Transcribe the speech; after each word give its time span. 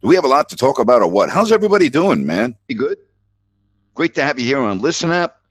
Do 0.00 0.08
we 0.08 0.14
have 0.14 0.24
a 0.24 0.28
lot 0.28 0.48
to 0.48 0.56
talk 0.56 0.78
about 0.78 1.02
or 1.02 1.08
what? 1.08 1.28
How's 1.28 1.52
everybody 1.52 1.90
doing, 1.90 2.24
man? 2.24 2.56
You 2.68 2.76
good? 2.76 2.96
Great 3.94 4.14
to 4.14 4.22
have 4.22 4.38
you 4.38 4.46
here 4.46 4.58
on 4.58 4.80
Listen 4.80 5.10
Up. 5.10 5.42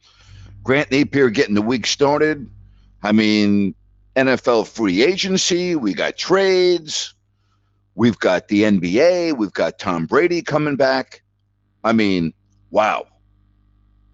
Grant 0.63 0.89
Napier 0.89 1.29
getting 1.29 1.53
the 1.53 1.61
week 1.61 1.85
started. 1.85 2.49
I 3.03 3.11
mean, 3.11 3.75
NFL 4.15 4.67
free 4.67 5.03
agency, 5.03 5.75
we 5.75 5.93
got 5.93 6.17
trades, 6.17 7.13
we've 7.93 8.17
got 8.17 8.47
the 8.47 8.63
NBA, 8.63 9.37
we've 9.37 9.53
got 9.53 9.77
Tom 9.77 10.07
Brady 10.07 10.41
coming 10.41 10.75
back. 10.75 11.21
I 11.83 11.93
mean, 11.93 12.33
wow. 12.71 13.05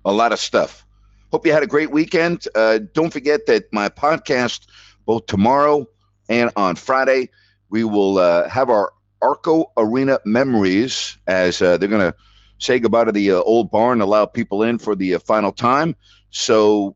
A 0.03 0.11
lot 0.11 0.33
of 0.33 0.39
stuff. 0.39 0.85
Hope 1.31 1.45
you 1.45 1.53
had 1.53 1.63
a 1.63 1.67
great 1.67 1.91
weekend. 1.91 2.45
Uh, 2.55 2.79
don't 2.93 3.11
forget 3.11 3.45
that 3.45 3.71
my 3.71 3.87
podcast, 3.87 4.67
both 5.05 5.27
tomorrow 5.27 5.87
and 6.27 6.51
on 6.57 6.75
Friday, 6.75 7.29
we 7.69 7.85
will 7.85 8.17
uh, 8.17 8.49
have 8.49 8.69
our 8.69 8.91
Arco 9.21 9.71
Arena 9.77 10.19
memories 10.25 11.17
as 11.27 11.61
uh, 11.61 11.77
they're 11.77 11.89
going 11.89 12.11
to 12.11 12.15
say 12.59 12.79
goodbye 12.79 13.05
to 13.05 13.11
the 13.11 13.31
uh, 13.31 13.41
old 13.41 13.71
barn, 13.71 14.01
allow 14.01 14.25
people 14.25 14.63
in 14.63 14.77
for 14.77 14.95
the 14.95 15.15
uh, 15.15 15.19
final 15.19 15.51
time. 15.51 15.95
So, 16.29 16.95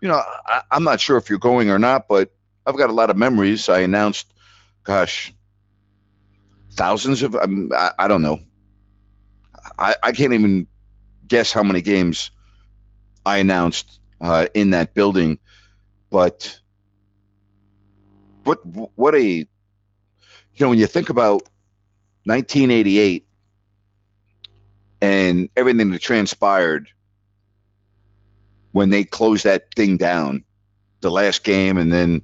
you 0.00 0.08
know, 0.08 0.22
I, 0.46 0.62
I'm 0.70 0.84
not 0.84 1.00
sure 1.00 1.16
if 1.16 1.28
you're 1.28 1.38
going 1.38 1.70
or 1.70 1.78
not, 1.78 2.08
but 2.08 2.32
I've 2.66 2.76
got 2.76 2.90
a 2.90 2.94
lot 2.94 3.10
of 3.10 3.16
memories. 3.16 3.68
I 3.68 3.80
announced, 3.80 4.32
gosh, 4.84 5.32
thousands 6.72 7.22
of, 7.22 7.34
um, 7.36 7.70
I, 7.74 7.92
I 7.98 8.08
don't 8.08 8.22
know. 8.22 8.40
I, 9.78 9.94
I 10.02 10.12
can't 10.12 10.32
even 10.32 10.66
guess 11.26 11.52
how 11.52 11.62
many 11.62 11.82
games 11.82 12.30
I 13.26 13.38
announced 13.38 14.00
uh, 14.20 14.46
in 14.54 14.70
that 14.70 14.94
building, 14.94 15.38
but 16.10 16.58
what 18.44 18.64
what 18.96 19.14
a 19.14 19.46
you 20.58 20.64
know 20.64 20.70
when 20.70 20.78
you 20.78 20.86
think 20.86 21.08
about 21.08 21.42
1988 22.24 23.26
and 25.00 25.48
everything 25.56 25.90
that 25.90 26.02
transpired 26.02 26.88
when 28.72 28.90
they 28.90 29.04
closed 29.04 29.44
that 29.44 29.72
thing 29.74 29.96
down 29.96 30.44
the 31.00 31.10
last 31.10 31.44
game 31.44 31.78
and 31.78 31.92
then 31.92 32.20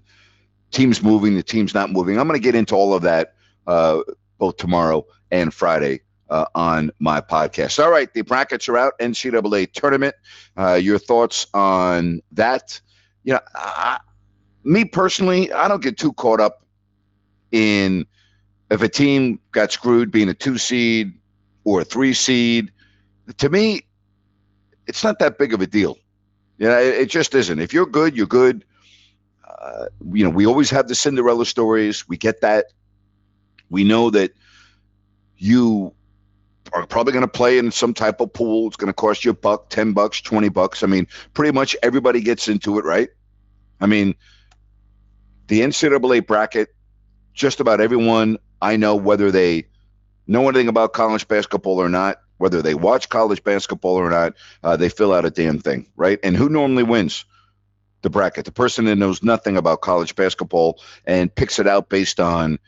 teams 0.72 1.00
moving 1.02 1.36
the 1.36 1.42
teams 1.42 1.74
not 1.74 1.92
moving. 1.92 2.18
I'm 2.18 2.26
going 2.26 2.38
to 2.38 2.42
get 2.42 2.56
into 2.56 2.74
all 2.74 2.92
of 2.92 3.02
that 3.02 3.34
uh, 3.68 4.00
both 4.38 4.56
tomorrow 4.56 5.06
and 5.30 5.54
friday 5.54 6.00
uh, 6.28 6.46
on 6.56 6.90
my 6.98 7.20
podcast. 7.20 7.82
All 7.82 7.90
right 7.90 8.12
the 8.12 8.22
brackets 8.22 8.68
are 8.68 8.76
out 8.76 8.94
ncaa 8.98 9.72
tournament. 9.72 10.16
Uh, 10.56 10.74
your 10.74 10.98
thoughts 10.98 11.46
on 11.54 12.20
that? 12.32 12.80
You 13.22 13.34
know 13.34 13.40
I, 13.54 14.00
me 14.64 14.84
personally, 14.84 15.52
I 15.52 15.68
don't 15.68 15.82
get 15.82 15.96
too 15.98 16.12
caught 16.14 16.40
up 16.40 16.64
in 17.52 18.06
if 18.70 18.82
a 18.82 18.88
team 18.88 19.38
got 19.52 19.72
screwed 19.72 20.10
being 20.10 20.28
a 20.28 20.34
two 20.34 20.58
seed 20.58 21.14
or 21.64 21.80
a 21.80 21.84
three 21.84 22.14
seed. 22.14 22.70
To 23.38 23.48
me, 23.48 23.82
it's 24.86 25.02
not 25.02 25.18
that 25.18 25.38
big 25.38 25.52
of 25.52 25.60
a 25.60 25.66
deal. 25.66 25.98
You 26.58 26.68
know, 26.68 26.78
it, 26.78 26.94
it 26.94 27.10
just 27.10 27.34
isn't. 27.34 27.58
If 27.58 27.72
you're 27.72 27.86
good, 27.86 28.16
you're 28.16 28.26
good. 28.26 28.64
Uh, 29.48 29.86
you 30.12 30.24
know, 30.24 30.30
we 30.30 30.46
always 30.46 30.70
have 30.70 30.88
the 30.88 30.94
Cinderella 30.94 31.46
stories. 31.46 32.06
We 32.08 32.16
get 32.16 32.42
that. 32.42 32.66
We 33.70 33.82
know 33.82 34.10
that 34.10 34.32
you 35.38 35.94
are 36.72 36.86
probably 36.86 37.12
going 37.12 37.24
to 37.24 37.28
play 37.28 37.58
in 37.58 37.70
some 37.70 37.94
type 37.94 38.20
of 38.20 38.32
pool. 38.32 38.66
It's 38.68 38.76
going 38.76 38.88
to 38.88 38.94
cost 38.94 39.24
you 39.24 39.30
a 39.30 39.34
buck, 39.34 39.68
10 39.70 39.92
bucks, 39.92 40.20
20 40.20 40.48
bucks. 40.50 40.82
I 40.82 40.86
mean, 40.86 41.06
pretty 41.32 41.52
much 41.52 41.76
everybody 41.82 42.20
gets 42.20 42.48
into 42.48 42.78
it, 42.78 42.84
right? 42.84 43.08
I 43.80 43.86
mean, 43.86 44.14
the 45.48 45.60
NCAA 45.60 46.26
bracket, 46.26 46.74
just 47.32 47.60
about 47.60 47.80
everyone 47.80 48.38
I 48.64 48.76
know, 48.76 48.96
whether 48.96 49.30
they 49.30 49.66
know 50.26 50.48
anything 50.48 50.68
about 50.68 50.94
college 50.94 51.28
basketball 51.28 51.78
or 51.78 51.90
not, 51.90 52.16
whether 52.38 52.62
they 52.62 52.74
watch 52.74 53.10
college 53.10 53.44
basketball 53.44 53.96
or 53.96 54.08
not, 54.08 54.32
uh, 54.62 54.74
they 54.74 54.88
fill 54.88 55.12
out 55.12 55.26
a 55.26 55.30
damn 55.30 55.58
thing, 55.58 55.86
right? 55.96 56.18
And 56.24 56.34
who 56.34 56.48
normally 56.48 56.82
wins 56.82 57.26
the 58.00 58.08
bracket? 58.08 58.46
The 58.46 58.52
person 58.52 58.86
that 58.86 58.96
knows 58.96 59.22
nothing 59.22 59.58
about 59.58 59.82
college 59.82 60.16
basketball 60.16 60.80
and 61.04 61.32
picks 61.34 61.58
it 61.58 61.66
out 61.66 61.90
based 61.90 62.18
on, 62.18 62.58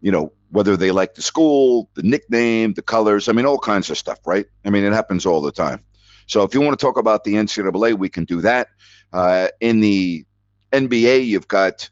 you 0.00 0.12
know, 0.12 0.32
whether 0.50 0.76
they 0.76 0.92
like 0.92 1.16
the 1.16 1.22
school, 1.22 1.90
the 1.94 2.04
nickname, 2.04 2.74
the 2.74 2.82
colors. 2.82 3.28
I 3.28 3.32
mean, 3.32 3.44
all 3.44 3.58
kinds 3.58 3.90
of 3.90 3.98
stuff, 3.98 4.20
right? 4.26 4.46
I 4.64 4.70
mean, 4.70 4.84
it 4.84 4.92
happens 4.92 5.26
all 5.26 5.40
the 5.40 5.50
time. 5.52 5.82
So 6.28 6.44
if 6.44 6.54
you 6.54 6.60
want 6.60 6.78
to 6.78 6.86
talk 6.86 6.96
about 6.96 7.24
the 7.24 7.34
NCAA, 7.34 7.98
we 7.98 8.08
can 8.08 8.24
do 8.24 8.40
that. 8.42 8.68
Uh, 9.12 9.48
in 9.58 9.80
the 9.80 10.24
NBA, 10.72 11.26
you've 11.26 11.48
got 11.48 11.90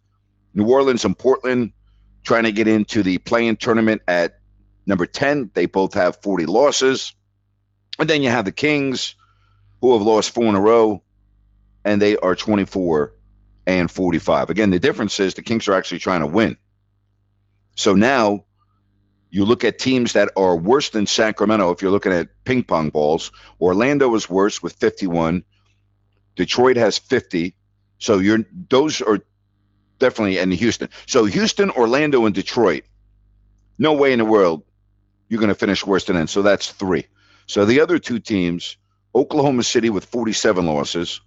New 0.55 0.69
Orleans 0.71 1.05
and 1.05 1.19
Portland 1.19 1.73
trying 2.25 2.45
to 2.45 2.53
get 2.53 2.69
into 2.69 3.03
the 3.03 3.19
play-in 3.19 3.57
tournament 3.57 4.03
at 4.09 4.41
number 4.87 5.07
10. 5.07 5.51
They 5.55 5.67
both 5.67 5.95
have 5.95 6.21
40 6.23 6.47
losses. 6.47 7.15
And 7.99 8.09
then 8.09 8.23
you 8.23 8.31
have 8.31 8.45
the 8.45 8.53
Kings, 8.53 9.15
who 9.81 9.93
have 9.93 10.03
lost 10.03 10.31
four 10.31 10.45
in 10.45 10.55
a 10.55 10.61
row, 10.61 11.03
and 11.85 12.01
they 12.01 12.17
are 12.17 12.35
24 12.35 13.13
and 13.67 13.91
45. 13.91 14.51
Again, 14.51 14.71
the 14.71 14.79
difference 14.79 15.21
is 15.21 15.35
the 15.35 15.43
Kings 15.43 15.69
are 15.69 15.75
actually 15.75 15.99
trying 15.99 16.21
to 16.21 16.27
win. 16.27 16.57
So 17.77 17.95
now 17.95 18.45
you 19.31 19.45
look 19.45 19.65
at 19.65 19.79
teams 19.79 20.15
that 20.15 20.31
are 20.37 20.57
worse 20.57 20.91
than 20.91 21.07
Sacramento. 21.07 21.71
If 21.71 21.83
you're 21.83 21.91
looking 21.91 22.13
at 22.13 22.29
ping 22.45 22.65
pong 22.65 22.91
balls, 22.91 23.31
Orlando 23.61 24.15
is 24.15 24.29
worse 24.29 24.63
with 24.63 24.73
51. 24.75 25.45
Detroit 26.35 26.77
has 26.77 26.99
50. 26.99 27.55
So 27.99 28.19
you're 28.19 28.45
those 28.71 29.03
are 29.03 29.21
definitely 29.99 30.39
and 30.39 30.53
Houston. 30.53 30.89
So 31.07 31.25
Houston, 31.25 31.71
Orlando, 31.71 32.27
and 32.27 32.35
Detroit. 32.35 32.85
No 33.79 33.93
way 33.93 34.13
in 34.13 34.19
the 34.19 34.25
world 34.25 34.63
you're 35.29 35.41
going 35.41 35.49
to 35.49 35.55
finish 35.55 35.85
worse 35.85 36.05
than 36.05 36.17
them. 36.17 36.27
So 36.27 36.43
that's 36.43 36.71
three. 36.73 37.07
So 37.47 37.65
the 37.65 37.81
other 37.81 37.99
two 37.99 38.19
teams, 38.19 38.77
Oklahoma 39.15 39.63
City 39.63 39.91
with 39.91 40.05
47 40.05 40.67
losses, 40.67 41.21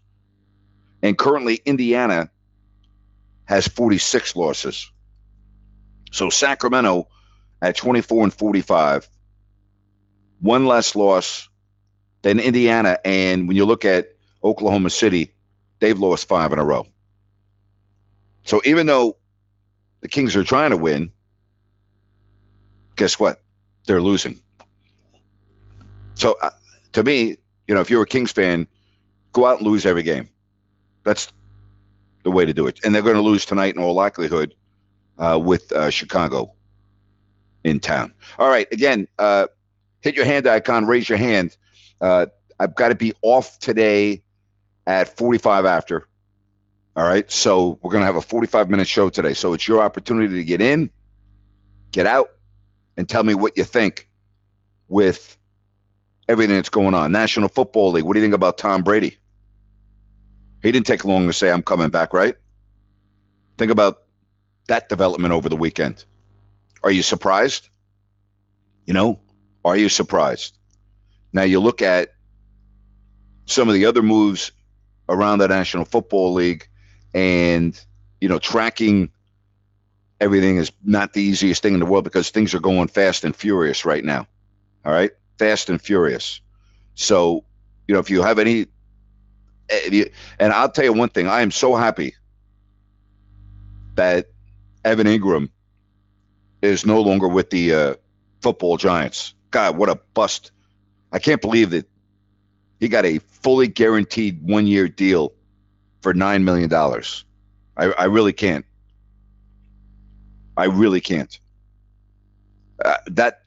and 1.01 1.17
currently 1.17 1.61
Indiana 1.65 2.29
has 3.45 3.67
46 3.67 4.35
losses. 4.35 4.89
So 6.11 6.29
Sacramento 6.29 7.07
at 7.61 7.77
24 7.77 8.25
and 8.25 8.33
45, 8.33 9.09
one 10.41 10.65
less 10.65 10.95
loss 10.95 11.47
than 12.21 12.39
Indiana. 12.39 12.99
And 13.05 13.47
when 13.47 13.57
you 13.57 13.65
look 13.65 13.85
at 13.85 14.09
Oklahoma 14.43 14.89
City, 14.89 15.33
they've 15.79 15.97
lost 15.97 16.27
five 16.27 16.51
in 16.53 16.59
a 16.59 16.63
row. 16.63 16.87
So 18.43 18.61
even 18.65 18.87
though 18.87 19.17
the 20.01 20.07
Kings 20.07 20.35
are 20.35 20.43
trying 20.43 20.71
to 20.71 20.77
win, 20.77 21.11
guess 22.95 23.19
what? 23.19 23.41
They're 23.85 24.01
losing. 24.01 24.39
So 26.15 26.37
uh, 26.41 26.51
to 26.93 27.03
me, 27.03 27.37
you 27.67 27.75
know, 27.75 27.81
if 27.81 27.89
you're 27.89 28.03
a 28.03 28.07
Kings 28.07 28.31
fan, 28.31 28.67
go 29.33 29.45
out 29.45 29.59
and 29.59 29.67
lose 29.67 29.85
every 29.85 30.03
game. 30.03 30.29
That's 31.03 31.31
the 32.23 32.31
way 32.31 32.45
to 32.45 32.53
do 32.53 32.67
it. 32.67 32.79
And 32.83 32.93
they're 32.93 33.01
going 33.01 33.15
to 33.15 33.21
lose 33.21 33.45
tonight 33.45 33.75
in 33.75 33.81
all 33.81 33.93
likelihood 33.93 34.53
uh, 35.17 35.39
with 35.41 35.71
uh, 35.71 35.89
Chicago 35.89 36.53
in 37.63 37.79
town. 37.79 38.13
All 38.39 38.49
right. 38.49 38.67
Again, 38.71 39.07
uh, 39.19 39.47
hit 40.01 40.15
your 40.15 40.25
hand 40.25 40.47
icon, 40.47 40.85
raise 40.85 41.07
your 41.09 41.17
hand. 41.17 41.57
Uh, 41.99 42.27
I've 42.59 42.75
got 42.75 42.89
to 42.89 42.95
be 42.95 43.13
off 43.21 43.57
today 43.59 44.21
at 44.85 45.15
45 45.17 45.65
after. 45.65 46.07
All 46.95 47.03
right. 47.03 47.29
So 47.31 47.79
we're 47.81 47.91
going 47.91 48.01
to 48.01 48.05
have 48.05 48.15
a 48.17 48.21
45 48.21 48.69
minute 48.69 48.87
show 48.87 49.09
today. 49.09 49.33
So 49.33 49.53
it's 49.53 49.67
your 49.67 49.81
opportunity 49.81 50.35
to 50.35 50.43
get 50.43 50.61
in, 50.61 50.89
get 51.91 52.05
out, 52.05 52.31
and 52.97 53.07
tell 53.07 53.23
me 53.23 53.33
what 53.33 53.57
you 53.57 53.63
think 53.63 54.09
with 54.87 55.37
everything 56.27 56.55
that's 56.55 56.69
going 56.69 56.93
on. 56.93 57.11
National 57.11 57.47
Football 57.47 57.91
League. 57.91 58.03
What 58.03 58.13
do 58.13 58.19
you 58.19 58.25
think 58.25 58.35
about 58.35 58.57
Tom 58.57 58.83
Brady? 58.83 59.17
He 60.61 60.71
didn't 60.71 60.85
take 60.85 61.05
long 61.05 61.27
to 61.27 61.33
say, 61.33 61.49
I'm 61.49 61.63
coming 61.63 61.89
back, 61.89 62.13
right? 62.13 62.35
Think 63.57 63.71
about 63.71 64.03
that 64.67 64.89
development 64.89 65.33
over 65.33 65.49
the 65.49 65.55
weekend. 65.55 66.03
Are 66.83 66.91
you 66.91 67.03
surprised? 67.03 67.69
You 68.85 68.93
know, 68.93 69.19
are 69.63 69.77
you 69.77 69.89
surprised? 69.89 70.57
Now 71.33 71.43
you 71.43 71.59
look 71.59 71.81
at 71.81 72.13
some 73.45 73.67
of 73.67 73.73
the 73.73 73.85
other 73.85 74.01
moves 74.01 74.51
around 75.09 75.39
the 75.39 75.47
National 75.47 75.85
Football 75.85 76.33
League 76.33 76.67
and, 77.13 77.79
you 78.19 78.29
know, 78.29 78.39
tracking 78.39 79.09
everything 80.19 80.57
is 80.57 80.71
not 80.83 81.13
the 81.13 81.21
easiest 81.21 81.63
thing 81.63 81.73
in 81.73 81.79
the 81.79 81.85
world 81.85 82.03
because 82.03 82.29
things 82.29 82.53
are 82.53 82.59
going 82.59 82.87
fast 82.87 83.23
and 83.23 83.35
furious 83.35 83.85
right 83.85 84.05
now. 84.05 84.27
All 84.85 84.91
right? 84.91 85.11
Fast 85.39 85.69
and 85.69 85.81
furious. 85.81 86.41
So, 86.95 87.43
you 87.87 87.93
know, 87.93 87.99
if 87.99 88.09
you 88.09 88.21
have 88.21 88.39
any, 88.39 88.67
and 90.39 90.53
I'll 90.53 90.69
tell 90.69 90.85
you 90.85 90.93
one 90.93 91.09
thing, 91.09 91.27
I 91.27 91.41
am 91.41 91.51
so 91.51 91.75
happy 91.75 92.15
that 93.95 94.27
Evan 94.85 95.07
Engram 95.07 95.49
is 96.61 96.85
no 96.85 97.01
longer 97.01 97.27
with 97.27 97.49
the 97.49 97.73
uh, 97.73 97.93
football 98.41 98.77
giants. 98.77 99.33
God, 99.49 99.77
what 99.77 99.89
a 99.89 99.95
bust. 100.13 100.51
I 101.11 101.19
can't 101.19 101.41
believe 101.41 101.71
that 101.71 101.87
he 102.79 102.87
got 102.87 103.05
a 103.05 103.19
fully 103.19 103.67
guaranteed 103.67 104.41
one 104.43 104.67
year 104.67 104.87
deal 104.87 105.33
for 106.01 106.13
$9 106.13 106.43
million. 106.43 106.71
I, 106.73 107.85
I 107.85 108.05
really 108.05 108.33
can't. 108.33 108.65
I 110.57 110.65
really 110.65 111.01
can't. 111.01 111.39
Uh, 112.83 112.97
that 113.07 113.41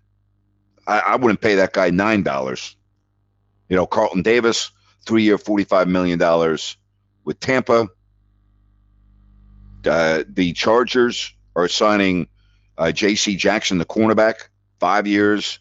I, 0.87 1.01
I, 1.01 1.17
wouldn't 1.17 1.41
pay 1.41 1.57
that 1.57 1.73
guy 1.73 1.91
nine 1.91 2.23
dollars. 2.23 2.77
You 3.69 3.77
know, 3.77 3.87
Carlton 3.87 4.23
Davis, 4.23 4.71
three 5.05 5.23
year, 5.25 5.39
forty 5.39 5.65
five 5.65 5.89
million 5.89 6.19
dollars 6.19 6.77
with 7.25 7.41
Tampa. 7.41 7.89
Uh, 9.85 10.25
the 10.29 10.53
Chargers 10.53 11.33
are 11.57 11.69
signing 11.69 12.29
uh, 12.79 12.91
J.C. 12.93 13.37
Jackson, 13.37 13.79
the 13.79 13.85
cornerback, 13.85 14.49
five 14.81 15.07
years, 15.07 15.59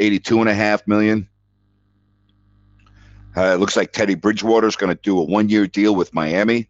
eighty-two 0.00 0.40
and 0.40 0.48
a 0.48 0.54
half 0.54 0.86
million. 0.86 1.28
Uh, 3.36 3.54
it 3.54 3.60
looks 3.60 3.76
like 3.76 3.92
Teddy 3.92 4.14
Bridgewater 4.14 4.66
is 4.66 4.76
going 4.76 4.94
to 4.94 5.00
do 5.02 5.18
a 5.18 5.24
one-year 5.24 5.66
deal 5.66 5.94
with 5.94 6.12
Miami. 6.12 6.68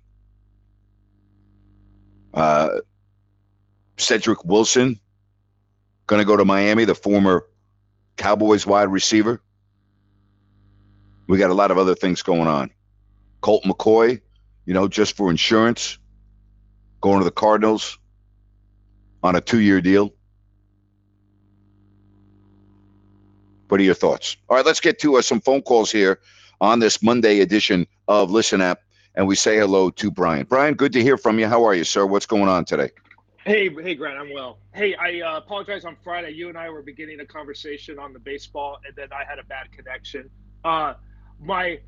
Uh, 2.32 2.68
Cedric 3.96 4.44
Wilson 4.44 4.98
going 6.06 6.20
to 6.20 6.26
go 6.26 6.36
to 6.36 6.44
Miami, 6.44 6.84
the 6.84 6.94
former 6.94 7.46
Cowboys 8.16 8.66
wide 8.66 8.88
receiver. 8.88 9.40
We 11.26 11.38
got 11.38 11.50
a 11.50 11.54
lot 11.54 11.70
of 11.70 11.78
other 11.78 11.94
things 11.94 12.22
going 12.22 12.46
on. 12.46 12.70
Colt 13.40 13.64
McCoy, 13.64 14.20
you 14.64 14.74
know, 14.74 14.86
just 14.86 15.16
for 15.16 15.30
insurance, 15.30 15.98
going 17.00 17.18
to 17.18 17.24
the 17.24 17.30
Cardinals 17.30 17.98
on 19.22 19.34
a 19.34 19.40
two 19.40 19.60
year 19.60 19.80
deal. 19.80 20.12
What 23.68 23.80
are 23.80 23.84
your 23.84 23.94
thoughts? 23.94 24.36
All 24.48 24.56
right, 24.56 24.66
let's 24.66 24.80
get 24.80 24.98
to 25.00 25.16
uh, 25.16 25.22
some 25.22 25.40
phone 25.40 25.62
calls 25.62 25.90
here 25.90 26.20
on 26.62 26.78
this 26.78 27.02
Monday 27.02 27.40
edition 27.40 27.88
of 28.06 28.30
Listen 28.30 28.62
App, 28.62 28.82
and 29.16 29.26
we 29.26 29.34
say 29.34 29.58
hello 29.58 29.90
to 29.90 30.12
Brian. 30.12 30.46
Brian, 30.48 30.74
good 30.74 30.92
to 30.92 31.02
hear 31.02 31.18
from 31.18 31.40
you. 31.40 31.48
How 31.48 31.64
are 31.64 31.74
you, 31.74 31.82
sir? 31.82 32.06
What's 32.06 32.24
going 32.24 32.48
on 32.48 32.64
today? 32.64 32.90
Hey, 33.44 33.68
hey, 33.68 33.96
Grant, 33.96 34.16
I'm 34.16 34.32
well. 34.32 34.58
Hey, 34.72 34.94
I 34.94 35.20
uh, 35.20 35.38
apologize 35.38 35.84
on 35.84 35.96
Friday. 36.04 36.30
You 36.30 36.48
and 36.48 36.56
I 36.56 36.70
were 36.70 36.80
beginning 36.80 37.18
a 37.18 37.26
conversation 37.26 37.98
on 37.98 38.12
the 38.12 38.20
baseball, 38.20 38.78
and 38.86 38.94
then 38.94 39.08
I 39.12 39.24
had 39.28 39.40
a 39.40 39.42
bad 39.42 39.72
connection. 39.72 40.30
Uh, 40.64 40.94
my 41.40 41.80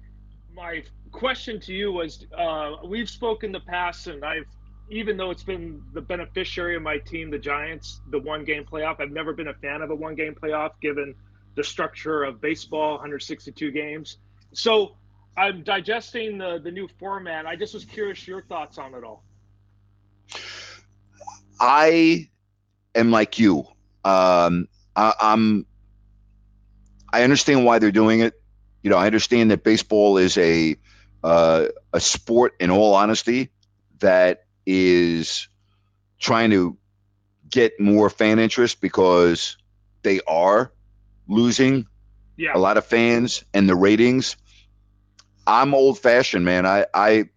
my 0.52 0.82
question 1.12 1.60
to 1.60 1.72
you 1.72 1.92
was: 1.92 2.26
uh, 2.36 2.78
We've 2.84 3.08
spoken 3.08 3.50
in 3.50 3.52
the 3.52 3.60
past, 3.60 4.08
and 4.08 4.24
I've 4.24 4.46
even 4.90 5.16
though 5.16 5.30
it's 5.30 5.44
been 5.44 5.84
the 5.92 6.00
beneficiary 6.00 6.74
of 6.74 6.82
my 6.82 6.98
team, 6.98 7.30
the 7.30 7.38
Giants, 7.38 8.00
the 8.10 8.18
one 8.18 8.44
game 8.44 8.64
playoff. 8.64 9.00
I've 9.00 9.12
never 9.12 9.32
been 9.32 9.48
a 9.48 9.54
fan 9.54 9.82
of 9.82 9.90
a 9.90 9.94
one 9.94 10.16
game 10.16 10.34
playoff, 10.34 10.72
given 10.82 11.14
the 11.54 11.62
structure 11.62 12.24
of 12.24 12.40
baseball, 12.40 12.94
162 12.94 13.70
games. 13.70 14.18
So 14.54 14.96
I'm 15.36 15.62
digesting 15.62 16.38
the 16.38 16.58
the 16.58 16.70
new 16.70 16.88
format. 16.98 17.46
I 17.46 17.56
just 17.56 17.74
was 17.74 17.84
curious 17.84 18.26
your 18.26 18.42
thoughts 18.42 18.78
on 18.78 18.94
it 18.94 19.04
all. 19.04 19.24
I 21.60 22.28
am 22.94 23.10
like 23.10 23.38
you. 23.38 23.66
Um, 24.04 24.68
I, 24.96 25.12
I'm. 25.20 25.66
I 27.12 27.22
understand 27.22 27.64
why 27.64 27.78
they're 27.78 27.92
doing 27.92 28.20
it. 28.20 28.34
You 28.82 28.90
know, 28.90 28.96
I 28.96 29.06
understand 29.06 29.50
that 29.50 29.62
baseball 29.62 30.18
is 30.18 30.36
a 30.38 30.76
uh, 31.22 31.66
a 31.92 32.00
sport, 32.00 32.54
in 32.60 32.70
all 32.70 32.94
honesty, 32.94 33.50
that 34.00 34.44
is 34.66 35.48
trying 36.18 36.50
to 36.50 36.76
get 37.48 37.80
more 37.80 38.10
fan 38.10 38.38
interest 38.38 38.80
because 38.80 39.56
they 40.02 40.20
are 40.26 40.72
losing 41.26 41.86
yeah. 42.36 42.50
a 42.54 42.58
lot 42.58 42.76
of 42.76 42.84
fans 42.84 43.44
and 43.54 43.68
the 43.68 43.74
ratings. 43.74 44.36
I'm 45.46 45.74
old 45.74 45.98
fashioned, 45.98 46.44
man. 46.44 46.66
I, 46.66 46.86
I 46.94 47.28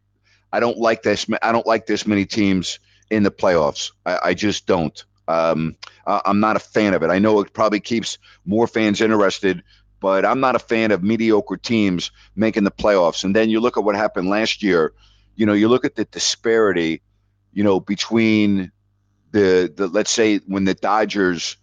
I 0.52 0.60
don't 0.60 0.78
like 0.78 1.04
this. 1.04 1.26
I 1.42 1.52
don't 1.52 1.68
like 1.68 1.86
this 1.86 2.08
many 2.08 2.26
teams 2.26 2.80
in 3.10 3.24
the 3.24 3.32
playoffs. 3.32 3.92
I, 4.06 4.20
I 4.26 4.34
just 4.34 4.66
don't. 4.66 5.04
Um, 5.28 5.76
I'm 6.06 6.40
not 6.40 6.56
a 6.56 6.60
fan 6.60 6.94
of 6.94 7.04
it. 7.04 7.10
I 7.10 7.20
know 7.20 7.42
it 7.42 7.54
probably 7.54 7.82
keeps 7.82 8.18
more 8.46 8.66
fans 8.66 9.02
interested, 9.02 9.62
but 10.00 10.26
I'm 10.26 10.40
not 10.40 10.56
a 10.56 10.60
fan 10.60 10.92
of 10.92 11.04
mediocre 11.04 11.58
teams 11.58 12.12
making 12.36 12.64
the 12.64 12.72
playoffs. 12.72 13.26
And 13.26 13.36
then 13.36 13.50
you 13.50 13.60
look 13.60 13.78
at 13.78 13.84
what 13.84 13.96
happened 13.96 14.30
last 14.30 14.64
year. 14.64 14.94
You 15.36 15.46
know, 15.46 15.54
you 15.54 15.68
look 15.68 15.84
at 15.84 15.96
the 15.96 16.06
disparity, 16.06 17.02
you 17.52 17.64
know, 17.64 17.80
between 17.80 18.72
the 19.32 19.72
the 19.76 19.88
let's 19.88 20.12
say 20.12 20.38
when 20.40 20.64
the 20.64 20.74
Dodgers 20.74 21.58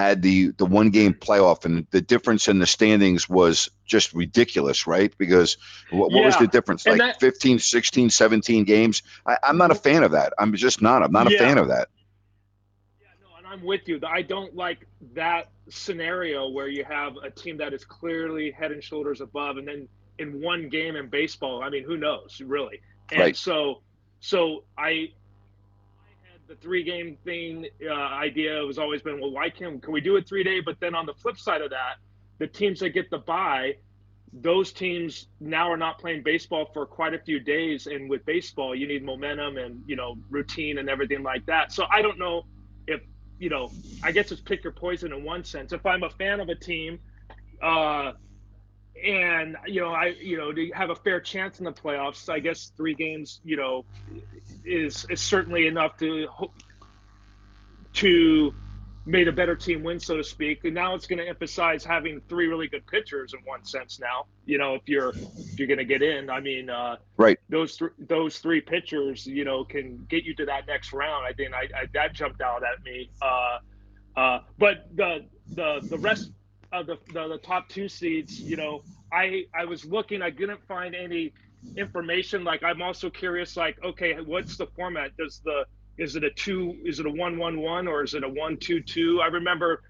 had 0.00 0.22
the 0.22 0.48
the 0.52 0.66
one 0.66 0.90
game 0.90 1.12
playoff 1.12 1.64
and 1.64 1.86
the 1.90 2.00
difference 2.00 2.48
in 2.48 2.58
the 2.58 2.66
standings 2.66 3.28
was 3.28 3.70
just 3.84 4.12
ridiculous 4.14 4.86
right? 4.86 5.12
Because 5.18 5.58
what, 5.90 6.10
what 6.10 6.24
was 6.24 6.36
the 6.38 6.46
difference? 6.46 6.86
Like 6.86 6.98
that, 6.98 7.20
15 7.20 7.58
16 7.58 8.10
17 8.10 8.64
games? 8.64 9.02
I, 9.26 9.36
am 9.44 9.58
not 9.58 9.70
a 9.70 9.74
fan 9.74 10.02
of 10.02 10.12
that. 10.12 10.32
I'm 10.38 10.54
just 10.54 10.80
not. 10.80 11.02
I'm 11.02 11.12
not 11.12 11.30
yeah. 11.30 11.36
a 11.36 11.40
fan 11.40 11.58
of 11.58 11.68
that. 11.68 11.88
Yeah 13.00 13.08
no 13.20 13.36
and 13.36 13.46
i'm 13.46 13.64
with 13.64 13.86
you. 13.88 14.00
I 14.06 14.22
don't 14.22 14.56
like 14.56 14.86
that 15.14 15.50
scenario 15.68 16.48
where 16.48 16.68
you 16.68 16.84
have 16.84 17.14
a 17.22 17.30
team 17.30 17.56
that 17.58 17.72
is 17.72 17.84
clearly 17.84 18.50
head 18.50 18.72
and 18.72 18.82
shoulders 18.82 19.20
above 19.20 19.58
and 19.58 19.68
then 19.68 19.88
in 20.18 20.40
one 20.40 20.68
game 20.68 20.96
in 20.96 21.08
baseball. 21.08 21.62
I 21.62 21.68
mean 21.68 21.84
who 21.84 21.96
knows 21.96 22.40
really? 22.44 22.80
And 23.12 23.20
right. 23.20 23.36
so 23.36 23.82
so 24.20 24.64
i 24.78 25.10
the 26.50 26.56
three 26.56 26.82
game 26.82 27.16
thing 27.24 27.64
uh, 27.88 27.92
idea 27.94 28.66
has 28.66 28.76
always 28.76 29.00
been, 29.02 29.20
well, 29.20 29.30
why 29.30 29.48
can't 29.48 29.80
can 29.80 29.92
we 29.92 30.00
do 30.00 30.16
it 30.16 30.26
three 30.28 30.42
day? 30.42 30.60
But 30.60 30.80
then 30.80 30.96
on 30.96 31.06
the 31.06 31.14
flip 31.14 31.38
side 31.38 31.62
of 31.62 31.70
that, 31.70 31.94
the 32.38 32.48
teams 32.48 32.80
that 32.80 32.90
get 32.90 33.08
the 33.08 33.18
buy, 33.18 33.76
those 34.32 34.72
teams 34.72 35.28
now 35.38 35.70
are 35.70 35.76
not 35.76 36.00
playing 36.00 36.24
baseball 36.24 36.68
for 36.74 36.86
quite 36.86 37.14
a 37.14 37.20
few 37.20 37.38
days. 37.38 37.86
And 37.86 38.10
with 38.10 38.26
baseball, 38.26 38.74
you 38.74 38.88
need 38.88 39.04
momentum 39.04 39.58
and 39.58 39.80
you 39.86 39.94
know 39.94 40.16
routine 40.28 40.78
and 40.78 40.90
everything 40.90 41.22
like 41.22 41.46
that. 41.46 41.72
So 41.72 41.86
I 41.88 42.02
don't 42.02 42.18
know 42.18 42.46
if 42.88 43.00
you 43.38 43.48
know. 43.48 43.70
I 44.02 44.10
guess 44.10 44.32
it's 44.32 44.40
pick 44.40 44.64
your 44.64 44.72
poison 44.72 45.12
in 45.12 45.22
one 45.22 45.44
sense. 45.44 45.72
If 45.72 45.86
I'm 45.86 46.02
a 46.02 46.10
fan 46.10 46.40
of 46.40 46.48
a 46.48 46.56
team. 46.56 46.98
Uh, 47.62 48.12
and 49.02 49.56
you 49.66 49.80
know, 49.80 49.92
I 49.92 50.14
you 50.20 50.36
know 50.36 50.52
to 50.52 50.70
have 50.74 50.90
a 50.90 50.94
fair 50.94 51.20
chance 51.20 51.58
in 51.58 51.64
the 51.64 51.72
playoffs. 51.72 52.28
I 52.28 52.38
guess 52.38 52.72
three 52.76 52.94
games, 52.94 53.40
you 53.44 53.56
know, 53.56 53.84
is 54.64 55.06
is 55.08 55.20
certainly 55.20 55.66
enough 55.66 55.96
to 55.98 56.28
to 57.94 58.54
made 59.06 59.28
a 59.28 59.32
better 59.32 59.56
team 59.56 59.82
win, 59.82 59.98
so 59.98 60.16
to 60.16 60.24
speak. 60.24 60.64
And 60.64 60.74
now 60.74 60.94
it's 60.94 61.06
going 61.06 61.18
to 61.18 61.26
emphasize 61.26 61.84
having 61.84 62.20
three 62.28 62.46
really 62.46 62.68
good 62.68 62.86
pitchers 62.86 63.34
in 63.34 63.40
one 63.44 63.64
sense. 63.64 63.98
Now, 63.98 64.26
you 64.44 64.58
know, 64.58 64.74
if 64.74 64.82
you're 64.86 65.10
if 65.10 65.58
you're 65.58 65.68
going 65.68 65.78
to 65.78 65.84
get 65.84 66.02
in, 66.02 66.30
I 66.30 66.40
mean, 66.40 66.70
uh, 66.70 66.96
right? 67.16 67.38
Those 67.48 67.76
th- 67.76 67.92
those 67.98 68.38
three 68.38 68.60
pitchers, 68.60 69.26
you 69.26 69.44
know, 69.44 69.64
can 69.64 70.06
get 70.08 70.24
you 70.24 70.34
to 70.36 70.46
that 70.46 70.66
next 70.66 70.92
round. 70.92 71.26
I 71.26 71.32
think 71.32 71.54
I, 71.54 71.62
I 71.62 71.86
that 71.94 72.14
jumped 72.14 72.40
out 72.40 72.62
at 72.62 72.82
me. 72.84 73.10
Uh, 73.20 73.58
uh, 74.16 74.38
but 74.58 74.86
the 74.94 75.26
the 75.48 75.80
the 75.82 75.98
rest 75.98 76.30
of 76.72 76.86
the, 76.86 76.98
the 77.12 77.28
the 77.28 77.38
top 77.38 77.68
two 77.68 77.88
seeds, 77.88 78.40
you 78.40 78.56
know, 78.56 78.82
I 79.12 79.44
I 79.54 79.64
was 79.64 79.84
looking, 79.84 80.22
I 80.22 80.30
didn't 80.30 80.64
find 80.66 80.94
any 80.94 81.32
information. 81.76 82.44
Like 82.44 82.62
I'm 82.62 82.82
also 82.82 83.10
curious, 83.10 83.56
like, 83.56 83.82
okay, 83.84 84.14
what's 84.20 84.56
the 84.56 84.66
format? 84.66 85.16
Does 85.16 85.40
the 85.44 85.64
is 85.98 86.16
it 86.16 86.24
a 86.24 86.30
two? 86.30 86.76
Is 86.84 87.00
it 87.00 87.06
a 87.06 87.10
one 87.10 87.38
one 87.38 87.60
one 87.60 87.86
or 87.86 88.02
is 88.02 88.14
it 88.14 88.24
a 88.24 88.28
one 88.28 88.56
two 88.56 88.80
two? 88.80 89.20
I 89.20 89.26
remember, 89.26 89.82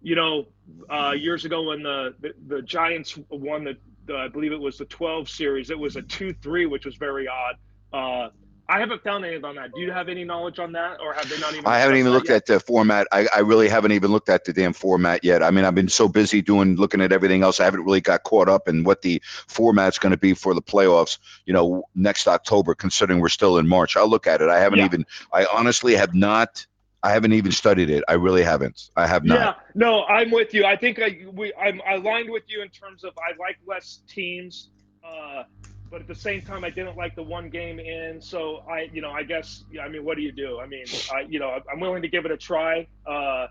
you 0.00 0.16
know, 0.16 0.46
uh, 0.90 1.12
years 1.12 1.44
ago 1.44 1.62
when 1.62 1.82
the, 1.82 2.14
the, 2.20 2.32
the 2.48 2.62
Giants 2.62 3.18
won 3.30 3.64
the, 3.64 3.76
the, 4.06 4.16
I 4.16 4.28
believe 4.28 4.52
it 4.52 4.60
was 4.60 4.78
the 4.78 4.86
12 4.86 5.28
series. 5.28 5.70
It 5.70 5.78
was 5.78 5.96
a 5.96 6.02
two 6.02 6.32
three, 6.34 6.66
which 6.66 6.84
was 6.84 6.96
very 6.96 7.28
odd. 7.28 7.56
Uh, 7.92 8.30
I 8.72 8.80
haven't 8.80 9.04
found 9.04 9.26
anything 9.26 9.44
on 9.44 9.56
that. 9.56 9.74
Do 9.74 9.82
you 9.82 9.92
have 9.92 10.08
any 10.08 10.24
knowledge 10.24 10.58
on 10.58 10.72
that, 10.72 10.98
or 11.02 11.12
have 11.12 11.28
they 11.28 11.38
not 11.38 11.52
even? 11.52 11.66
I 11.66 11.78
haven't 11.78 11.96
even 11.98 12.12
looked 12.12 12.30
yet? 12.30 12.36
at 12.36 12.46
the 12.46 12.58
format. 12.58 13.06
I, 13.12 13.28
I 13.36 13.40
really 13.40 13.68
haven't 13.68 13.92
even 13.92 14.10
looked 14.10 14.30
at 14.30 14.44
the 14.44 14.54
damn 14.54 14.72
format 14.72 15.22
yet. 15.22 15.42
I 15.42 15.50
mean, 15.50 15.66
I've 15.66 15.74
been 15.74 15.90
so 15.90 16.08
busy 16.08 16.40
doing 16.40 16.76
looking 16.76 17.02
at 17.02 17.12
everything 17.12 17.42
else. 17.42 17.60
I 17.60 17.64
haven't 17.64 17.84
really 17.84 18.00
got 18.00 18.22
caught 18.22 18.48
up 18.48 18.68
in 18.68 18.82
what 18.82 19.02
the 19.02 19.22
format's 19.46 19.98
going 19.98 20.12
to 20.12 20.16
be 20.16 20.32
for 20.32 20.54
the 20.54 20.62
playoffs. 20.62 21.18
You 21.44 21.52
know, 21.52 21.84
next 21.94 22.26
October, 22.26 22.74
considering 22.74 23.20
we're 23.20 23.28
still 23.28 23.58
in 23.58 23.68
March. 23.68 23.94
I'll 23.94 24.08
look 24.08 24.26
at 24.26 24.40
it. 24.40 24.48
I 24.48 24.58
haven't 24.60 24.78
Yeah. 24.78 24.86
even. 24.86 25.04
I 25.34 25.44
honestly 25.52 25.94
have 25.94 26.14
not. 26.14 26.66
I 27.02 27.10
haven't 27.10 27.34
even 27.34 27.52
studied 27.52 27.90
it. 27.90 28.04
I 28.08 28.14
really 28.14 28.42
haven't. 28.42 28.88
I 28.96 29.06
have 29.06 29.24
not. 29.24 29.38
Yeah, 29.38 29.54
no, 29.74 30.04
I'm 30.04 30.30
with 30.30 30.54
you. 30.54 30.64
I 30.64 30.76
think 30.76 30.98
I 30.98 31.26
we 31.32 31.52
I'm 31.60 31.82
aligned 31.90 32.30
with 32.30 32.44
you 32.46 32.62
in 32.62 32.70
terms 32.70 33.04
of 33.04 33.12
I 33.18 33.36
like 33.38 33.58
less 33.66 34.00
teams, 34.08 34.70
uh, 35.04 35.42
but 35.92 36.00
at 36.00 36.08
the 36.08 36.14
same 36.16 36.42
time 36.42 36.64
I 36.64 36.70
didn't 36.70 36.96
like 36.96 37.14
the 37.16 37.22
one 37.22 37.50
game 37.50 37.78
in. 37.78 38.20
So 38.22 38.64
I, 38.70 38.88
you 38.92 39.02
know, 39.02 39.10
I 39.12 39.22
guess 39.24 39.64
I 39.82 39.88
mean, 39.88 40.04
what 40.04 40.16
do 40.16 40.22
you 40.22 40.32
do? 40.32 40.60
I 40.60 40.66
mean, 40.66 40.86
I 41.14 41.20
you 41.28 41.38
know 41.40 41.60
I'm 41.72 41.80
willing 41.80 42.02
to 42.02 42.08
give 42.08 42.26
it 42.26 42.32
a 42.32 42.38
try, 42.38 42.88
uh, 43.06 43.48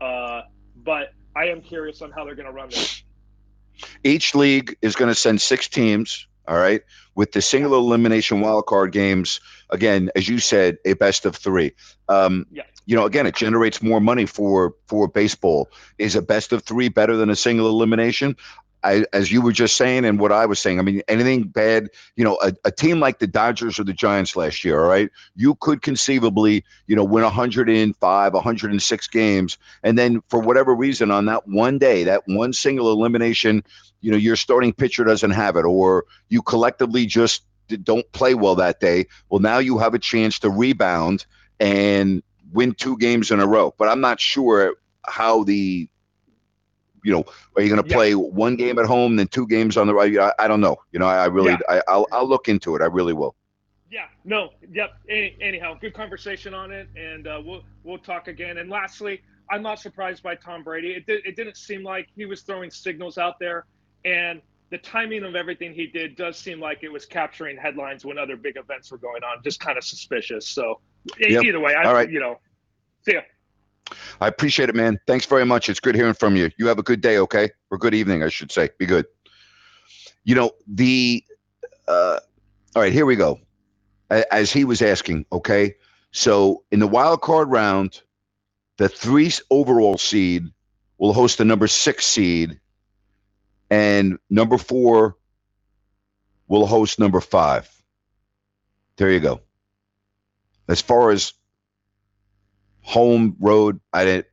uh, 0.00 0.42
but 0.76 1.08
I 1.36 1.46
am 1.48 1.62
curious 1.62 2.02
on 2.02 2.10
how 2.12 2.24
they're 2.26 2.36
going 2.36 2.46
to 2.46 2.52
run 2.52 2.70
this. 2.70 3.04
each 4.04 4.34
league 4.34 4.76
is 4.82 4.96
going 4.96 5.10
to 5.10 5.14
send 5.14 5.40
six 5.40 5.68
teams 5.68 6.26
all 6.46 6.56
right 6.56 6.82
with 7.14 7.32
the 7.32 7.42
single 7.42 7.74
elimination 7.74 8.40
wild 8.40 8.66
card 8.66 8.92
games 8.92 9.40
again 9.70 10.10
as 10.14 10.28
you 10.28 10.38
said 10.38 10.76
a 10.84 10.92
best 10.94 11.26
of 11.26 11.34
three 11.36 11.72
um, 12.08 12.46
Yeah. 12.50 12.64
you 12.86 12.96
know 12.96 13.06
again 13.06 13.26
it 13.26 13.34
generates 13.34 13.82
more 13.82 14.00
money 14.00 14.26
for 14.26 14.74
for 14.88 15.08
baseball 15.08 15.70
is 15.98 16.16
a 16.16 16.22
best 16.22 16.52
of 16.52 16.62
three 16.64 16.88
better 16.88 17.16
than 17.16 17.30
a 17.30 17.36
single 17.36 17.68
elimination 17.68 18.36
I, 18.84 19.06
as 19.12 19.32
you 19.32 19.40
were 19.40 19.52
just 19.52 19.76
saying 19.76 20.04
and 20.04 20.20
what 20.20 20.30
I 20.30 20.44
was 20.46 20.60
saying, 20.60 20.78
I 20.78 20.82
mean, 20.82 21.02
anything 21.08 21.44
bad, 21.44 21.88
you 22.16 22.24
know, 22.24 22.38
a, 22.42 22.52
a 22.66 22.70
team 22.70 23.00
like 23.00 23.18
the 23.18 23.26
Dodgers 23.26 23.78
or 23.78 23.84
the 23.84 23.94
Giants 23.94 24.36
last 24.36 24.62
year, 24.62 24.80
all 24.80 24.88
right, 24.88 25.10
you 25.34 25.54
could 25.56 25.80
conceivably, 25.80 26.64
you 26.86 26.94
know, 26.94 27.02
win 27.02 27.24
105, 27.24 28.34
106 28.34 29.08
games. 29.08 29.58
And 29.82 29.98
then 29.98 30.22
for 30.28 30.38
whatever 30.38 30.74
reason, 30.74 31.10
on 31.10 31.24
that 31.26 31.48
one 31.48 31.78
day, 31.78 32.04
that 32.04 32.22
one 32.26 32.52
single 32.52 32.92
elimination, 32.92 33.64
you 34.02 34.10
know, 34.10 34.18
your 34.18 34.36
starting 34.36 34.74
pitcher 34.74 35.02
doesn't 35.02 35.30
have 35.30 35.56
it, 35.56 35.64
or 35.64 36.04
you 36.28 36.42
collectively 36.42 37.06
just 37.06 37.42
don't 37.82 38.10
play 38.12 38.34
well 38.34 38.56
that 38.56 38.80
day. 38.80 39.06
Well, 39.30 39.40
now 39.40 39.58
you 39.58 39.78
have 39.78 39.94
a 39.94 39.98
chance 39.98 40.38
to 40.40 40.50
rebound 40.50 41.24
and 41.58 42.22
win 42.52 42.74
two 42.74 42.98
games 42.98 43.30
in 43.30 43.40
a 43.40 43.46
row. 43.46 43.74
But 43.78 43.88
I'm 43.88 44.02
not 44.02 44.20
sure 44.20 44.74
how 45.06 45.44
the 45.44 45.88
you 47.04 47.12
know, 47.12 47.24
are 47.56 47.62
you 47.62 47.68
going 47.68 47.82
to 47.82 47.88
Yeah. 47.88 47.94
play 47.96 48.14
one 48.14 48.56
game 48.56 48.78
at 48.78 48.86
home, 48.86 49.16
then 49.16 49.28
two 49.28 49.46
games 49.46 49.76
on 49.76 49.86
the 49.86 49.94
right? 49.94 50.16
I, 50.18 50.32
I 50.38 50.48
don't 50.48 50.60
know. 50.60 50.76
You 50.90 50.98
know, 50.98 51.06
I, 51.06 51.24
I 51.24 51.26
really, 51.26 51.52
Yeah. 51.52 51.58
I, 51.68 51.82
I'll, 51.86 52.06
I'll 52.10 52.26
look 52.28 52.48
into 52.48 52.74
it. 52.74 52.82
I 52.82 52.86
really 52.86 53.12
will. 53.12 53.36
Yeah, 53.90 54.06
no, 54.24 54.48
yep. 54.72 54.90
Any, 55.08 55.36
anyhow, 55.40 55.74
good 55.80 55.94
conversation 55.94 56.52
on 56.54 56.72
it, 56.72 56.88
and 56.96 57.28
uh, 57.28 57.40
we'll 57.44 57.62
we'll 57.84 57.98
talk 57.98 58.26
again. 58.26 58.58
And 58.58 58.68
lastly, 58.68 59.20
I'm 59.52 59.62
not 59.62 59.78
surprised 59.78 60.20
by 60.22 60.34
Tom 60.34 60.64
Brady. 60.64 60.92
It 60.92 61.06
did, 61.06 61.24
it 61.24 61.36
didn't 61.36 61.56
seem 61.56 61.84
like 61.84 62.08
he 62.16 62.24
was 62.24 62.42
throwing 62.42 62.70
signals 62.72 63.18
out 63.18 63.34
there, 63.38 63.66
and 64.04 64.40
the 64.70 64.78
timing 64.78 65.22
of 65.22 65.36
everything 65.36 65.74
he 65.74 65.86
did 65.86 66.16
does 66.16 66.36
seem 66.38 66.58
like 66.58 66.82
it 66.82 66.88
was 66.88 67.06
capturing 67.06 67.56
headlines 67.56 68.04
when 68.04 68.18
other 68.18 68.36
big 68.36 68.56
events 68.56 68.90
were 68.90 68.98
going 68.98 69.22
on. 69.22 69.40
Just 69.44 69.60
kind 69.60 69.78
of 69.78 69.84
suspicious. 69.84 70.48
So 70.48 70.80
Yep. 71.20 71.44
either 71.44 71.60
way, 71.60 71.74
I 71.74 71.84
All 71.84 71.94
right. 71.94 72.10
you 72.10 72.18
know, 72.18 72.40
see 73.06 73.12
ya. 73.14 73.20
I 74.20 74.28
appreciate 74.28 74.68
it, 74.68 74.74
man. 74.74 74.98
Thanks 75.06 75.26
very 75.26 75.44
much. 75.44 75.68
It's 75.68 75.80
good 75.80 75.94
hearing 75.94 76.14
from 76.14 76.36
you. 76.36 76.50
You 76.58 76.68
have 76.68 76.78
a 76.78 76.82
good 76.82 77.00
day, 77.00 77.18
okay? 77.18 77.50
Or 77.70 77.78
good 77.78 77.94
evening, 77.94 78.22
I 78.22 78.28
should 78.28 78.52
say. 78.52 78.70
Be 78.78 78.86
good. 78.86 79.06
You 80.24 80.34
know, 80.34 80.52
the, 80.66 81.24
uh, 81.88 82.20
all 82.74 82.82
right, 82.82 82.92
here 82.92 83.06
we 83.06 83.16
go. 83.16 83.40
As 84.10 84.52
he 84.52 84.64
was 84.64 84.82
asking, 84.82 85.26
okay? 85.32 85.74
So 86.12 86.64
in 86.70 86.78
the 86.80 86.86
wild 86.86 87.20
card 87.22 87.50
round, 87.50 88.00
the 88.78 88.88
three 88.88 89.32
overall 89.50 89.98
seed 89.98 90.48
will 90.98 91.12
host 91.12 91.38
the 91.38 91.44
number 91.44 91.66
six 91.68 92.06
seed, 92.06 92.60
and 93.70 94.18
number 94.30 94.58
four 94.58 95.16
will 96.48 96.66
host 96.66 96.98
number 96.98 97.20
five. 97.20 97.70
There 98.96 99.10
you 99.10 99.20
go. 99.20 99.40
As 100.68 100.80
far 100.80 101.10
as 101.10 101.32
home 102.84 103.36
road, 103.40 103.80
I 103.92 104.04
didn't. 104.04 104.26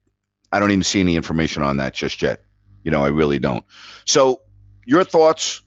I 0.52 0.60
don't 0.60 0.72
even 0.72 0.84
see 0.84 1.00
any 1.00 1.16
information 1.16 1.64
on 1.64 1.78
that 1.78 1.94
just 1.94 2.22
yet. 2.22 2.44
You 2.84 2.92
know, 2.92 3.04
I 3.04 3.08
really 3.08 3.40
don't. 3.40 3.64
So, 4.06 4.42
your 4.86 5.04
thoughts 5.04 5.62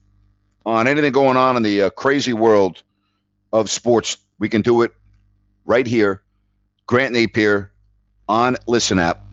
on 0.65 0.87
anything 0.87 1.11
going 1.11 1.37
on 1.37 1.57
in 1.57 1.63
the 1.63 1.83
uh, 1.83 1.89
crazy 1.89 2.33
world 2.33 2.83
of 3.51 3.69
sports? 3.69 4.17
We 4.37 4.49
can 4.49 4.61
do 4.61 4.83
it 4.83 4.91
right 5.65 5.87
here. 5.87 6.21
Grant 6.87 7.13
Napier 7.13 7.71
on 8.27 8.57
Listen 8.67 8.99
app, 8.99 9.25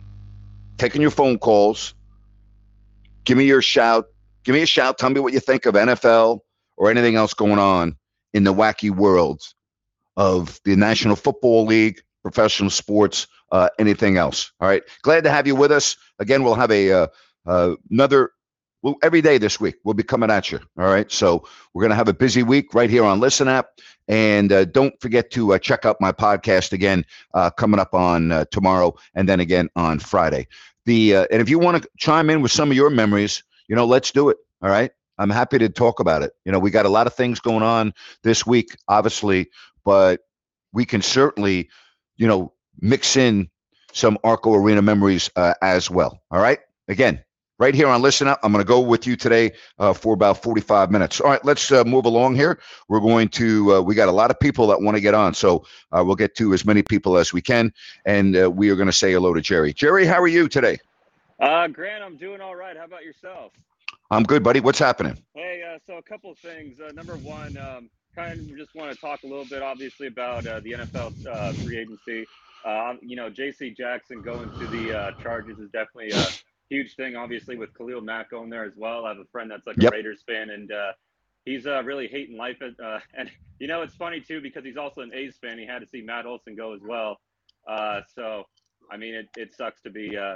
taking 0.77 1.01
your 1.01 1.11
phone 1.11 1.37
calls. 1.37 1.93
Give 3.25 3.37
me 3.37 3.45
your 3.45 3.61
shout. 3.61 4.07
Give 4.43 4.55
me 4.55 4.61
a 4.61 4.65
shout. 4.65 4.97
Tell 4.97 5.09
me 5.09 5.19
what 5.19 5.33
you 5.33 5.39
think 5.39 5.65
of 5.65 5.75
NFL 5.75 6.39
or 6.77 6.89
anything 6.89 7.15
else 7.15 7.33
going 7.33 7.59
on 7.59 7.95
in 8.33 8.43
the 8.43 8.53
wacky 8.53 8.89
world 8.89 9.41
of 10.17 10.59
the 10.65 10.75
National 10.75 11.15
Football 11.15 11.65
League, 11.65 12.01
professional 12.23 12.69
sports, 12.69 13.27
uh, 13.51 13.69
anything 13.77 14.17
else. 14.17 14.51
All 14.59 14.67
right. 14.67 14.81
Glad 15.03 15.23
to 15.25 15.29
have 15.29 15.45
you 15.45 15.55
with 15.55 15.71
us. 15.71 15.95
Again, 16.19 16.43
we'll 16.43 16.55
have 16.55 16.71
a 16.71 16.91
uh, 16.91 17.07
uh, 17.45 17.75
another 17.91 18.31
well, 18.81 18.95
every 19.01 19.21
day 19.21 19.37
this 19.37 19.59
week. 19.59 19.75
We'll 19.83 19.93
be 19.93 20.03
coming 20.03 20.29
at 20.29 20.51
you. 20.51 20.59
All 20.77 20.85
right. 20.85 21.09
So 21.11 21.45
we're 21.73 21.81
going 21.81 21.91
to 21.91 21.95
have 21.95 22.09
a 22.09 22.13
busy 22.13 22.43
week 22.43 22.73
right 22.73 22.89
here 22.89 23.05
on 23.05 23.19
Listen 23.19 23.47
App. 23.47 23.67
And 24.07 24.51
uh, 24.51 24.65
don't 24.65 24.93
forget 24.99 25.31
to 25.31 25.53
uh, 25.53 25.59
check 25.59 25.85
out 25.85 26.01
my 26.01 26.11
podcast 26.11 26.73
again 26.73 27.05
uh, 27.33 27.49
coming 27.49 27.79
up 27.79 27.93
on 27.93 28.31
uh, 28.31 28.45
tomorrow 28.51 28.95
and 29.15 29.29
then 29.29 29.39
again 29.39 29.69
on 29.75 29.99
Friday. 29.99 30.47
The 30.85 31.15
uh, 31.15 31.27
and 31.31 31.41
if 31.41 31.49
you 31.49 31.59
want 31.59 31.81
to 31.81 31.89
chime 31.97 32.29
in 32.29 32.41
with 32.41 32.51
some 32.51 32.69
of 32.69 32.75
your 32.75 32.89
memories, 32.89 33.41
you 33.69 33.75
know, 33.75 33.85
let's 33.85 34.11
do 34.11 34.27
it. 34.29 34.37
All 34.61 34.69
right. 34.69 34.91
I'm 35.17 35.29
happy 35.29 35.57
to 35.59 35.69
talk 35.69 35.99
about 36.01 36.23
it. 36.23 36.33
You 36.43 36.51
know, 36.51 36.59
we 36.59 36.71
got 36.71 36.85
a 36.85 36.89
lot 36.89 37.07
of 37.07 37.13
things 37.13 37.39
going 37.39 37.63
on 37.63 37.93
this 38.23 38.45
week, 38.45 38.75
obviously, 38.89 39.49
but 39.85 40.21
we 40.73 40.85
can 40.85 41.01
certainly, 41.01 41.69
you 42.23 42.29
know, 42.29 42.53
mix 42.79 43.17
in 43.17 43.49
some 43.91 44.17
Arco 44.23 44.53
Arena 44.53 44.81
memories 44.81 45.29
uh, 45.35 45.55
as 45.61 45.91
well. 45.91 46.21
All 46.31 46.39
right. 46.39 46.59
Again, 46.87 47.21
right 47.59 47.75
here 47.75 47.89
on 47.89 48.01
Listen 48.01 48.29
Up, 48.29 48.39
I'm 48.43 48.53
going 48.53 48.63
to 48.63 48.67
go 48.67 48.79
with 48.79 49.05
you 49.05 49.17
today 49.17 49.51
uh, 49.77 49.91
for 49.91 50.13
about 50.13 50.41
45 50.41 50.89
minutes. 50.89 51.19
All 51.19 51.29
right, 51.29 51.43
let's 51.43 51.69
uh, 51.69 51.83
move 51.83 52.05
along 52.05 52.35
here. 52.35 52.61
We're 52.87 53.01
going 53.01 53.27
to, 53.27 53.75
uh, 53.75 53.81
we 53.81 53.93
got 53.93 54.07
a 54.07 54.13
lot 54.13 54.31
of 54.31 54.39
people 54.39 54.67
that 54.67 54.81
want 54.81 54.95
to 54.95 55.01
get 55.01 55.13
on. 55.13 55.33
So 55.33 55.65
uh, 55.91 56.01
we'll 56.05 56.15
get 56.15 56.33
to 56.35 56.53
as 56.53 56.63
many 56.63 56.81
people 56.81 57.17
as 57.17 57.33
we 57.33 57.41
can. 57.41 57.73
And 58.05 58.37
uh, 58.37 58.49
we 58.49 58.69
are 58.69 58.77
going 58.77 58.87
to 58.87 58.93
say 58.93 59.11
hello 59.11 59.33
to 59.33 59.41
Jerry. 59.41 59.73
Jerry, 59.73 60.05
how 60.05 60.21
are 60.21 60.27
you 60.29 60.47
today? 60.47 60.77
Uh, 61.41 61.67
Grant, 61.67 62.05
I'm 62.05 62.15
doing 62.15 62.39
all 62.39 62.55
right. 62.55 62.77
How 62.77 62.85
about 62.85 63.03
yourself? 63.03 63.51
I'm 64.11 64.23
good, 64.23 64.43
buddy. 64.43 64.61
What's 64.61 64.79
happening? 64.79 65.21
Hey, 65.33 65.61
uh, 65.61 65.77
so 65.85 65.97
a 65.97 66.01
couple 66.01 66.31
of 66.31 66.37
things. 66.37 66.79
Uh, 66.79 66.93
number 66.93 67.17
one, 67.17 67.57
um, 67.57 67.89
kind 68.15 68.39
of 68.39 68.57
just 68.57 68.75
want 68.75 68.93
to 68.93 68.99
talk 68.99 69.23
a 69.23 69.27
little 69.27 69.45
bit, 69.45 69.61
obviously, 69.61 70.07
about 70.07 70.45
uh, 70.45 70.59
the 70.59 70.73
NFL 70.73 71.27
uh, 71.27 71.53
free 71.53 71.77
agency. 71.79 72.25
Uh, 72.65 72.95
you 73.01 73.15
know, 73.15 73.29
J.C. 73.29 73.71
Jackson 73.71 74.21
going 74.21 74.49
to 74.59 74.67
the 74.67 74.97
uh, 74.97 75.11
Chargers 75.21 75.59
is 75.59 75.69
definitely 75.71 76.11
a 76.11 76.25
huge 76.69 76.95
thing. 76.95 77.15
Obviously, 77.15 77.57
with 77.57 77.73
Khalil 77.77 78.01
Mack 78.01 78.31
going 78.31 78.49
there 78.49 78.63
as 78.65 78.73
well. 78.75 79.05
I 79.05 79.09
have 79.09 79.19
a 79.19 79.25
friend 79.31 79.51
that's 79.51 79.67
like 79.67 79.77
Yep. 79.81 79.91
a 79.91 79.95
Raiders 79.95 80.23
fan, 80.27 80.49
and 80.49 80.71
uh, 80.71 80.93
he's 81.45 81.65
uh, 81.67 81.83
really 81.83 82.07
hating 82.07 82.37
life. 82.37 82.61
At, 82.61 82.83
uh, 82.83 82.99
and 83.17 83.29
you 83.59 83.67
know, 83.67 83.81
it's 83.81 83.95
funny 83.95 84.21
too 84.21 84.41
because 84.41 84.63
he's 84.63 84.77
also 84.77 85.01
an 85.01 85.11
A's 85.13 85.35
fan. 85.41 85.57
He 85.57 85.65
had 85.65 85.79
to 85.79 85.87
see 85.87 86.01
Matt 86.01 86.25
Olson 86.25 86.55
go 86.55 86.73
as 86.73 86.81
well. 86.81 87.19
Uh, 87.67 88.01
so, 88.15 88.43
I 88.91 88.97
mean, 88.97 89.13
it, 89.15 89.29
it 89.37 89.55
sucks 89.55 89.81
to 89.83 89.89
be 89.89 90.17
uh, 90.17 90.35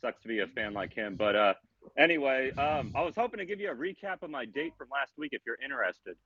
sucks 0.00 0.20
to 0.22 0.28
be 0.28 0.40
a 0.40 0.46
fan 0.48 0.72
like 0.74 0.92
him. 0.92 1.16
But 1.16 1.36
uh, 1.36 1.54
anyway, 1.96 2.50
um, 2.52 2.92
I 2.94 3.02
was 3.02 3.14
hoping 3.16 3.38
to 3.38 3.46
give 3.46 3.60
you 3.60 3.70
a 3.70 3.74
recap 3.74 4.22
of 4.22 4.30
my 4.30 4.44
date 4.44 4.72
from 4.76 4.88
last 4.90 5.12
week 5.16 5.30
if 5.32 5.42
you're 5.46 5.58
interested. 5.62 6.16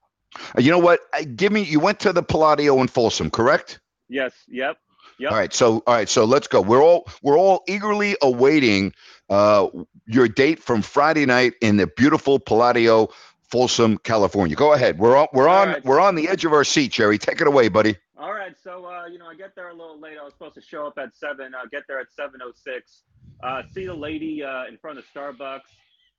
Uh, 0.57 0.61
You 0.61 0.71
know 0.71 0.79
what? 0.79 1.01
Give 1.37 1.53
me, 1.53 1.63
you 1.63 1.81
went 1.81 2.01
to 2.01 2.13
the 2.13 2.23
Palladio 2.23 2.81
in 2.81 2.89
Folsom, 2.89 3.31
correct? 3.31 3.81
Yes. 4.09 4.33
Yep. 4.49 4.77
Yep. 5.19 5.33
All 5.33 5.39
right, 5.39 5.55
so 5.55 5.83
all 5.87 5.95
right, 5.95 6.09
so 6.11 6.27
let's 6.27 6.47
go. 6.47 6.61
We're 6.61 6.83
all 6.83 7.09
we're 7.23 7.39
all 7.39 7.65
eagerly 7.67 8.17
awaiting 8.21 8.93
uh, 9.31 9.69
your 10.07 10.29
date 10.29 10.63
from 10.63 10.83
Friday 10.83 11.25
night 11.25 11.55
in 11.63 11.79
the 11.79 11.87
beautiful 11.87 12.39
Palladio, 12.39 13.09
Folsom, 13.51 13.97
California. 13.97 14.55
Go 14.57 14.75
ahead. 14.75 14.99
We're 14.99 15.17
on 15.17 15.29
we're 15.33 15.49
on 15.49 15.69
right. 15.69 15.85
we're 15.87 16.01
on 16.01 16.17
the 16.17 16.29
edge 16.29 16.45
of 16.45 16.53
our 16.53 16.65
seat, 16.65 16.93
Jerry. 16.93 17.17
Take 17.17 17.41
it 17.41 17.47
away, 17.47 17.69
buddy. 17.69 17.97
All 18.19 18.35
right, 18.35 18.55
so 18.63 18.85
uh, 18.85 19.07
you 19.07 19.19
know, 19.19 19.27
I 19.27 19.35
get 19.35 19.55
there 19.55 19.71
a 19.71 19.75
little 19.75 19.99
late. 19.99 20.19
I 20.21 20.25
was 20.25 20.35
supposed 20.35 20.57
to 20.57 20.61
show 20.61 20.87
up 20.87 20.99
at 20.99 21.17
seven. 21.17 21.55
Uh, 21.55 21.65
get 21.71 21.85
there 21.89 21.99
at 21.99 22.09
seven 22.15 22.41
oh 22.45 22.53
six. 22.55 23.01
Uh, 23.43 23.63
see 23.73 23.87
the 23.87 23.95
lady 23.95 24.43
uh, 24.43 24.67
in 24.67 24.77
front 24.77 24.99
of 24.99 25.05
Starbucks, 25.15 25.61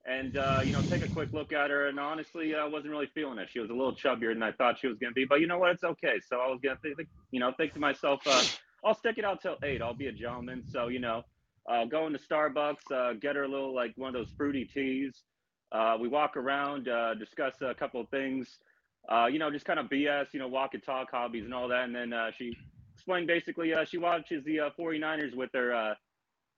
and 0.07 0.37
uh, 0.37 0.61
you 0.63 0.71
know, 0.71 0.81
take 0.81 1.03
a 1.03 1.07
quick 1.09 1.33
look 1.33 1.51
at 1.51 1.69
her. 1.69 1.87
And 1.87 1.99
honestly, 1.99 2.55
I 2.55 2.65
wasn't 2.65 2.91
really 2.91 3.09
feeling 3.13 3.37
it. 3.39 3.49
She 3.51 3.59
was 3.59 3.69
a 3.69 3.73
little 3.73 3.93
chubbier 3.93 4.33
than 4.33 4.41
I 4.41 4.53
thought 4.53 4.79
she 4.79 4.87
was 4.87 4.97
going 4.97 5.11
to 5.11 5.15
be. 5.15 5.25
But 5.25 5.41
you 5.41 5.47
know 5.47 5.59
what? 5.59 5.71
It's 5.71 5.83
okay. 5.83 6.19
So 6.27 6.37
I 6.37 6.47
was 6.47 6.59
going 6.63 6.77
to 6.77 6.95
think, 6.95 7.09
you 7.31 7.39
know, 7.39 7.51
think 7.57 7.73
to 7.73 7.79
myself, 7.79 8.21
uh, 8.25 8.43
I'll 8.85 8.95
stick 8.95 9.17
it 9.17 9.25
out 9.25 9.41
till 9.41 9.57
eight. 9.63 9.81
I'll 9.81 9.93
be 9.93 10.07
a 10.07 10.11
gentleman. 10.13 10.63
So 10.71 10.87
you 10.87 10.99
know, 10.99 11.23
uh, 11.69 11.85
go 11.85 12.07
into 12.07 12.19
Starbucks, 12.19 12.91
uh, 12.91 13.13
get 13.13 13.35
her 13.35 13.43
a 13.43 13.47
little 13.47 13.75
like 13.75 13.93
one 13.97 14.07
of 14.07 14.13
those 14.13 14.33
fruity 14.37 14.65
teas. 14.65 15.23
Uh, 15.71 15.97
we 15.99 16.07
walk 16.07 16.37
around, 16.37 16.87
uh, 16.87 17.13
discuss 17.15 17.55
a 17.61 17.73
couple 17.73 17.99
of 17.99 18.07
things. 18.07 18.59
you 19.29 19.39
know, 19.39 19.51
just 19.51 19.65
kind 19.65 19.79
of 19.79 19.87
BS, 19.87 20.27
you 20.31 20.39
know, 20.39 20.47
walk 20.47 20.73
and 20.73 20.83
talk 20.83 21.11
hobbies 21.11 21.43
and 21.43 21.53
all 21.53 21.67
that. 21.67 21.83
And 21.83 21.93
then 21.93 22.13
she 22.37 22.57
explained 22.95 23.27
basically 23.27 23.73
she 23.89 23.97
watches 23.97 24.45
the 24.45 24.61
uh, 24.61 24.69
49ers 24.79 25.35
with 25.35 25.49
her, 25.53 25.95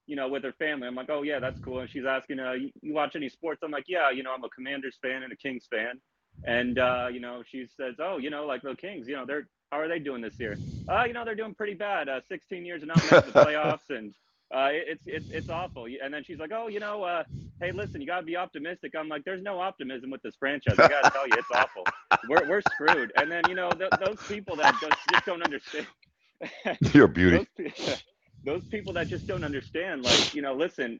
you 0.09 0.15
know, 0.15 0.27
with 0.27 0.43
her 0.43 0.53
family. 0.53 0.87
I'm 0.87 0.95
like, 0.95 1.09
oh 1.09 1.21
yeah, 1.21 1.39
that's 1.39 1.59
cool. 1.59 1.79
And 1.79 1.89
she's 1.89 2.05
asking, 2.05 2.39
uh, 2.39 2.53
you, 2.53 2.71
you 2.81 2.93
watch 2.93 3.15
any 3.15 3.29
sports? 3.29 3.61
I'm 3.63 3.71
like, 3.71 3.85
yeah, 3.87 4.09
you 4.09 4.23
know, 4.23 4.33
I'm 4.33 4.43
a 4.43 4.49
Commanders 4.49 4.97
fan 5.01 5.23
and 5.23 5.31
a 5.31 5.35
Kings 5.35 5.67
fan. 5.69 5.99
And 6.45 6.79
uh, 6.79 7.07
you 7.11 7.19
know, 7.19 7.43
she 7.49 7.67
says, 7.77 7.95
oh, 7.99 8.17
you 8.17 8.29
know, 8.29 8.45
like 8.45 8.63
the 8.63 8.75
Kings, 8.75 9.07
you 9.07 9.15
know, 9.15 9.25
they're 9.25 9.47
how 9.71 9.79
are 9.79 9.87
they 9.87 9.99
doing 9.99 10.21
this 10.21 10.39
year? 10.39 10.57
Uh, 10.87 11.03
you 11.03 11.13
know, 11.13 11.23
they're 11.23 11.35
doing 11.35 11.53
pretty 11.53 11.75
bad. 11.75 12.09
Uh, 12.09 12.21
16 12.27 12.65
years 12.65 12.81
and 12.81 12.87
not 12.87 12.97
making 12.97 13.31
the 13.31 13.39
playoffs, 13.45 13.89
and 13.89 14.15
uh, 14.51 14.69
it's 14.71 15.03
it's 15.05 15.29
it's 15.29 15.49
awful. 15.49 15.85
And 16.03 16.11
then 16.11 16.23
she's 16.23 16.39
like, 16.39 16.51
oh, 16.51 16.67
you 16.67 16.79
know, 16.79 17.03
uh, 17.03 17.23
hey, 17.61 17.71
listen, 17.71 18.01
you 18.01 18.07
gotta 18.07 18.25
be 18.25 18.35
optimistic. 18.35 18.95
I'm 18.97 19.07
like, 19.07 19.23
there's 19.25 19.43
no 19.43 19.59
optimism 19.59 20.09
with 20.09 20.23
this 20.23 20.35
franchise. 20.35 20.79
I 20.79 20.87
gotta 20.87 21.11
tell 21.11 21.27
you, 21.27 21.33
it's 21.37 21.51
awful. 21.53 21.83
We're 22.27 22.49
we're 22.49 22.61
screwed. 22.61 23.11
And 23.15 23.31
then 23.31 23.43
you 23.47 23.55
know, 23.55 23.69
th- 23.69 23.91
those 24.03 24.17
people 24.27 24.55
that 24.55 24.75
just, 24.81 24.97
just 25.11 25.25
don't 25.25 25.43
understand. 25.43 25.85
You're 26.93 27.05
a 27.05 27.09
beauty. 27.09 27.47
those, 27.57 28.03
those 28.45 28.65
people 28.67 28.93
that 28.93 29.09
just 29.09 29.27
don't 29.27 29.43
understand, 29.43 30.03
like, 30.03 30.33
you 30.33 30.41
know, 30.41 30.55
listen. 30.55 30.99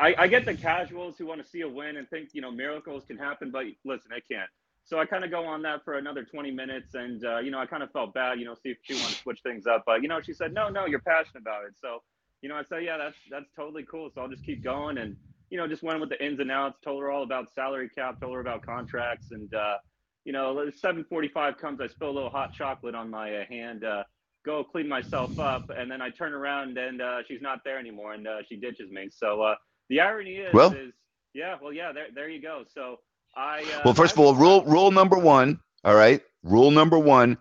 I, 0.00 0.14
I 0.18 0.28
get 0.28 0.46
the 0.46 0.54
casuals 0.56 1.16
who 1.18 1.26
want 1.26 1.42
to 1.42 1.48
see 1.48 1.62
a 1.62 1.68
win 1.68 1.96
and 1.96 2.08
think 2.10 2.30
you 2.34 2.40
know 2.42 2.50
miracles 2.50 3.04
can 3.06 3.18
happen, 3.18 3.50
but 3.50 3.64
listen, 3.84 4.10
they 4.10 4.22
can't. 4.34 4.50
So 4.84 4.98
I 5.00 5.06
kind 5.06 5.24
of 5.24 5.30
go 5.30 5.44
on 5.46 5.62
that 5.62 5.84
for 5.84 5.94
another 5.94 6.24
20 6.24 6.50
minutes, 6.52 6.94
and 6.94 7.24
uh, 7.24 7.40
you 7.40 7.50
know 7.50 7.58
I 7.60 7.66
kind 7.66 7.82
of 7.82 7.90
felt 7.92 8.14
bad, 8.14 8.38
you 8.40 8.46
know, 8.46 8.54
see 8.54 8.70
if 8.70 8.78
she 8.82 8.94
wanted 8.94 9.16
to 9.16 9.22
switch 9.22 9.40
things 9.42 9.66
up, 9.66 9.84
but 9.86 10.02
you 10.02 10.08
know 10.08 10.20
she 10.22 10.34
said 10.34 10.54
no, 10.54 10.68
no, 10.70 10.86
you're 10.86 11.00
passionate 11.00 11.42
about 11.42 11.64
it. 11.66 11.74
So 11.80 12.02
you 12.42 12.48
know 12.48 12.56
I 12.56 12.64
said 12.64 12.84
yeah, 12.84 12.98
that's 12.98 13.16
that's 13.30 13.50
totally 13.56 13.84
cool. 13.90 14.10
So 14.14 14.22
I'll 14.22 14.28
just 14.28 14.44
keep 14.44 14.64
going, 14.64 14.98
and 14.98 15.16
you 15.50 15.58
know 15.58 15.68
just 15.68 15.82
went 15.82 16.00
with 16.00 16.10
the 16.10 16.24
ins 16.24 16.40
and 16.40 16.50
outs, 16.50 16.80
told 16.84 17.02
her 17.02 17.10
all 17.10 17.22
about 17.24 17.52
salary 17.54 17.90
cap, 17.90 18.20
told 18.20 18.34
her 18.34 18.40
about 18.40 18.62
contracts, 18.64 19.28
and 19.32 19.52
uh, 19.54 19.76
you 20.24 20.32
know 20.32 20.70
7:45 20.84 21.58
comes, 21.58 21.80
I 21.80 21.88
spill 21.88 22.10
a 22.10 22.12
little 22.12 22.30
hot 22.30 22.52
chocolate 22.54 22.94
on 22.94 23.10
my 23.10 23.34
uh, 23.36 23.44
hand. 23.48 23.84
Uh, 23.84 24.04
go 24.44 24.64
clean 24.64 24.88
myself 24.88 25.38
up, 25.38 25.70
and 25.76 25.90
then 25.90 26.02
I 26.02 26.10
turn 26.10 26.32
around 26.32 26.76
and 26.78 27.00
uh, 27.00 27.18
she's 27.26 27.42
not 27.42 27.60
there 27.64 27.78
anymore, 27.78 28.12
and 28.14 28.26
uh, 28.26 28.38
she 28.48 28.56
ditches 28.56 28.90
me. 28.90 29.08
So 29.10 29.42
uh, 29.42 29.54
the 29.88 30.00
irony 30.00 30.36
is, 30.36 30.52
Well- 30.54 30.72
is 30.72 30.92
yeah, 31.34 31.56
well, 31.60 31.72
yeah, 31.72 31.92
there, 31.92 32.06
there 32.14 32.28
you 32.28 32.40
go. 32.40 32.64
So 32.74 32.98
I 33.36 33.62
uh, 33.62 33.80
Well, 33.84 33.94
first 33.94 34.16
I 34.16 34.22
of 34.22 34.26
all, 34.26 34.34
rule 34.34 34.64
rule 34.64 34.90
number 34.90 35.18
one. 35.18 35.60
All 35.84 35.94
right, 35.94 36.22
rule 36.42 36.70
number 36.70 36.98
one: 36.98 37.38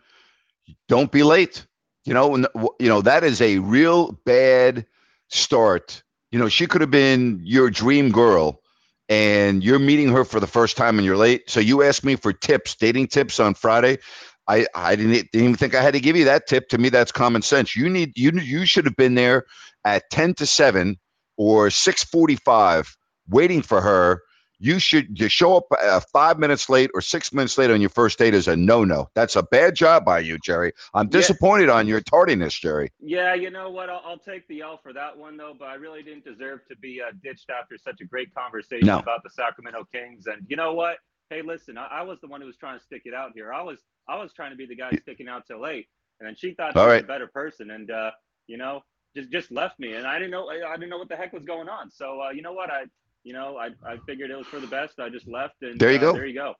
don't 0.87 1.11
be 1.11 1.23
late. 1.23 1.65
You 2.05 2.13
know, 2.13 2.35
and, 2.35 2.47
you 2.79 2.89
know 2.89 3.01
that 3.01 3.23
is 3.23 3.41
a 3.41 3.59
real 3.59 4.11
bad 4.25 4.85
start. 5.29 6.03
You 6.31 6.39
know, 6.39 6.49
she 6.49 6.65
could 6.67 6.81
have 6.81 6.91
been 6.91 7.41
your 7.43 7.69
dream 7.69 8.11
girl, 8.11 8.61
and 9.07 9.63
you're 9.63 9.79
meeting 9.79 10.09
her 10.09 10.25
for 10.25 10.39
the 10.39 10.47
first 10.47 10.75
time, 10.75 10.97
and 10.97 11.05
you're 11.05 11.17
late. 11.17 11.49
So 11.49 11.59
you 11.59 11.83
asked 11.83 12.03
me 12.03 12.15
for 12.15 12.33
tips, 12.33 12.75
dating 12.75 13.07
tips 13.07 13.39
on 13.39 13.53
Friday. 13.53 13.99
I 14.47 14.65
I 14.75 14.95
didn't, 14.95 15.13
didn't 15.31 15.35
even 15.35 15.55
think 15.55 15.75
I 15.75 15.81
had 15.81 15.93
to 15.93 15.99
give 15.99 16.15
you 16.15 16.25
that 16.25 16.47
tip. 16.47 16.69
To 16.69 16.77
me, 16.77 16.89
that's 16.89 17.11
common 17.11 17.41
sense. 17.41 17.75
You 17.75 17.89
need 17.89 18.13
you 18.17 18.31
you 18.31 18.65
should 18.65 18.85
have 18.85 18.95
been 18.95 19.15
there 19.15 19.45
at 19.85 20.03
ten 20.11 20.33
to 20.35 20.45
seven 20.45 20.97
or 21.37 21.69
six 21.69 22.03
forty 22.03 22.35
five, 22.35 22.95
waiting 23.29 23.61
for 23.61 23.81
her 23.81 24.21
you 24.59 24.79
should 24.79 25.17
to 25.17 25.27
show 25.27 25.57
up 25.57 25.65
uh, 25.77 25.99
five 26.13 26.39
minutes 26.39 26.69
late 26.69 26.89
or 26.93 27.01
six 27.01 27.33
minutes 27.33 27.57
late 27.57 27.69
on 27.69 27.81
your 27.81 27.89
first 27.89 28.17
date 28.17 28.33
is 28.33 28.47
a 28.47 28.55
no-no. 28.55 29.09
That's 29.13 29.35
a 29.35 29.43
bad 29.43 29.75
job 29.75 30.05
by 30.05 30.19
you, 30.19 30.37
Jerry. 30.41 30.71
I'm 30.93 31.07
Yeah. 31.07 31.19
disappointed 31.19 31.67
on 31.67 31.85
your 31.85 31.99
tardiness, 31.99 32.57
Jerry. 32.57 32.89
Yeah, 33.01 33.33
you 33.33 33.49
know 33.49 33.71
what? 33.71 33.89
I'll, 33.89 34.01
I'll 34.05 34.17
take 34.19 34.47
the 34.47 34.61
L 34.61 34.79
for 34.81 34.93
that 34.93 35.17
one 35.17 35.35
though. 35.35 35.53
But 35.57 35.65
I 35.67 35.73
really 35.75 36.01
didn't 36.01 36.23
deserve 36.23 36.61
to 36.69 36.77
be 36.77 37.01
uh, 37.01 37.11
ditched 37.21 37.49
after 37.49 37.77
such 37.77 37.99
a 37.99 38.05
great 38.05 38.33
conversation 38.33 38.87
No. 38.87 38.99
about 38.99 39.23
the 39.23 39.31
Sacramento 39.31 39.85
Kings. 39.91 40.27
And 40.27 40.45
you 40.47 40.55
know 40.55 40.73
what? 40.73 40.97
Hey, 41.33 41.41
listen, 41.41 41.79
I, 41.79 41.87
I 41.87 42.01
was 42.03 42.19
the 42.21 42.27
one 42.27 42.41
who 42.41 42.47
was 42.47 42.57
trying 42.57 42.77
to 42.77 42.83
stick 42.83 43.03
it 43.05 43.13
out 43.15 43.31
here. 43.33 43.51
I 43.51 43.63
was 43.63 43.79
I 44.07 44.17
was 44.21 44.33
trying 44.33 44.51
to 44.51 44.55
be 44.55 44.67
the 44.67 44.75
guy 44.75 44.91
sticking 45.01 45.27
out 45.27 45.47
till 45.47 45.59
late, 45.59 45.87
and 46.19 46.27
then 46.27 46.35
she 46.35 46.53
thought 46.53 46.73
she 46.73 46.79
was 46.79 46.87
right. 46.87 47.03
a 47.03 47.07
better 47.07 47.25
person, 47.25 47.71
and 47.71 47.89
uh, 47.89 48.11
you 48.45 48.57
know, 48.57 48.81
just 49.15 49.31
just 49.31 49.51
left 49.51 49.79
me, 49.79 49.95
and 49.95 50.05
I 50.05 50.19
didn't 50.19 50.29
know 50.29 50.47
I, 50.49 50.75
didn't 50.75 50.89
know 50.89 50.99
what 50.99 51.09
the 51.09 51.15
heck 51.15 51.33
was 51.33 51.43
going 51.43 51.69
on. 51.69 51.89
So 51.89 52.21
uh, 52.21 52.29
you 52.29 52.43
know 52.43 52.53
what? 52.53 52.69
I 52.69 52.83
you 53.23 53.33
know 53.33 53.57
I, 53.57 53.69
I 53.83 53.97
figured 54.05 54.29
it 54.29 54.37
was 54.37 54.45
for 54.45 54.59
the 54.59 54.67
best. 54.67 54.99
I 54.99 55.09
just 55.09 55.27
left, 55.27 55.55
and 55.63 55.79
There 55.79 55.91
you 55.91 55.97
uh, 55.97 56.01
go. 56.01 56.13
There 56.13 56.27
you 56.27 56.35
go. 56.35 56.53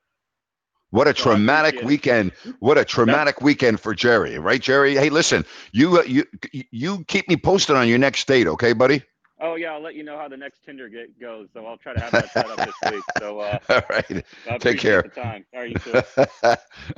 What 0.90 1.08
a 1.08 1.16
So 1.16 1.24
traumatic 1.24 1.82
weekend! 1.84 2.32
What 2.60 2.80
a 2.80 2.86
traumatic 2.86 3.42
weekend 3.42 3.80
for 3.80 3.94
Jerry, 3.94 4.40
right, 4.40 4.62
Jerry? 4.62 4.96
Hey, 4.96 5.10
listen, 5.10 5.46
you 5.72 6.00
uh, 6.00 6.04
you 6.04 6.26
you 6.72 7.04
keep 7.06 7.30
me 7.30 7.38
posted 7.38 7.76
on 7.76 7.88
your 7.88 8.00
next 8.00 8.26
date, 8.28 8.48
okay, 8.48 8.74
buddy? 8.74 9.04
Oh 9.44 9.56
yeah, 9.56 9.74
I'll 9.74 9.82
let 9.82 9.96
you 9.96 10.04
know 10.04 10.18
how 10.18 10.30
the 10.30 10.38
next 10.38 10.64
Tinder 10.64 10.88
get 10.88 11.20
goes. 11.20 11.50
So 11.54 11.66
I'll 11.66 11.76
try 11.76 11.94
to 11.94 12.00
have 12.00 12.14
that 12.14 12.32
set 12.32 12.50
up 12.50 12.66
this 12.66 12.90
week. 12.90 13.04
So 13.20 13.40
uh, 13.40 13.60
All 13.70 13.82
right, 13.90 14.26
I 14.50 14.58
Take 14.58 14.80
care. 14.80 15.02
The 15.02 15.10
time. 15.10 15.46
All 15.54 15.60
right, 15.60 15.70
you 15.70 15.76
too. 15.76 16.02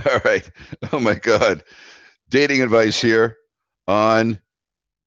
all 0.05 0.21
right. 0.23 0.47
Oh 0.93 0.99
my 0.99 1.15
God, 1.15 1.63
dating 2.29 2.61
advice 2.61 3.01
here 3.01 3.37
on 3.87 4.39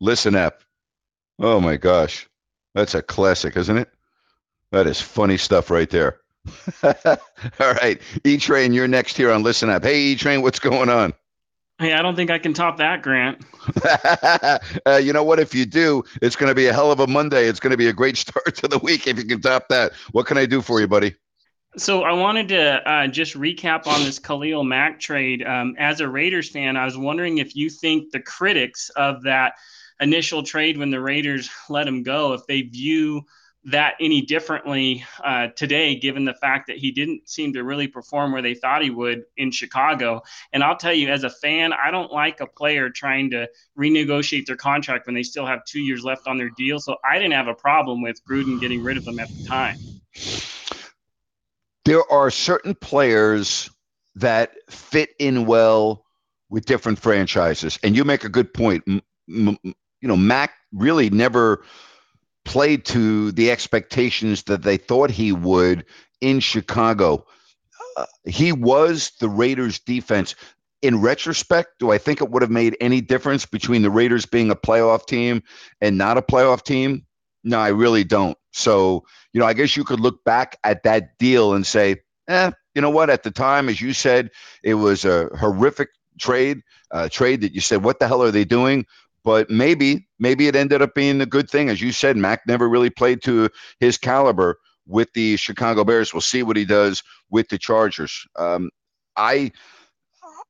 Listen 0.01 0.35
App. 0.35 0.63
Oh 1.39 1.61
my 1.61 1.77
gosh, 1.77 2.29
that's 2.75 2.97
a 2.97 3.03
classic, 3.03 3.57
isn't 3.57 3.79
it? 3.79 3.89
That 4.73 4.89
is 4.89 5.01
funny 5.01 5.37
stuff 5.37 5.71
right 5.71 5.89
there. 5.89 6.19
All 6.83 7.73
right, 7.75 8.01
E 8.25 8.39
Train, 8.39 8.73
you're 8.73 8.89
next 8.89 9.17
here 9.17 9.31
on 9.31 9.45
Listen 9.45 9.71
Up. 9.71 9.85
Hey, 9.85 10.01
E 10.01 10.17
Train, 10.17 10.43
what's 10.43 10.59
going 10.59 10.89
on? 10.89 11.15
Hey, 11.79 11.93
I 11.93 12.03
don't 12.03 12.17
think 12.17 12.31
I 12.31 12.41
can 12.41 12.55
top 12.55 12.79
that, 12.79 13.03
Grant. 13.03 13.45
uh, 14.87 14.97
you 14.97 15.13
know 15.13 15.23
what? 15.23 15.39
If 15.39 15.55
you 15.55 15.65
do, 15.65 16.03
it's 16.21 16.35
going 16.35 16.49
to 16.51 16.55
be 16.55 16.67
a 16.67 16.73
hell 16.73 16.91
of 16.91 16.99
a 16.99 17.07
Monday. 17.07 17.47
It's 17.47 17.61
going 17.61 17.71
to 17.71 17.77
be 17.77 17.87
a 17.87 17.93
great 17.93 18.17
start 18.17 18.57
to 18.57 18.69
the 18.69 18.79
week 18.79 19.07
if 19.07 19.17
you 19.17 19.25
can 19.25 19.41
top 19.41 19.69
that. 19.69 19.93
What 20.11 20.27
can 20.27 20.39
I 20.39 20.47
do 20.47 20.61
for 20.61 20.81
you, 20.81 20.89
buddy? 20.89 21.15
So 21.77 22.03
I 22.03 22.13
wanted 22.15 22.49
to 22.49 22.91
uh, 22.91 23.07
just 23.07 23.35
recap 23.35 23.87
on 23.87 24.03
this 24.03 24.19
Khalil 24.19 24.65
Mack 24.65 24.99
trade. 24.99 25.47
Um, 25.47 25.77
as 25.79 26.01
a 26.01 26.09
Raiders 26.09 26.51
fan, 26.51 26.77
I 26.77 26.85
was 26.85 26.99
wondering 26.99 27.39
if 27.39 27.55
you 27.55 27.71
think 27.71 28.11
the 28.11 28.21
critics 28.21 28.91
of 28.97 29.23
that 29.23 29.53
initial 30.01 30.43
trade 30.43 30.79
when 30.79 30.91
the 30.91 31.01
Raiders 31.01 31.49
let 31.69 31.87
him 31.87 32.03
go, 32.03 32.33
if 32.33 32.45
they 32.49 32.63
view 32.63 33.23
that 33.71 33.95
any 34.01 34.23
differently 34.23 35.05
uh, 35.23 35.49
today, 35.49 35.95
given 35.97 36.25
the 36.25 36.35
fact 36.35 36.69
that 36.69 36.79
he 36.79 36.91
didn't 36.91 37.29
seem 37.29 37.53
to 37.53 37.65
really 37.65 37.89
perform 37.89 38.33
where 38.33 38.43
they 38.43 38.55
thought 38.55 38.83
he 38.83 38.91
would 38.91 39.25
in 39.37 39.51
Chicago. 39.51 40.23
And 40.53 40.63
I'll 40.63 40.77
tell 40.77 40.93
you, 40.93 41.09
as 41.09 41.25
a 41.25 41.31
fan, 41.31 41.73
I 41.73 41.91
don't 41.91 42.13
like 42.13 42.41
a 42.41 42.47
player 42.47 42.91
trying 42.91 43.31
to 43.31 43.49
renegotiate 43.79 44.47
their 44.47 44.57
contract 44.57 45.07
when 45.07 45.15
they 45.15 45.23
still 45.23 45.47
have 45.47 45.65
two 45.65 45.81
years 45.81 46.05
left 46.05 46.27
on 46.27 46.39
their 46.39 46.51
deal. 46.51 46.81
So 46.81 46.97
I 47.09 47.19
didn't 47.19 47.35
have 47.35 47.49
a 47.49 47.55
problem 47.55 48.03
with 48.03 48.21
Gruden 48.25 48.59
getting 48.61 48.83
rid 48.83 48.97
of 48.97 49.07
him 49.07 49.19
at 49.19 49.33
the 49.35 49.41
time. 49.41 49.77
there 51.85 52.11
are 52.13 52.31
certain 52.31 52.75
players 52.75 53.71
that 54.17 54.53
fit 54.71 55.11
in 55.19 55.47
well 55.47 56.05
with 56.51 56.67
different 56.67 56.99
franchises, 56.99 57.79
and 57.83 57.97
you 57.97 58.05
make 58.05 58.25
a 58.25 58.29
good 58.29 58.53
point. 58.53 58.85
M- 58.87 59.03
m- 59.29 59.59
you 59.65 60.09
know, 60.09 60.17
Mack 60.17 60.53
really 60.73 61.09
never 61.11 61.65
played 62.49 62.87
to 62.87 63.31
the 63.33 63.51
expectations 63.51 64.45
that 64.45 64.63
they 64.63 64.79
thought 64.79 65.11
he 65.11 65.33
would 65.33 65.85
in 66.23 66.41
Chicago. 66.41 67.27
Uh, 67.95 68.07
he 68.25 68.53
was 68.53 69.13
the 69.21 69.29
Raiders' 69.29 69.81
defense. 69.81 70.35
In 70.81 71.03
retrospect, 71.03 71.79
do 71.79 71.91
I 71.91 71.99
think 71.99 72.23
it 72.23 72.31
would 72.31 72.41
have 72.41 72.51
made 72.51 72.75
any 72.81 73.03
difference 73.03 73.45
between 73.45 73.83
the 73.83 73.91
Raiders 73.91 74.25
being 74.25 74.51
a 74.51 74.57
playoff 74.57 75.07
team 75.07 75.43
and 75.83 75.99
not 75.99 76.17
a 76.17 76.23
playoff 76.23 76.63
team? 76.63 77.05
No, 77.45 77.59
I 77.59 77.69
really 77.69 78.03
don't. 78.03 78.39
So, 78.53 79.05
you 79.35 79.41
know, 79.41 79.47
I 79.47 79.53
guess 79.53 79.77
you 79.77 79.85
could 79.85 80.01
look 80.01 80.25
back 80.25 80.59
at 80.65 80.85
that 80.85 81.19
deal 81.19 81.53
and 81.53 81.67
say, 81.67 81.97
eh, 82.29 82.51
you 82.75 82.81
know 82.81 82.91
what? 82.91 83.11
At 83.11 83.25
the 83.25 83.31
time, 83.31 83.69
as 83.69 83.79
you 83.79 83.93
said, 83.93 84.31
it 84.63 84.75
was 84.75 85.05
a 85.05 85.29
horrific 85.39 85.91
trade, 86.19 86.63
uh, 86.93 87.11
trade 87.11 87.43
that 87.43 87.53
you 87.53 87.61
said, 87.61 87.85
what 87.85 87.99
the 87.99 88.09
hell 88.09 88.23
are 88.23 88.31
they 88.31 88.47
doing? 88.47 88.87
But 89.29 89.51
maybe, 89.51 90.09
maybe 90.19 90.49
it 90.49 90.57
ended 90.57 90.81
up 90.81 90.95
being 90.95 91.21
a 91.21 91.27
good 91.27 91.51
thing. 91.51 91.69
As 91.69 91.83
you 91.83 91.93
said, 91.93 92.17
Mack 92.17 92.47
never 92.47 92.67
really 92.67 92.89
played 92.89 93.21
to 93.25 93.51
his 93.79 93.99
caliber 93.99 94.57
with 94.87 95.13
the 95.13 95.37
Chicago 95.37 95.85
Bears. 95.85 96.15
We'll 96.15 96.23
see 96.23 96.43
what 96.43 96.57
he 96.57 96.65
does 96.65 97.03
with 97.29 97.51
the 97.51 97.59
Chargers. 97.59 98.27
Um, 98.37 98.71
I, 99.19 99.53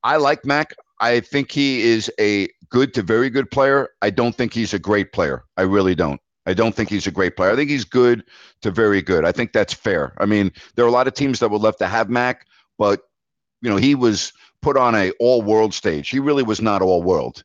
I 0.04 0.18
like 0.18 0.44
Mack. 0.44 0.76
I 1.00 1.18
think 1.18 1.50
he 1.50 1.82
is 1.82 2.08
a 2.20 2.50
good 2.68 2.94
to 2.94 3.02
very 3.02 3.30
good 3.30 3.50
player. 3.50 3.88
I 4.00 4.10
don't 4.10 4.36
think 4.36 4.54
he's 4.54 4.72
a 4.72 4.78
great 4.78 5.12
player. 5.12 5.42
I 5.56 5.62
really 5.62 5.96
don't. 5.96 6.20
I 6.46 6.54
don't 6.54 6.72
think 6.72 6.88
he's 6.88 7.08
a 7.08 7.10
great 7.10 7.36
player. 7.36 7.50
I 7.50 7.56
think 7.56 7.70
he's 7.70 7.84
good 7.84 8.22
to 8.62 8.70
very 8.70 9.02
good. 9.02 9.24
I 9.24 9.32
think 9.32 9.52
that's 9.52 9.74
fair. 9.74 10.14
I 10.18 10.24
mean, 10.24 10.52
there 10.76 10.84
are 10.84 10.88
a 10.88 10.92
lot 10.92 11.08
of 11.08 11.14
teams 11.14 11.40
that 11.40 11.50
would 11.50 11.62
love 11.62 11.76
to 11.78 11.88
have 11.88 12.10
Mack, 12.10 12.46
but 12.78 13.00
you 13.60 13.70
know, 13.70 13.76
he 13.76 13.96
was 13.96 14.32
put 14.62 14.76
on 14.76 14.94
a 14.94 15.10
all 15.18 15.42
world 15.42 15.74
stage. 15.74 16.10
He 16.10 16.20
really 16.20 16.44
was 16.44 16.62
not 16.62 16.80
all 16.80 17.02
world. 17.02 17.42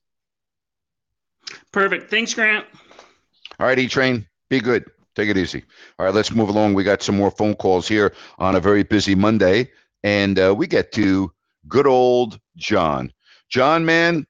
Perfect. 1.71 2.09
Thanks, 2.09 2.33
Grant. 2.33 2.65
All 3.59 3.67
right, 3.67 3.77
E 3.77 3.87
Train, 3.87 4.27
be 4.49 4.59
good. 4.59 4.85
Take 5.15 5.29
it 5.29 5.37
easy. 5.37 5.63
All 5.99 6.05
right, 6.05 6.13
let's 6.13 6.31
move 6.31 6.49
along. 6.49 6.73
We 6.73 6.83
got 6.83 7.03
some 7.03 7.15
more 7.15 7.29
phone 7.31 7.55
calls 7.55 7.87
here 7.87 8.13
on 8.39 8.55
a 8.55 8.59
very 8.59 8.83
busy 8.83 9.15
Monday, 9.15 9.69
and 10.03 10.39
uh, 10.39 10.53
we 10.57 10.65
get 10.67 10.91
to 10.93 11.31
good 11.67 11.85
old 11.85 12.39
John. 12.57 13.13
John, 13.49 13.85
man, 13.85 14.25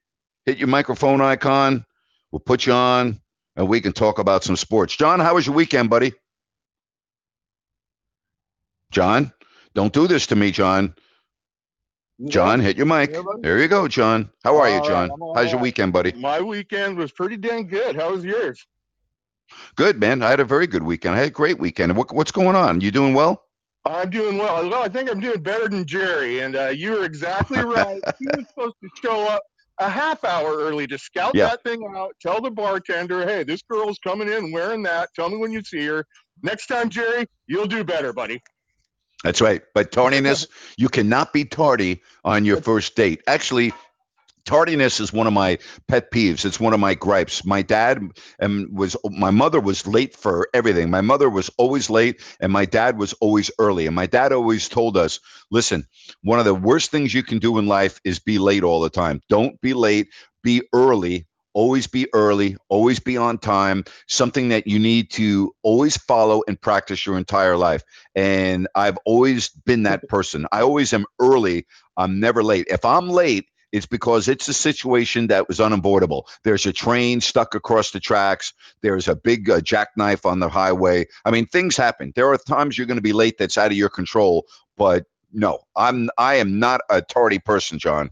hit 0.46 0.58
your 0.58 0.68
microphone 0.68 1.22
icon. 1.22 1.86
We'll 2.32 2.42
put 2.42 2.66
you 2.66 2.74
on, 2.74 3.22
and 3.56 3.68
we 3.68 3.80
can 3.80 3.94
talk 3.94 4.20
about 4.20 4.44
some 4.44 4.58
sports. 4.58 4.96
John, 4.96 5.20
how 5.20 5.36
was 5.36 5.46
your 5.46 5.56
weekend, 5.56 5.90
buddy? 5.90 6.14
John, 8.92 9.32
don't 9.74 9.94
do 9.94 10.08
this 10.08 10.28
to 10.28 10.36
me, 10.36 10.52
John. 10.52 10.96
John, 12.28 12.60
hit 12.60 12.78
your 12.78 12.86
mic. 12.86 13.16
There 13.42 13.60
you 13.60 13.68
go, 13.68 13.88
John. 13.88 14.30
How 14.44 14.58
are 14.58 14.70
you, 14.70 14.82
John? 14.88 15.10
How's 15.36 15.52
your 15.52 15.60
weekend, 15.62 15.94
buddy? 15.94 16.12
My 16.14 16.42
weekend 16.42 16.98
was 16.98 17.12
pretty 17.12 17.38
dang 17.38 17.68
good. 17.68 17.96
How 17.96 18.12
was 18.12 18.24
yours? 18.24 18.66
Good, 19.76 20.00
man. 20.00 20.22
I 20.24 20.30
had 20.30 20.40
a 20.40 20.46
very 20.46 20.68
good 20.68 20.84
weekend. 20.84 21.16
I 21.16 21.20
had 21.20 21.28
a 21.28 21.32
great 21.32 21.60
weekend. 21.60 21.96
What, 21.98 22.14
what's 22.14 22.32
going 22.32 22.56
on? 22.56 22.82
You 22.82 22.92
doing 22.92 23.14
well? 23.14 23.44
I'm 23.86 24.10
doing 24.10 24.38
well. 24.38 24.68
Well, 24.70 24.84
I 24.84 24.88
think 24.88 25.12
I'm 25.12 25.20
doing 25.20 25.42
better 25.42 25.68
than 25.68 25.86
Jerry. 25.86 26.40
And 26.40 26.56
uh, 26.56 26.70
you 26.70 26.92
were 26.92 27.04
exactly 27.06 27.60
right. 27.64 28.02
he 28.20 28.26
was 28.28 28.46
supposed 28.48 28.76
to 28.82 28.90
show 29.04 29.28
up 29.28 29.44
a 29.80 29.90
half 29.90 30.24
hour 30.24 30.58
early 30.58 30.88
to 30.88 30.98
scout 30.98 31.36
Yeah. 31.36 31.48
that 31.50 31.64
thing 31.64 31.84
out. 31.96 32.16
Tell 32.22 32.40
the 32.40 32.52
bartender, 32.52 33.26
hey, 33.26 33.44
this 33.44 33.62
girl's 33.64 34.00
coming 34.00 34.30
in 34.30 34.52
wearing 34.52 34.84
that. 34.84 35.10
Tell 35.16 35.30
me 35.30 35.38
when 35.38 35.52
you 35.52 35.64
see 35.64 35.86
her. 35.88 36.06
Next 36.42 36.68
time, 36.68 36.90
Jerry, 36.90 37.26
you'll 37.48 37.68
do 37.68 37.84
better, 37.84 38.14
buddy. 38.14 38.42
That's 39.24 39.42
right. 39.42 39.62
But 39.74 39.92
tardiness, 39.92 40.48
you 40.78 40.90
cannot 40.90 41.34
be 41.34 41.46
tardy 41.46 42.02
on 42.26 42.46
your 42.46 42.58
first 42.62 42.96
date. 42.96 43.22
Actually, 43.28 43.74
tardiness 44.46 45.00
is 45.00 45.14
one 45.14 45.28
of 45.28 45.34
my 45.34 45.60
pet 45.88 46.12
peeves. 46.12 46.46
It's 46.46 46.60
one 46.60 46.74
of 46.74 46.80
my 46.80 46.96
gripes. 46.96 47.46
My 47.46 47.62
dad 47.62 48.02
and 48.40 48.78
was 48.78 48.98
my 49.06 49.32
mother 49.32 49.60
was 49.60 49.88
late 49.88 50.16
for 50.16 50.48
everything. 50.54 50.90
My 50.90 51.02
mother 51.02 51.30
was 51.30 51.50
always 51.58 51.90
late 51.90 52.22
and 52.40 52.52
my 52.52 52.66
dad 52.66 52.98
was 52.98 53.14
always 53.14 53.52
early. 53.60 53.88
And 53.88 53.96
my 53.96 54.08
dad 54.08 54.34
always 54.34 54.70
told 54.70 54.98
us, 54.98 55.20
listen, 55.52 55.86
one 56.24 56.40
of 56.40 56.46
the 56.46 56.56
worst 56.56 56.92
things 56.92 57.14
you 57.14 57.24
can 57.24 57.40
do 57.40 57.58
in 57.60 57.68
life 57.68 58.00
is 58.04 58.20
be 58.20 58.40
late 58.40 58.64
all 58.64 58.82
the 58.82 58.90
time. 58.90 59.22
Don't 59.30 59.60
be 59.62 59.74
late, 59.74 60.08
be 60.44 60.64
early. 60.74 61.28
Always 61.54 61.88
be 61.88 62.08
early, 62.14 62.58
always 62.70 63.00
be 63.00 63.18
on 63.18 63.38
time, 63.38 63.84
something 64.08 64.50
that 64.50 64.68
you 64.68 64.80
need 64.80 65.12
to 65.12 65.54
always 65.62 65.98
follow 65.98 66.44
and 66.48 66.60
practice 66.60 67.06
your 67.06 67.18
entire 67.18 67.58
life. 67.58 67.84
And 68.16 68.68
I've 68.76 68.98
always 69.06 69.50
been 69.50 69.84
that 69.84 70.08
person. 70.10 70.48
I 70.52 70.62
always 70.62 70.94
am 70.94 71.06
early. 71.20 71.66
I'm 71.98 72.20
never 72.20 72.44
late. 72.44 72.68
If 72.70 72.86
I'm 72.86 73.10
late, 73.10 73.46
it's 73.74 73.88
because 73.88 74.28
it's 74.28 74.48
a 74.48 74.54
situation 74.54 75.28
that 75.28 75.48
was 75.48 75.60
unavoidable. 75.60 76.28
There's 76.44 76.68
a 76.68 76.72
train 76.72 77.22
stuck 77.22 77.56
across 77.56 77.90
the 77.90 78.00
tracks. 78.00 78.54
There's 78.84 79.08
a 79.08 79.16
big 79.16 79.50
uh, 79.50 79.62
jackknife 79.62 80.28
on 80.28 80.40
the 80.40 80.48
highway. 80.48 81.08
I 81.26 81.32
mean, 81.32 81.48
things 81.48 81.76
happen. 81.76 82.14
There 82.16 82.32
are 82.32 82.38
times 82.38 82.78
you're 82.78 82.88
going 82.88 82.98
to 82.98 83.02
be 83.02 83.14
late 83.14 83.38
that's 83.40 83.58
out 83.58 83.72
of 83.72 83.78
your 83.78 83.90
control. 83.90 84.46
But 84.78 85.06
no, 85.34 85.60
I'm 85.76 86.10
I 86.20 86.36
am 86.36 86.60
not 86.60 86.82
a 86.90 87.02
tardy 87.02 87.40
person, 87.40 87.80
John. 87.80 88.12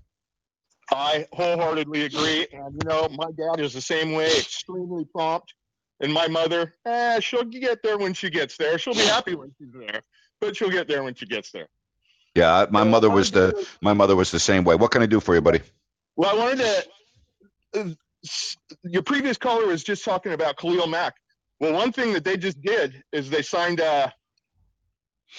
I 0.91 1.27
wholeheartedly 1.34 2.04
agree. 2.04 2.47
And, 2.51 2.73
you 2.73 2.89
know, 2.89 3.08
my 3.10 3.32
dad 3.32 3.63
is 3.63 3.73
the 3.73 3.82
same 3.82 4.12
way, 4.13 4.27
extremely 4.27 5.06
prompt. 5.06 5.54
And 6.01 6.12
my 6.12 6.27
mother, 6.27 6.73
eh, 6.86 7.19
she'll 7.19 7.43
get 7.43 7.84
there 7.84 7.97
when 7.97 8.13
she 8.13 8.30
gets 8.30 8.58
there. 8.58 8.77
She'll 8.77 8.95
be 8.95 9.01
happy 9.01 9.36
when 9.36 9.51
she's 9.58 9.71
there, 9.71 10.01
but 10.39 10.58
she'll 10.58 10.71
get 10.71 10.88
there 10.88 11.04
when 11.04 11.13
she 11.13 11.25
gets 11.27 11.51
there. 11.51 11.67
Yeah, 12.34 12.65
my 12.71 12.84
mother 12.84 13.10
was 13.10 13.30
the 13.32 13.67
my 13.82 13.93
mother 13.93 14.15
was 14.15 14.32
the 14.32 14.39
same 14.39 14.63
way. 14.63 14.75
What 14.75 14.89
can 14.91 15.01
I 15.01 15.06
do 15.06 15.19
for 15.19 15.36
you, 15.36 15.41
buddy? 15.41 15.62
Well, 16.15 16.30
I 16.34 16.39
wanted 16.39 16.86
to. 17.73 17.80
uh, 17.82 17.89
Your 18.84 19.04
previous 19.04 19.38
caller 19.38 19.67
was 19.67 19.84
just 19.84 20.04
talking 20.04 20.32
about 20.34 20.58
Khalil 20.58 20.88
Mack. 20.88 21.13
Well, 21.60 21.73
one 21.73 21.91
thing 21.91 22.13
that 22.13 22.23
they 22.23 22.38
just 22.38 22.60
did 22.62 23.04
is 23.12 23.30
they 23.30 23.41
signed. 23.41 23.82
Uh, 23.82 24.10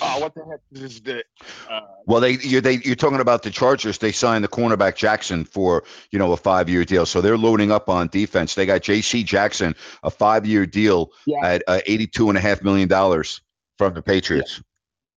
oh, 0.00 0.20
what 0.20 0.34
the 0.34 0.44
heck 0.50 0.60
is 0.72 1.00
the? 1.00 1.24
Uh, 1.70 1.80
Well, 2.06 2.20
they 2.20 2.32
you're 2.38 2.60
they 2.60 2.78
you're 2.84 2.96
talking 2.96 3.20
about 3.20 3.42
the 3.42 3.50
Chargers. 3.50 3.98
They 3.98 4.12
signed 4.12 4.42
the 4.44 4.48
cornerback 4.48 4.96
Jackson 4.96 5.44
for 5.44 5.84
you 6.10 6.18
know 6.18 6.32
a 6.32 6.36
five 6.36 6.68
year 6.68 6.84
deal, 6.84 7.06
so 7.06 7.20
they're 7.20 7.38
loading 7.38 7.70
up 7.70 7.88
on 7.88 8.08
defense. 8.08 8.54
They 8.54 8.66
got 8.66 8.82
J.C. 8.82 9.22
Jackson 9.24 9.74
a 10.02 10.10
five 10.10 10.46
year 10.46 10.66
deal 10.66 11.10
Yeah. 11.26 11.44
at 11.44 11.62
uh, 11.66 11.80
eighty 11.86 12.06
two 12.06 12.28
and 12.28 12.38
a 12.38 12.40
half 12.40 12.62
million 12.62 12.88
dollars 12.88 13.40
from 13.78 13.94
the 13.94 14.02
Patriots. 14.02 14.62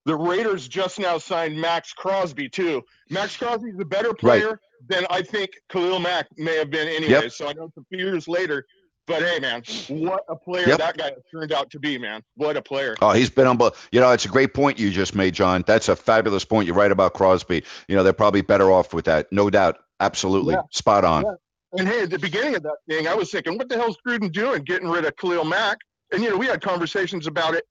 the 0.06 0.16
Raiders 0.16 0.68
just 0.68 1.00
now 1.00 1.18
signed 1.18 1.60
Maxx 1.60 1.94
Crosby 1.94 2.50
too. 2.50 2.84
Maxx 3.10 3.38
Crosby 3.38 3.70
is 3.70 3.80
a 3.80 3.86
better 3.86 4.14
player 4.14 4.60
than 4.88 5.06
I 5.10 5.22
think 5.24 5.50
Khalil 5.70 6.00
Mack 6.00 6.28
may 6.38 6.58
have 6.58 6.70
been 6.70 6.88
anyway. 6.88 7.24
Yep. 7.24 7.32
So 7.32 7.48
I 7.48 7.54
know 7.54 7.66
it's 7.66 7.78
a 7.78 7.84
few 7.90 8.06
years 8.06 8.28
later, 8.28 8.66
but 9.08 9.22
hey, 9.22 9.40
man, 9.40 9.64
what 9.90 10.24
a 10.30 10.36
player 10.36 10.68
Yep. 10.70 10.78
that 10.80 10.98
guy 10.98 11.12
turned 11.32 11.52
out 11.52 11.70
to 11.72 11.80
be, 11.80 11.98
man. 11.98 12.22
What 12.36 12.58
a 12.58 12.62
player. 12.62 12.96
Oh, 13.02 13.12
he's 13.12 13.30
been 13.30 13.48
unbelievable. 13.48 13.78
You 13.92 14.00
know, 14.02 14.12
it's 14.12 14.26
a 14.26 14.30
great 14.30 14.54
point 14.54 14.80
you 14.80 14.90
just 14.92 15.16
made, 15.16 15.34
John. 15.34 15.64
That's 15.68 15.90
a 15.90 15.96
fabulous 15.96 16.44
point. 16.46 16.66
You're 16.68 16.76
right 16.76 16.92
about 16.92 17.14
Crosby. 17.14 17.64
You 17.88 17.96
know, 17.96 18.04
they're 18.04 18.14
probably 18.14 18.42
better 18.42 18.72
off 18.72 18.94
with 18.94 19.06
that, 19.06 19.32
no 19.32 19.50
doubt. 19.50 19.78
Absolutely, 20.00 20.56
Yeah. 20.56 20.62
spot 20.72 21.06
on. 21.06 21.24
Yeah. 21.24 21.34
And 21.80 21.88
hey, 21.88 22.02
at 22.04 22.10
the 22.10 22.20
beginning 22.20 22.56
of 22.56 22.64
that 22.64 22.78
thing, 22.90 23.08
I 23.08 23.14
was 23.16 23.32
thinking, 23.32 23.58
what 23.58 23.70
the 23.70 23.76
hell's 23.76 23.98
Gruden 24.08 24.32
doing 24.32 24.64
getting 24.64 24.88
rid 24.90 25.06
of 25.06 25.16
Khalil 25.18 25.44
Mack? 25.46 25.78
And 26.14 26.24
you 26.24 26.30
know, 26.30 26.38
we 26.38 26.46
had 26.48 26.62
conversations 26.62 27.28
about 27.28 27.54
it 27.54 27.66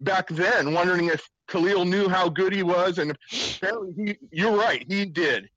back 0.00 0.28
then, 0.28 0.72
wondering 0.72 1.06
if 1.06 1.28
Khalil 1.48 1.84
knew 1.84 2.08
how 2.08 2.28
good 2.28 2.52
he 2.54 2.62
was, 2.62 2.98
and 2.98 3.16
apparently 3.56 3.92
he 4.06 4.18
you're 4.30 4.56
right, 4.56 4.84
he 4.88 5.04
did. 5.04 5.48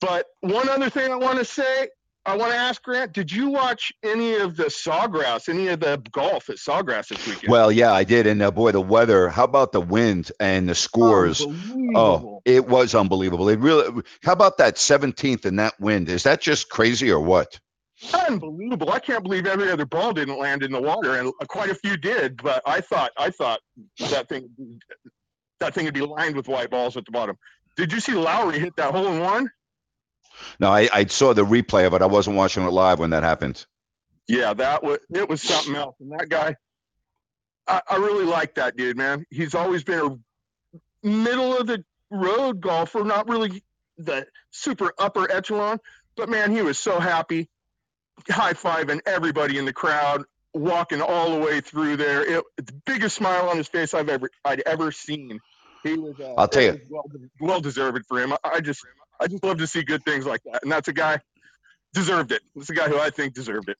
But 0.00 0.26
one 0.40 0.68
other 0.68 0.88
thing 0.90 1.12
I 1.12 1.16
want 1.16 1.38
to 1.38 1.44
say, 1.44 1.88
I 2.26 2.36
want 2.36 2.52
to 2.52 2.58
ask 2.58 2.82
Grant, 2.82 3.12
did 3.12 3.32
you 3.32 3.48
watch 3.48 3.92
any 4.02 4.34
of 4.34 4.56
the 4.56 4.64
Sawgrass, 4.64 5.48
any 5.48 5.68
of 5.68 5.80
the 5.80 6.02
golf 6.12 6.50
at 6.50 6.56
Sawgrass 6.56 7.08
this 7.08 7.26
weekend? 7.26 7.50
Well, 7.50 7.72
yeah, 7.72 7.92
I 7.92 8.04
did. 8.04 8.26
And 8.26 8.42
uh, 8.42 8.50
boy, 8.50 8.72
the 8.72 8.80
weather. 8.80 9.30
How 9.30 9.44
about 9.44 9.72
the 9.72 9.80
wind 9.80 10.30
and 10.38 10.68
the 10.68 10.74
scores? 10.74 11.44
Oh, 11.94 12.42
it 12.44 12.68
was 12.68 12.94
unbelievable. 12.94 13.48
It 13.48 13.58
really. 13.58 14.02
How 14.22 14.32
about 14.32 14.58
that 14.58 14.76
17th 14.76 15.46
and 15.46 15.58
that 15.58 15.80
wind? 15.80 16.10
Is 16.10 16.24
that 16.24 16.42
just 16.42 16.68
crazy 16.68 17.10
or 17.10 17.20
what? 17.20 17.58
Unbelievable! 18.14 18.90
I 18.90 18.98
can't 18.98 19.22
believe 19.22 19.46
every 19.46 19.70
other 19.70 19.84
ball 19.84 20.14
didn't 20.14 20.38
land 20.38 20.62
in 20.62 20.72
the 20.72 20.80
water, 20.80 21.16
and 21.16 21.32
quite 21.48 21.68
a 21.68 21.74
few 21.74 21.98
did. 21.98 22.42
But 22.42 22.62
I 22.64 22.80
thought, 22.80 23.12
I 23.18 23.28
thought 23.28 23.60
that 23.98 24.26
thing, 24.26 24.48
that 25.58 25.74
thing 25.74 25.84
would 25.84 25.92
be 25.92 26.00
lined 26.00 26.34
with 26.34 26.48
white 26.48 26.70
balls 26.70 26.96
at 26.96 27.04
the 27.04 27.12
bottom. 27.12 27.36
Did 27.76 27.92
you 27.92 28.00
see 28.00 28.12
Lowry 28.12 28.58
hit 28.58 28.74
that 28.76 28.92
hole 28.92 29.08
in 29.08 29.20
one? 29.20 29.50
No, 30.58 30.70
I, 30.70 30.88
I 30.92 31.06
saw 31.06 31.32
the 31.32 31.44
replay 31.44 31.86
of 31.86 31.94
it. 31.94 32.02
I 32.02 32.06
wasn't 32.06 32.36
watching 32.36 32.64
it 32.64 32.70
live 32.70 32.98
when 32.98 33.10
that 33.10 33.22
happened. 33.22 33.64
Yeah, 34.28 34.54
that 34.54 34.82
was 34.82 34.98
it 35.12 35.28
was 35.28 35.42
something 35.42 35.74
else. 35.74 35.96
And 36.00 36.12
that 36.12 36.28
guy, 36.28 36.54
I, 37.66 37.82
I 37.88 37.96
really 37.96 38.24
like 38.24 38.54
that 38.54 38.76
dude, 38.76 38.96
man. 38.96 39.26
He's 39.30 39.54
always 39.54 39.82
been 39.82 40.00
a 40.00 41.06
middle 41.06 41.56
of 41.56 41.66
the 41.66 41.84
road 42.10 42.60
golfer, 42.60 43.04
not 43.04 43.28
really 43.28 43.62
the 43.98 44.26
super 44.50 44.92
upper 44.98 45.30
echelon, 45.30 45.78
but 46.16 46.28
man, 46.28 46.52
he 46.52 46.62
was 46.62 46.78
so 46.78 47.00
happy, 47.00 47.48
high 48.28 48.52
fiving 48.52 49.00
everybody 49.06 49.58
in 49.58 49.64
the 49.64 49.72
crowd, 49.72 50.24
walking 50.54 51.00
all 51.00 51.30
the 51.30 51.38
way 51.38 51.60
through 51.60 51.96
there. 51.96 52.22
It, 52.22 52.44
the 52.56 52.72
biggest 52.86 53.16
smile 53.16 53.48
on 53.48 53.56
his 53.56 53.68
face 53.68 53.94
I've 53.94 54.08
ever 54.08 54.30
I'd 54.44 54.60
ever 54.60 54.92
seen. 54.92 55.40
He 55.82 55.94
was. 55.94 56.14
Uh, 56.20 56.34
I'll 56.36 56.48
tell 56.48 56.62
you. 56.62 56.80
well, 56.88 57.04
well 57.40 57.60
deserved 57.60 58.04
for 58.06 58.20
him. 58.20 58.32
I, 58.32 58.38
I 58.44 58.60
just 58.60 58.84
I 59.20 59.26
just 59.28 59.44
love 59.44 59.58
to 59.58 59.66
see 59.66 59.82
good 59.82 60.04
things 60.04 60.26
like 60.26 60.42
that, 60.44 60.62
and 60.62 60.72
that's 60.72 60.88
a 60.88 60.92
guy 60.92 61.20
deserved 61.92 62.32
it. 62.32 62.42
That's 62.56 62.70
a 62.70 62.74
guy 62.74 62.88
who 62.88 62.98
I 62.98 63.10
think 63.10 63.34
deserved 63.34 63.68
it. 63.68 63.76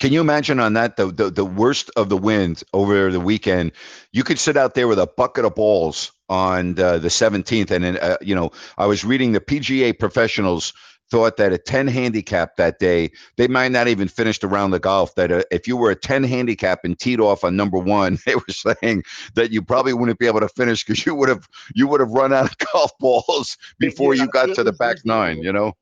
Can 0.00 0.12
you 0.12 0.20
imagine 0.20 0.58
on 0.58 0.72
that 0.72 0.96
the, 0.96 1.06
the 1.06 1.30
the 1.30 1.44
worst 1.44 1.90
of 1.96 2.08
the 2.08 2.16
wind 2.16 2.62
over 2.72 3.12
the 3.12 3.20
weekend? 3.20 3.72
You 4.12 4.24
could 4.24 4.38
sit 4.38 4.56
out 4.56 4.74
there 4.74 4.88
with 4.88 4.98
a 4.98 5.06
bucket 5.06 5.44
of 5.44 5.54
balls 5.54 6.12
on 6.28 6.74
the 6.74 6.98
17th, 6.98 7.70
and 7.70 7.98
uh, 7.98 8.16
you 8.20 8.34
know 8.34 8.50
I 8.78 8.86
was 8.86 9.04
reading 9.04 9.32
the 9.32 9.40
PGA 9.40 9.96
professionals 9.96 10.72
thought 11.12 11.36
that 11.36 11.52
a 11.52 11.58
10 11.58 11.88
handicap 11.88 12.56
that 12.56 12.78
day 12.78 13.10
they 13.36 13.46
might 13.46 13.70
not 13.70 13.86
even 13.86 14.08
finish 14.08 14.38
the 14.38 14.48
round 14.48 14.74
of 14.74 14.80
golf. 14.80 15.14
That 15.14 15.30
uh, 15.30 15.42
if 15.50 15.68
you 15.68 15.76
were 15.76 15.90
a 15.90 15.94
10 15.94 16.24
handicap 16.24 16.80
and 16.84 16.98
teed 16.98 17.20
off 17.20 17.44
on 17.44 17.54
number 17.54 17.76
one, 17.76 18.18
they 18.26 18.34
were 18.34 18.42
saying 18.48 19.04
that 19.34 19.52
you 19.52 19.60
probably 19.62 19.92
wouldn't 19.92 20.18
be 20.18 20.26
able 20.26 20.40
to 20.40 20.48
finish 20.48 20.84
because 20.84 21.04
you 21.04 21.14
would 21.14 21.28
have 21.28 21.46
you 21.74 21.86
would 21.86 22.00
have 22.00 22.10
run 22.10 22.32
out 22.32 22.46
of 22.46 22.56
golf 22.72 22.90
balls 22.98 23.58
before 23.78 24.14
you 24.14 24.26
got 24.28 24.54
to 24.54 24.64
the 24.64 24.72
back 24.72 24.96
nine. 25.04 25.38
You 25.42 25.52
know, 25.52 25.74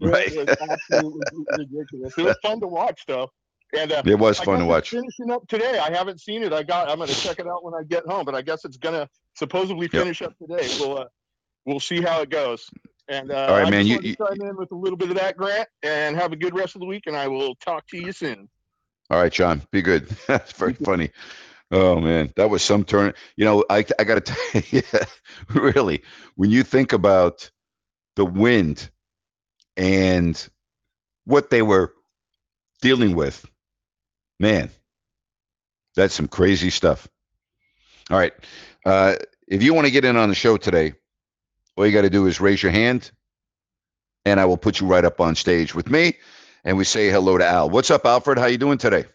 right? 0.00 0.32
It 0.32 0.48
was 0.48 0.48
absolutely 0.48 1.44
ridiculous. 1.54 2.14
It 2.16 2.22
was 2.24 2.36
fun 2.42 2.60
to 2.60 2.66
watch, 2.66 3.02
though. 3.06 3.28
And 3.76 3.92
uh, 3.92 4.02
It 4.04 4.18
was 4.18 4.40
I 4.40 4.44
fun 4.44 4.58
to 4.60 4.64
watch. 4.64 4.90
Finishing 4.90 5.30
up 5.30 5.46
today. 5.46 5.78
I 5.78 5.94
haven't 5.94 6.20
seen 6.20 6.42
it. 6.42 6.52
I 6.54 6.62
got. 6.62 6.88
I'm 6.88 6.96
going 6.96 7.08
to 7.10 7.20
check 7.20 7.38
it 7.38 7.46
out 7.46 7.62
when 7.64 7.74
I 7.74 7.82
get 7.84 8.04
home. 8.06 8.24
But 8.24 8.34
I 8.34 8.42
guess 8.42 8.64
it's 8.64 8.78
going 8.78 8.94
to 8.94 9.06
supposedly 9.36 9.88
Yep. 9.92 10.02
finish 10.02 10.22
up 10.22 10.32
today. 10.38 10.74
We'll 10.80 10.98
uh, 10.98 11.04
we'll 11.66 11.80
see 11.80 12.00
how 12.00 12.22
it 12.22 12.30
goes. 12.30 12.68
And 13.10 13.32
uh, 13.32 13.46
All 13.48 13.54
right, 13.56 13.66
I 13.66 13.70
man, 13.70 13.86
you- 13.88 13.98
to 13.98 14.16
chime 14.16 14.40
in 14.40 14.56
with 14.56 14.70
a 14.70 14.76
little 14.76 14.96
bit 14.96 15.10
of 15.10 15.16
that, 15.16 15.36
Grant, 15.36 15.68
and 15.82 16.16
have 16.16 16.32
a 16.32 16.36
good 16.36 16.54
rest 16.54 16.76
of 16.76 16.80
the 16.80 16.86
week. 16.86 17.02
And 17.06 17.16
I 17.16 17.26
will 17.26 17.56
talk 17.56 17.86
to 17.88 17.98
you 17.98 18.12
soon. 18.12 18.48
All 19.10 19.20
right, 19.20 19.32
John, 19.32 19.62
be 19.72 19.82
good. 19.82 20.08
That's 20.28 20.52
very 20.52 20.74
funny. 20.74 21.10
Oh 21.72 22.00
man, 22.00 22.32
that 22.36 22.50
was 22.50 22.62
some 22.62 22.84
turn. 22.84 23.12
You 23.36 23.44
know, 23.44 23.64
I 23.68 23.84
I 23.98 24.04
got 24.04 24.24
to 24.24 24.32
tell 24.52 24.62
you, 24.70 24.82
really, 25.60 26.02
when 26.36 26.50
you 26.50 26.62
think 26.62 26.92
about 26.92 27.50
the 28.16 28.24
wind 28.24 28.88
and 29.76 30.48
what 31.24 31.50
they 31.50 31.62
were 31.62 31.94
dealing 32.82 33.14
with, 33.14 33.44
man, 34.40 34.70
that's 35.96 36.14
some 36.14 36.28
crazy 36.28 36.70
stuff. 36.70 37.08
All 38.10 38.18
right, 38.18 38.32
uh, 38.84 39.16
if 39.48 39.62
you 39.62 39.74
want 39.74 39.86
to 39.86 39.92
get 39.92 40.04
in 40.04 40.16
on 40.16 40.28
the 40.28 40.34
show 40.34 40.56
today, 40.56 40.94
all 41.80 41.86
you 41.86 41.92
got 41.92 42.02
to 42.02 42.10
do 42.10 42.26
is 42.26 42.40
raise 42.40 42.62
your 42.62 42.72
hand, 42.72 43.10
and 44.26 44.38
I 44.38 44.44
will 44.44 44.58
put 44.58 44.80
you 44.80 44.86
right 44.86 45.04
up 45.04 45.18
on 45.20 45.34
stage 45.34 45.74
with 45.74 45.88
me, 45.88 46.14
and 46.62 46.76
we 46.76 46.84
say 46.84 47.08
hello 47.08 47.38
to 47.38 47.46
Al. 47.46 47.70
What's 47.70 47.90
up, 47.90 48.04
Alfred? 48.04 48.38
How 48.38 48.46
you 48.46 48.58
doing 48.58 48.76
today? 48.76 49.06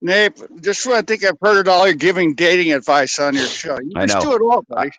Nape, 0.00 0.38
just 0.62 0.86
when 0.86 0.96
I 0.96 1.02
think 1.02 1.22
I've 1.22 1.36
heard 1.42 1.60
it 1.60 1.68
all, 1.68 1.86
you're 1.86 1.94
giving 1.94 2.34
dating 2.34 2.72
advice 2.72 3.18
on 3.18 3.34
your 3.34 3.46
show. 3.46 3.78
You 3.78 3.92
I 3.94 4.06
just 4.06 4.24
know. 4.24 4.30
do 4.30 4.36
it 4.36 4.42
all, 4.42 4.62
buddy. 4.62 4.90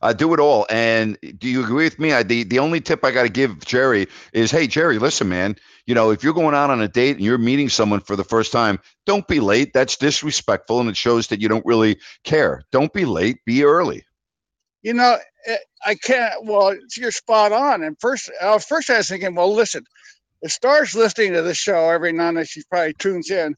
I 0.00 0.12
do 0.12 0.32
it 0.32 0.40
all. 0.40 0.64
And 0.70 1.18
do 1.38 1.48
you 1.48 1.62
agree 1.64 1.84
with 1.84 1.98
me? 1.98 2.12
I, 2.12 2.22
the 2.22 2.44
the 2.44 2.60
only 2.60 2.80
tip 2.80 3.04
I 3.04 3.10
got 3.10 3.24
to 3.24 3.28
give 3.28 3.64
Jerry 3.64 4.06
is, 4.32 4.50
hey 4.50 4.68
Jerry, 4.68 4.98
listen, 4.98 5.28
man. 5.28 5.56
You 5.86 5.94
know, 5.94 6.10
if 6.10 6.22
you're 6.22 6.34
going 6.34 6.54
out 6.54 6.70
on 6.70 6.80
a 6.80 6.88
date 6.88 7.16
and 7.16 7.24
you're 7.24 7.36
meeting 7.36 7.68
someone 7.68 8.00
for 8.00 8.14
the 8.14 8.24
first 8.24 8.52
time, 8.52 8.78
don't 9.06 9.26
be 9.26 9.40
late. 9.40 9.72
That's 9.74 9.96
disrespectful, 9.96 10.80
and 10.80 10.88
it 10.88 10.96
shows 10.96 11.26
that 11.28 11.40
you 11.40 11.48
don't 11.48 11.66
really 11.66 11.98
care. 12.22 12.62
Don't 12.70 12.92
be 12.92 13.04
late. 13.04 13.38
Be 13.44 13.64
early. 13.64 14.04
You 14.82 14.94
know, 14.94 15.18
I 15.84 15.94
can't. 15.94 16.44
Well, 16.44 16.76
you're 16.96 17.10
spot 17.10 17.52
on. 17.52 17.82
And 17.82 17.96
first, 18.00 18.30
uh, 18.40 18.58
first 18.58 18.90
I 18.90 18.98
was 18.98 19.08
thinking, 19.08 19.34
well, 19.34 19.52
listen, 19.52 19.84
if 20.42 20.52
Star's 20.52 20.94
listening 20.94 21.32
to 21.34 21.42
the 21.42 21.54
show 21.54 21.90
every 21.90 22.12
now 22.12 22.28
and 22.28 22.36
then, 22.38 22.44
she 22.44 22.62
probably 22.70 22.94
tunes 22.94 23.30
in. 23.30 23.54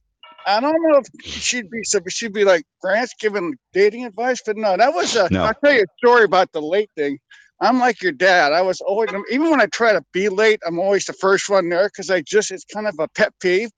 I 0.46 0.60
don't 0.60 0.76
know 0.82 0.98
if 0.98 1.24
she'd 1.24 1.70
be 1.70 1.84
so 1.84 2.00
she'd 2.08 2.34
be 2.34 2.44
like 2.44 2.64
Grant's 2.82 3.14
giving 3.18 3.54
dating 3.72 4.04
advice, 4.04 4.42
but 4.44 4.56
no, 4.56 4.76
that 4.76 4.94
was 4.94 5.16
a. 5.16 5.28
No. 5.30 5.44
will 5.44 5.52
tell 5.64 5.72
you 5.72 5.82
a 5.82 6.06
story 6.06 6.24
about 6.24 6.52
the 6.52 6.60
late 6.60 6.90
thing. 6.96 7.18
I'm 7.60 7.78
like 7.78 8.02
your 8.02 8.12
dad. 8.12 8.52
I 8.52 8.62
was 8.62 8.80
always 8.80 9.08
even 9.30 9.50
when 9.50 9.60
I 9.60 9.66
try 9.66 9.92
to 9.92 10.04
be 10.12 10.28
late, 10.28 10.60
I'm 10.66 10.78
always 10.78 11.06
the 11.06 11.12
first 11.14 11.48
one 11.48 11.68
there 11.68 11.88
because 11.88 12.10
I 12.10 12.20
just 12.20 12.50
it's 12.50 12.64
kind 12.64 12.86
of 12.86 12.94
a 12.98 13.08
pet 13.08 13.32
peeve. 13.40 13.70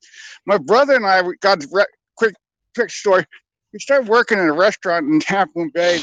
My 0.45 0.59
brother 0.59 0.97
and 0.97 1.07
I 1.07 1.23
got 1.41 1.65
re- 1.71 1.87
quick 2.17 2.35
quick 2.75 2.91
story. 2.91 3.25
We 3.73 3.81
started 3.81 4.09
working 4.09 4.39
in 4.39 4.47
a 4.49 4.53
restaurant 4.55 5.07
in 5.07 5.21
Moon 5.55 5.71
Bay. 5.75 6.01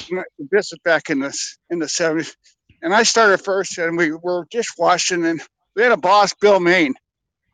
This 0.51 0.73
is 0.73 0.79
back 0.85 1.09
in 1.09 1.19
the 1.19 1.37
in 1.69 1.79
the 1.79 1.87
70s, 1.87 2.35
and 2.81 2.93
I 2.93 3.03
started 3.03 3.39
first, 3.39 3.77
and 3.79 3.97
we 3.97 4.11
were 4.11 4.47
dishwashing, 4.51 5.25
and 5.25 5.41
we 5.75 5.83
had 5.83 5.91
a 5.93 5.97
boss, 5.97 6.33
Bill 6.35 6.59
Main 6.59 6.93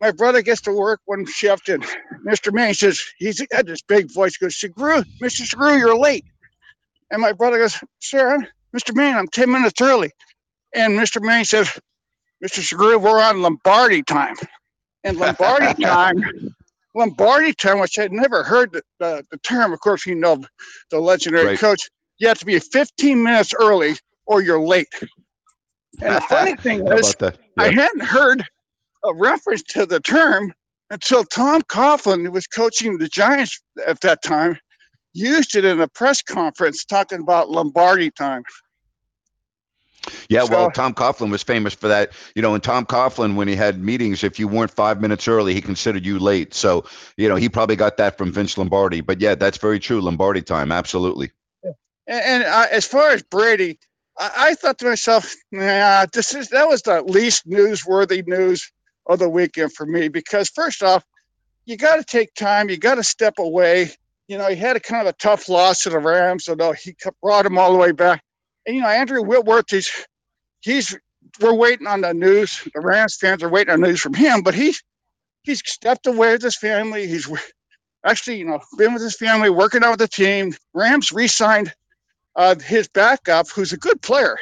my 0.02 0.12
brother 0.12 0.42
gets 0.42 0.62
to 0.62 0.74
work 0.74 1.02
one 1.06 1.26
shift 1.26 1.70
and 1.70 1.84
Mr. 2.26 2.54
Main 2.54 2.74
says, 2.74 3.02
he's 3.18 3.44
had 3.52 3.68
this 3.68 3.82
big 3.82 4.14
voice, 4.14 4.38
goes, 4.38 4.56
Screw, 4.56 5.04
Mr. 5.22 5.46
Screw, 5.46 5.78
you're 5.78 5.98
late. 5.98 6.26
And 7.12 7.22
my 7.22 7.34
brother 7.34 7.58
goes, 7.60 7.80
Sir, 8.00 8.40
Mr. 8.76 8.96
Main, 8.96 9.16
I'm 9.16 9.28
10 9.28 9.52
minutes 9.52 9.82
early. 9.82 10.12
And 10.76 10.98
Mr. 10.98 11.22
Main 11.22 11.46
says, 11.46 11.70
Mr. 12.44 12.62
Screw, 12.62 13.00
we're 13.00 13.22
on 13.22 13.42
Lombardi 13.42 14.04
time. 14.04 14.36
And 15.04 15.18
Lombardi 15.18 15.84
time, 15.84 16.24
Lombardi 17.00 17.54
term, 17.54 17.80
which 17.80 17.98
I'd 18.00 18.12
never 18.12 18.44
heard 18.44 18.74
the, 18.74 18.84
the, 19.00 19.26
the 19.32 19.38
term. 19.40 19.74
Of 19.74 19.80
course, 19.82 20.06
you 20.06 20.16
know 20.16 20.44
the 20.92 21.00
legendary 21.00 21.48
Right. 21.48 21.60
coach. 21.60 21.90
You 22.20 22.28
have 22.28 22.40
to 22.40 22.46
be 22.46 22.60
15 22.60 23.24
minutes 23.24 23.54
early 23.60 23.96
or 24.28 24.42
you're 24.42 24.62
late. 24.62 24.88
And 26.02 26.16
the 26.16 26.22
funny 26.22 26.56
thing 26.64 26.86
is, 26.88 27.16
that? 27.16 27.38
I 27.58 27.72
hadn't 27.72 28.04
heard 28.04 28.44
a 29.06 29.14
reference 29.14 29.64
to 29.70 29.86
the 29.86 30.02
term 30.02 30.54
until 30.92 31.24
Tom 31.24 31.62
Coughlin, 31.64 32.26
who 32.26 32.32
was 32.32 32.48
coaching 32.48 32.98
the 32.98 33.08
Giants 33.08 33.62
at 33.88 34.02
that 34.02 34.24
time, 34.24 34.58
used 35.14 35.56
it 35.56 35.66
in 35.66 35.82
a 35.82 35.88
press 35.88 36.22
conference 36.22 36.86
talking 36.86 37.22
about 37.22 37.50
Lombardi 37.50 38.12
time. 38.12 38.44
Yeah, 40.30 40.44
well, 40.44 40.70
Tom 40.70 40.94
Coughlin 40.94 41.32
was 41.32 41.42
famous 41.42 41.74
for 41.74 41.88
that. 41.88 42.12
You 42.36 42.44
know, 42.44 42.54
and 42.54 42.64
Tom 42.64 42.86
Coughlin, 42.86 43.36
when 43.36 43.48
he 43.48 43.56
had 43.56 43.80
meetings, 43.80 44.24
if 44.24 44.38
you 44.38 44.48
weren't 44.48 44.70
five 44.70 45.02
minutes 45.02 45.28
early, 45.28 45.56
he 45.56 45.62
considered 45.62 46.06
you 46.06 46.20
late. 46.20 46.54
So, 46.54 46.86
you 47.18 47.28
know, 47.28 47.36
he 47.36 47.50
probably 47.50 47.76
got 47.76 47.98
that 47.98 48.18
from 48.18 48.32
Vince 48.32 48.56
Lombardi. 48.56 49.02
But 49.02 49.22
yeah, 49.22 49.34
that's 49.34 49.58
very 49.58 49.80
true. 49.80 50.02
Lombardi 50.02 50.44
time, 50.44 50.72
absolutely. 50.72 51.32
And, 51.64 51.76
and 52.08 52.44
uh, 52.44 52.68
as 52.72 52.86
far 52.86 53.10
as 53.10 53.24
Brady, 53.24 53.80
I, 54.20 54.32
I 54.38 54.54
thought 54.54 54.78
to 54.80 54.86
myself, 54.86 55.34
nah, 55.52 56.06
this 56.14 56.36
is 56.36 56.50
that 56.50 56.68
was 56.68 56.84
the 56.84 57.02
least 57.02 57.50
newsworthy 57.50 58.26
news 58.28 58.72
of 59.08 59.18
the 59.18 59.30
weekend 59.30 59.74
for 59.74 59.86
me 59.86 60.10
because 60.10 60.50
first 60.50 60.84
off, 60.84 61.04
you 61.66 61.76
got 61.76 61.96
to 61.96 62.04
take 62.04 62.34
time, 62.36 62.70
you 62.70 62.78
got 62.78 62.96
to 62.96 63.04
step 63.04 63.40
away. 63.40 63.92
You 64.28 64.38
know, 64.38 64.48
he 64.48 64.56
had 64.56 64.76
a 64.76 64.80
kind 64.80 65.08
of 65.08 65.14
a 65.14 65.18
tough 65.18 65.50
loss 65.50 65.84
to 65.84 65.90
the 65.90 65.98
Rams, 65.98 66.48
although 66.48 66.74
he 66.74 66.96
brought 67.22 67.48
him 67.48 67.58
all 67.58 67.72
the 67.72 67.80
way 67.80 67.94
back. 67.94 68.24
And 68.68 68.76
you 68.76 68.84
know, 68.84 68.88
Andrew 68.90 69.24
Whitworth, 69.24 69.70
he's 69.70 69.90
he's 70.62 70.98
we're 71.42 71.54
waiting 71.54 71.88
on 71.88 72.02
the 72.02 72.14
news. 72.14 72.62
The 72.74 72.82
Rams 72.82 73.16
fans 73.18 73.44
are 73.44 73.50
waiting 73.50 73.74
on 73.74 73.82
news 73.82 74.02
from 74.02 74.14
him, 74.14 74.42
but 74.42 74.56
he's 74.56 74.84
he's 75.44 75.62
stepped 75.66 76.08
away 76.08 76.34
with 76.34 76.42
his 76.44 76.58
family. 76.58 77.08
He's 77.08 77.30
actually, 78.06 78.38
you 78.40 78.46
know, 78.46 78.62
been 78.78 78.94
with 78.94 79.04
his 79.04 79.18
family, 79.18 79.50
working 79.50 79.84
out 79.84 79.92
with 79.92 80.00
the 80.00 80.08
team. 80.10 80.54
Rams 80.74 81.12
re-signed 81.12 81.74
uh, 82.36 82.56
his 82.60 82.88
backup, 82.90 83.50
who's 83.50 83.74
a 83.74 83.78
good 83.78 84.02
player, 84.02 84.38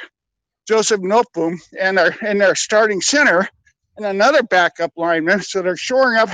Joseph 0.68 1.02
Noteboom, 1.02 1.60
and 1.80 1.98
their 1.98 2.16
and 2.26 2.42
their 2.42 2.56
starting 2.56 3.02
center, 3.02 3.50
and 3.98 4.06
another 4.06 4.44
backup 4.44 4.94
lineman. 4.98 5.42
So 5.42 5.62
they're 5.62 5.78
shoring 5.78 6.18
up 6.20 6.30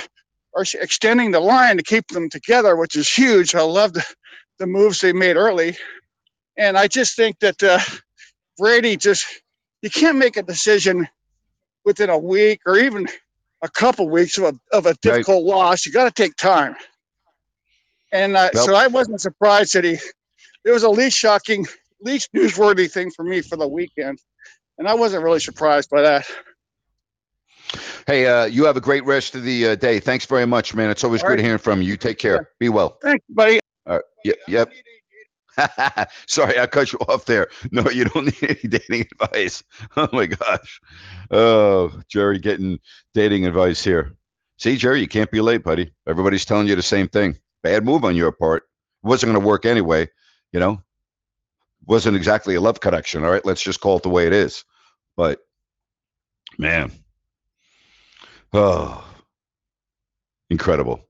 or 0.54 0.66
extending 0.76 1.32
the 1.32 1.40
line 1.40 1.78
to 1.78 1.84
keep 1.84 2.08
them 2.10 2.30
together, 2.30 2.76
which 2.76 2.96
is 2.96 3.10
huge. 3.10 3.56
I 3.56 3.62
love 3.64 3.94
the, 3.94 4.06
the 4.60 4.68
moves 4.68 5.02
they 5.02 5.14
made 5.14 5.38
early, 5.38 5.78
and 6.58 6.78
I 6.78 6.88
just 6.88 7.16
think 7.16 7.40
that 7.40 7.62
uh, 7.64 7.80
Brady 8.58 8.98
just 8.98 9.26
you 9.84 9.90
can't 9.90 10.18
make 10.18 10.38
a 10.38 10.42
decision 10.44 11.08
within 11.86 12.10
a 12.10 12.18
week 12.18 12.62
or 12.66 12.78
even 12.80 13.08
a 13.62 13.70
couple 13.70 14.10
weeks 14.10 14.38
of 14.38 14.46
a, 14.46 14.76
of 14.76 14.86
a 14.86 14.94
difficult 14.96 15.44
loss. 15.44 15.86
You 15.86 15.92
got 15.92 16.06
to 16.06 16.24
take 16.24 16.36
time. 16.38 16.76
And 18.12 18.36
uh, 18.36 18.50
Well- 18.54 18.66
so 18.66 18.76
I 18.76 18.88
wasn't 18.88 19.22
surprised 19.22 19.74
that 19.74 19.84
he, 19.84 19.98
it 20.64 20.72
was 20.72 20.84
a 20.84 20.90
least 20.90 21.18
shocking, 21.18 21.68
least 22.02 22.32
newsworthy 22.34 22.90
thing 22.90 23.12
for 23.12 23.24
me 23.24 23.42
for 23.42 23.58
the 23.58 23.68
weekend. 23.68 24.20
And 24.78 24.88
I 24.88 24.94
wasn't 24.94 25.24
really 25.24 25.42
surprised 25.42 25.90
by 25.90 26.02
that. 26.02 26.26
Hey, 28.08 28.26
uh, 28.26 28.46
you 28.46 28.66
have 28.66 28.78
a 28.78 28.82
great 28.82 29.06
rest 29.06 29.36
of 29.36 29.44
the 29.44 29.70
uh, 29.70 29.76
day. 29.76 30.00
Thanks 30.00 30.26
very 30.26 30.46
much, 30.46 30.74
man. 30.74 30.90
It's 30.90 31.04
always 31.04 31.22
All 31.24 31.30
good 31.30 31.36
right. 31.36 31.44
hearing 31.44 31.58
from 31.60 31.82
you. 31.82 31.98
Take 31.98 32.20
care. 32.20 32.50
Be 32.60 32.70
well. 32.70 32.98
Thanks, 33.02 33.26
buddy. 33.30 33.60
All 33.86 33.96
right. 33.96 34.04
Yep. 34.24 34.38
Yep. 34.48 34.72
Sorry, 36.28 36.60
I 36.60 36.68
cut 36.68 36.92
you 36.92 37.00
off 37.08 37.26
there. 37.26 37.48
No, 37.72 37.90
you 37.90 38.06
don't 38.06 38.26
need 38.42 38.60
any 38.64 38.78
dating 38.80 39.08
advice. 39.12 39.64
Oh 39.96 40.10
my 40.12 40.26
gosh. 40.26 40.82
Oh, 41.32 42.02
Jerry 42.08 42.40
getting 42.40 42.80
dating 43.14 43.46
advice 43.46 43.84
here. 43.84 44.16
See, 44.58 44.78
Jerry, 44.78 45.02
you 45.02 45.08
can't 45.08 45.32
be 45.32 45.42
late, 45.42 45.64
buddy. 45.64 45.94
Everybody's 46.08 46.46
telling 46.46 46.68
you 46.68 46.76
the 46.76 46.82
same 46.82 47.08
thing. 47.08 47.38
Bad 47.64 47.86
move 47.86 48.04
on 48.06 48.16
your 48.16 48.32
part. 48.32 48.64
Wasn't 49.04 49.32
going 49.32 49.42
to 49.42 49.48
work 49.48 49.66
anyway. 49.66 50.10
You 50.52 50.60
know, 50.60 50.82
wasn't 51.86 52.16
exactly 52.16 52.56
a 52.56 52.62
love 52.62 52.80
connection. 52.80 53.24
All 53.24 53.32
right, 53.32 53.46
let's 53.46 53.62
just 53.62 53.82
call 53.82 53.98
it 53.98 54.04
the 54.04 54.10
way 54.10 54.28
it 54.28 54.34
is. 54.34 54.64
But 55.18 55.40
man, 56.58 56.92
oh, 58.54 59.06
incredible. 60.50 61.02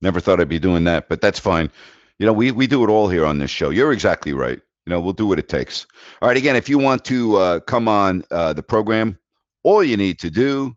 Never 0.00 0.20
thought 0.20 0.40
I'd 0.40 0.48
be 0.48 0.58
doing 0.58 0.84
that, 0.84 1.08
but 1.08 1.20
that's 1.20 1.38
fine. 1.38 1.70
You 2.18 2.26
know, 2.26 2.32
we 2.32 2.50
we 2.52 2.66
do 2.66 2.84
it 2.84 2.90
all 2.90 3.08
here 3.08 3.24
on 3.24 3.38
this 3.38 3.50
show. 3.50 3.70
You're 3.70 3.92
exactly 3.92 4.32
right. 4.32 4.60
You 4.86 4.90
know, 4.90 5.00
we'll 5.00 5.14
do 5.14 5.26
what 5.26 5.38
it 5.38 5.48
takes. 5.48 5.86
All 6.20 6.28
right. 6.28 6.36
Again, 6.36 6.56
if 6.56 6.68
you 6.68 6.78
want 6.78 7.04
to 7.06 7.36
uh, 7.36 7.60
come 7.60 7.88
on 7.88 8.22
uh, 8.30 8.52
the 8.52 8.62
program, 8.62 9.18
all 9.62 9.82
you 9.82 9.96
need 9.96 10.18
to 10.20 10.30
do 10.30 10.76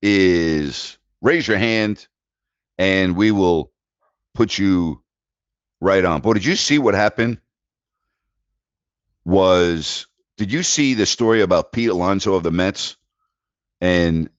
is 0.00 0.96
raise 1.20 1.46
your 1.48 1.58
hand, 1.58 2.06
and 2.78 3.16
we 3.16 3.32
will 3.32 3.72
put 4.34 4.58
you 4.58 5.02
right 5.80 6.04
on. 6.04 6.20
But 6.20 6.34
did 6.34 6.44
you 6.44 6.56
see 6.56 6.78
what 6.78 6.94
happened? 6.94 7.38
Was 9.24 10.06
did 10.36 10.52
you 10.52 10.62
see 10.62 10.94
the 10.94 11.06
story 11.06 11.42
about 11.42 11.72
Pete 11.72 11.90
Alonso 11.90 12.34
of 12.34 12.44
the 12.44 12.52
Mets 12.52 12.96
and 13.80 14.30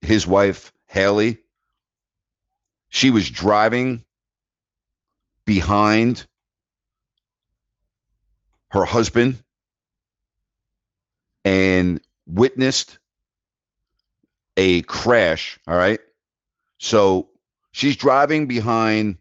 his 0.00 0.26
wife 0.26 0.72
Haley? 0.86 1.38
She 2.88 3.10
was 3.10 3.28
driving 3.28 4.04
behind 5.50 6.24
her 8.68 8.84
husband 8.84 9.42
and 11.44 12.00
witnessed 12.24 13.00
a 14.56 14.82
crash. 14.82 15.58
All 15.66 15.76
right. 15.76 15.98
So 16.78 17.30
she's 17.72 17.96
driving 17.96 18.46
behind, 18.46 19.16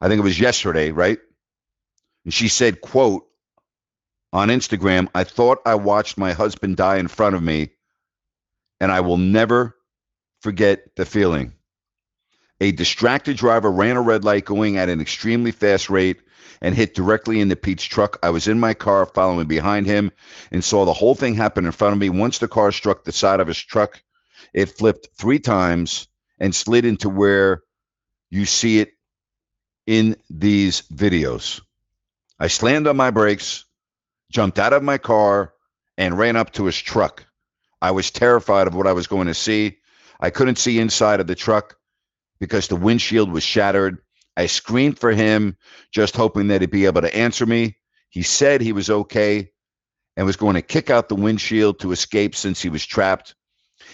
I 0.00 0.08
think 0.08 0.20
it 0.20 0.24
was 0.24 0.40
yesterday, 0.40 0.90
right? 0.90 1.18
And 2.24 2.32
she 2.32 2.48
said, 2.48 2.80
quote, 2.80 3.26
on 4.32 4.48
Instagram, 4.48 5.08
I 5.14 5.24
thought 5.24 5.58
I 5.66 5.74
watched 5.74 6.16
my 6.16 6.32
husband 6.32 6.78
die 6.78 6.96
in 6.96 7.08
front 7.08 7.36
of 7.36 7.42
me, 7.42 7.72
and 8.80 8.90
I 8.90 9.02
will 9.02 9.18
never 9.18 9.76
forget 10.40 10.96
the 10.96 11.04
feeling. 11.04 11.52
A 12.60 12.72
distracted 12.72 13.36
driver 13.36 13.70
ran 13.70 13.96
a 13.96 14.02
red 14.02 14.24
light 14.24 14.44
going 14.44 14.78
at 14.78 14.88
an 14.88 15.00
extremely 15.00 15.52
fast 15.52 15.88
rate 15.88 16.20
and 16.60 16.74
hit 16.74 16.94
directly 16.94 17.40
into 17.40 17.54
Pete's 17.54 17.84
truck. 17.84 18.18
I 18.22 18.30
was 18.30 18.48
in 18.48 18.58
my 18.58 18.74
car 18.74 19.06
following 19.06 19.46
behind 19.46 19.86
him 19.86 20.10
and 20.50 20.64
saw 20.64 20.84
the 20.84 20.92
whole 20.92 21.14
thing 21.14 21.34
happen 21.34 21.66
in 21.66 21.72
front 21.72 21.92
of 21.92 22.00
me. 22.00 22.08
Once 22.10 22.38
the 22.38 22.48
car 22.48 22.72
struck 22.72 23.04
the 23.04 23.12
side 23.12 23.38
of 23.38 23.46
his 23.46 23.58
truck, 23.58 24.02
it 24.52 24.76
flipped 24.76 25.08
three 25.16 25.38
times 25.38 26.08
and 26.40 26.54
slid 26.54 26.84
into 26.84 27.08
where 27.08 27.62
you 28.30 28.44
see 28.44 28.80
it 28.80 28.92
in 29.86 30.16
these 30.28 30.82
videos. 30.92 31.60
I 32.40 32.48
slammed 32.48 32.88
on 32.88 32.96
my 32.96 33.10
brakes, 33.10 33.64
jumped 34.32 34.58
out 34.58 34.72
of 34.72 34.82
my 34.82 34.98
car, 34.98 35.54
and 35.96 36.18
ran 36.18 36.36
up 36.36 36.52
to 36.52 36.66
his 36.66 36.78
truck. 36.78 37.24
I 37.80 37.92
was 37.92 38.10
terrified 38.10 38.66
of 38.66 38.74
what 38.74 38.86
I 38.86 38.92
was 38.92 39.06
going 39.06 39.28
to 39.28 39.34
see. 39.34 39.78
I 40.20 40.30
couldn't 40.30 40.58
see 40.58 40.78
inside 40.78 41.20
of 41.20 41.28
the 41.28 41.34
truck 41.34 41.76
because 42.40 42.68
the 42.68 42.76
windshield 42.76 43.30
was 43.30 43.42
shattered. 43.42 43.98
I 44.36 44.46
screamed 44.46 44.98
for 44.98 45.12
him, 45.12 45.56
just 45.92 46.16
hoping 46.16 46.48
that 46.48 46.60
he'd 46.60 46.70
be 46.70 46.86
able 46.86 47.02
to 47.02 47.16
answer 47.16 47.44
me. 47.44 47.76
He 48.10 48.22
said 48.22 48.60
he 48.60 48.72
was 48.72 48.88
okay 48.88 49.50
and 50.16 50.26
was 50.26 50.36
going 50.36 50.54
to 50.54 50.62
kick 50.62 50.90
out 50.90 51.08
the 51.08 51.14
windshield 51.14 51.80
to 51.80 51.92
escape 51.92 52.34
since 52.34 52.60
he 52.60 52.68
was 52.68 52.84
trapped. 52.84 53.34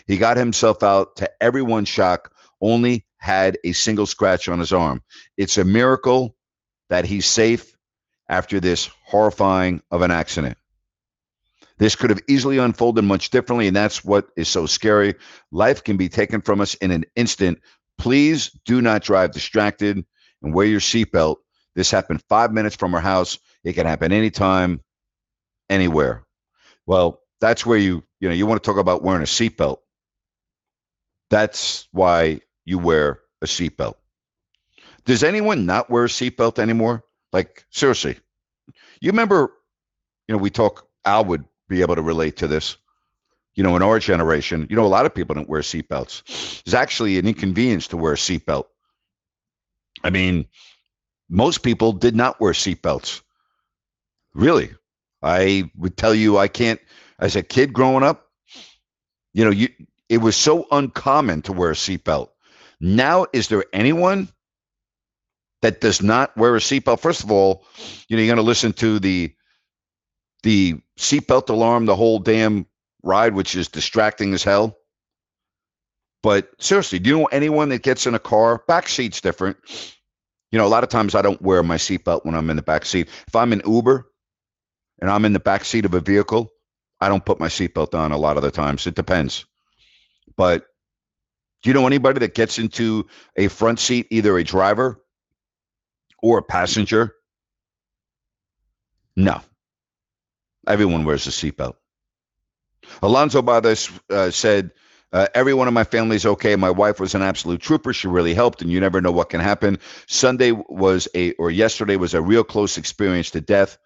He 0.07 0.17
got 0.17 0.37
himself 0.37 0.83
out 0.83 1.17
to 1.17 1.31
everyone's 1.43 1.89
shock, 1.89 2.33
only 2.61 3.07
had 3.19 3.59
a 3.65 3.73
single 3.73 4.07
scratch 4.07 4.49
on 4.49 4.59
his 4.59 4.73
arm. 4.73 5.03
It's 5.37 5.59
a 5.59 5.65
miracle 5.65 6.37
that 6.91 7.05
he's 7.05 7.27
safe 7.27 7.75
after 8.29 8.61
this 8.61 8.91
horrifying 9.05 9.83
of 9.91 10.03
an 10.03 10.11
accident. 10.11 10.57
This 11.79 11.97
could 11.97 12.11
have 12.11 12.21
easily 12.29 12.59
unfolded 12.59 13.05
much 13.05 13.31
differently, 13.31 13.67
and 13.67 13.77
that's 13.77 14.05
what 14.05 14.29
is 14.37 14.49
so 14.49 14.67
scary. 14.67 15.15
Life 15.51 15.83
can 15.83 15.97
be 15.97 16.09
taken 16.09 16.41
from 16.41 16.61
us 16.61 16.75
in 16.75 16.91
an 16.91 17.05
instant. 17.17 17.59
Please 17.99 18.51
do 18.65 18.83
not 18.83 19.03
drive 19.03 19.33
distracted 19.33 20.05
and 20.43 20.55
wear 20.55 20.67
your 20.67 20.81
seatbelt. 20.81 21.37
This 21.75 21.91
happened 21.91 22.23
five 22.29 22.53
minutes 22.53 22.77
from 22.77 22.95
our 22.95 23.01
house. 23.01 23.39
It 23.65 23.73
can 23.75 23.87
happen 23.87 24.13
anytime, 24.13 24.81
anywhere. 25.69 26.25
Well, 26.87 27.21
that's 27.41 27.65
where 27.65 27.79
you, 27.79 28.05
you 28.21 28.29
know, 28.29 28.35
you 28.35 28.47
want 28.47 28.63
to 28.63 28.67
talk 28.69 28.79
about 28.79 29.03
wearing 29.03 29.23
a 29.23 29.27
seatbelt. 29.27 29.79
That's 31.31 31.89
why 31.93 32.41
you 32.65 32.79
wear 32.79 33.21
a 33.43 33.47
seatbelt. 33.47 33.95
Does 35.05 35.23
anyone 35.23 35.67
not 35.67 35.91
wear 35.91 36.05
a 36.05 36.09
seatbelt 36.09 36.59
anymore? 36.59 37.05
Like, 37.33 37.65
seriously. 37.71 38.19
You 39.01 39.11
remember, 39.11 39.53
you 40.29 40.35
know, 40.35 40.39
we 40.39 40.51
talk, 40.51 40.89
Al 41.05 41.25
would 41.27 41.45
be 41.69 41.83
able 41.83 41.97
to 41.97 42.03
relate 42.03 42.37
to 42.39 42.47
this. 42.47 42.77
You 43.55 43.63
know, 43.63 43.77
in 43.77 43.83
our 43.83 43.99
generation, 43.99 44.67
you 44.69 44.77
know, 44.77 44.85
a 44.85 44.89
lot 44.89 45.07
of 45.07 45.15
people 45.15 45.35
don't 45.35 45.49
wear 45.49 45.61
seatbelts. 45.61 46.23
It's 46.65 46.75
actually 46.75 47.19
an 47.19 47.27
inconvenience 47.27 47.89
to 47.89 47.97
wear 47.97 48.15
a 48.15 48.17
seatbelt. 48.17 48.65
I 50.03 50.11
mean, 50.11 50.47
most 51.29 51.63
people 51.63 51.93
did 51.93 52.17
not 52.17 52.41
wear 52.41 52.53
seatbelts. 52.53 53.23
Really. 54.35 54.71
I 55.23 55.71
would 55.77 55.97
tell 55.97 56.15
you 56.15 56.37
I 56.37 56.49
can't 56.49 56.81
as 57.19 57.37
a 57.37 57.43
kid 57.43 57.73
growing 57.73 58.03
up, 58.03 58.29
you 59.33 59.45
know, 59.45 59.51
you 59.51 59.69
it 60.09 60.19
was 60.19 60.37
so 60.37 60.67
uncommon 60.71 61.43
to 61.43 61.53
wear 61.53 61.71
a 61.71 61.75
seatbelt. 61.75 62.29
Now, 62.81 63.27
is 63.33 63.49
there 63.49 63.65
anyone 63.73 64.29
that 65.63 65.81
does 65.81 66.03
not 66.03 66.37
wear 66.37 66.55
a 66.55 66.59
seatbelt? 66.61 67.01
First 67.01 67.25
of 67.25 67.31
all, 67.31 67.65
you 68.09 68.17
know, 68.17 68.23
you're 68.23 68.35
going 68.35 68.37
to 68.37 68.43
listen 68.43 68.73
to 68.75 68.99
the 68.99 69.35
the 70.43 70.75
seatbelt 70.99 71.49
alarm 71.49 71.87
the 71.87 71.97
whole 71.97 72.19
damn 72.19 72.67
ride, 73.05 73.35
which 73.35 73.55
is 73.55 73.69
distracting 73.69 74.35
as 74.35 74.43
hell. 74.43 74.77
But 76.23 76.49
seriously, 76.59 76.99
do 76.99 77.11
you 77.11 77.19
know 77.19 77.27
anyone 77.27 77.69
that 77.69 77.83
gets 77.83 78.07
in 78.07 78.15
a 78.15 78.19
car? 78.19 78.63
Back 78.67 78.89
seat's 78.89 79.21
different. 79.21 79.59
You 80.51 80.59
know, 80.59 80.67
a 80.67 80.69
lot 80.69 80.85
of 80.85 80.89
times 80.89 81.15
I 81.15 81.23
don't 81.23 81.43
wear 81.43 81.63
my 81.63 81.77
seatbelt 81.77 82.25
when 82.25 82.35
I'm 82.35 82.49
in 82.49 82.57
the 82.57 82.63
back 82.63 82.87
seat. 82.87 83.09
If 83.27 83.37
I'm 83.37 83.53
in 83.53 83.63
Uber 83.67 84.07
and 85.01 85.11
I'm 85.11 85.25
in 85.25 85.33
the 85.33 85.41
back 85.41 85.65
seat 85.65 85.85
of 85.85 85.95
a 85.95 86.01
vehicle, 86.01 86.51
I 87.01 87.09
don't 87.09 87.25
put 87.25 87.41
my 87.41 87.49
seatbelt 87.49 87.95
on 87.95 88.13
a 88.13 88.17
lot 88.17 88.37
of 88.37 88.43
the 88.43 88.51
times. 88.51 88.87
It 88.87 88.95
depends. 88.95 89.45
But 90.37 90.65
do 91.63 91.71
you 91.71 91.75
know 91.75 91.87
anybody 91.87 92.21
that 92.21 92.35
gets 92.35 92.59
into 92.59 93.07
a 93.37 93.49
front 93.49 93.79
seat, 93.79 94.07
either 94.11 94.39
a 94.39 94.45
driver 94.45 95.03
or 96.23 96.39
a 96.39 96.43
passenger? 96.43 97.15
No. 99.17 99.41
Everyone 100.67 101.05
wears 101.05 101.27
a 101.27 101.31
seatbelt. 101.31 101.75
Alonzo 103.03 103.43
Badas 103.43 103.91
uh, 104.11 104.31
said, 104.31 104.71
uh, 105.13 105.29
Everyone 105.35 105.69
in 105.69 105.75
my 105.75 105.85
family 105.85 106.17
is 106.17 106.27
okay. 106.27 106.57
My 106.57 106.71
wife 106.71 107.01
was 107.01 107.15
an 107.15 107.23
absolute 107.23 107.61
trooper. 107.61 107.93
She 107.93 108.09
really 108.09 108.35
helped, 108.35 108.63
and 108.63 108.71
you 108.71 108.81
never 108.81 109.01
know 109.01 109.13
what 109.13 109.31
can 109.31 109.41
happen. 109.41 109.79
Sunday 110.07 110.53
was 110.53 111.09
a, 111.15 111.33
or 111.33 111.51
yesterday 111.51 111.97
was 111.97 112.15
a 112.15 112.23
real 112.23 112.45
close 112.45 112.79
experience 112.79 113.31
to 113.33 113.41
death. 113.41 113.79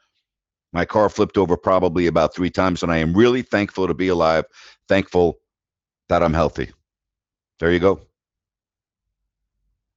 My 0.72 0.84
car 0.84 1.08
flipped 1.08 1.38
over 1.38 1.56
probably 1.56 2.06
about 2.06 2.34
three 2.34 2.50
times, 2.50 2.82
and 2.82 2.92
I 2.92 2.98
am 2.98 3.14
really 3.14 3.42
thankful 3.42 3.86
to 3.88 3.94
be 3.94 4.08
alive, 4.08 4.44
thankful 4.88 5.38
that 6.08 6.22
I'm 6.22 6.34
healthy. 6.34 6.70
There 7.60 7.72
you 7.72 7.78
go. 7.80 8.00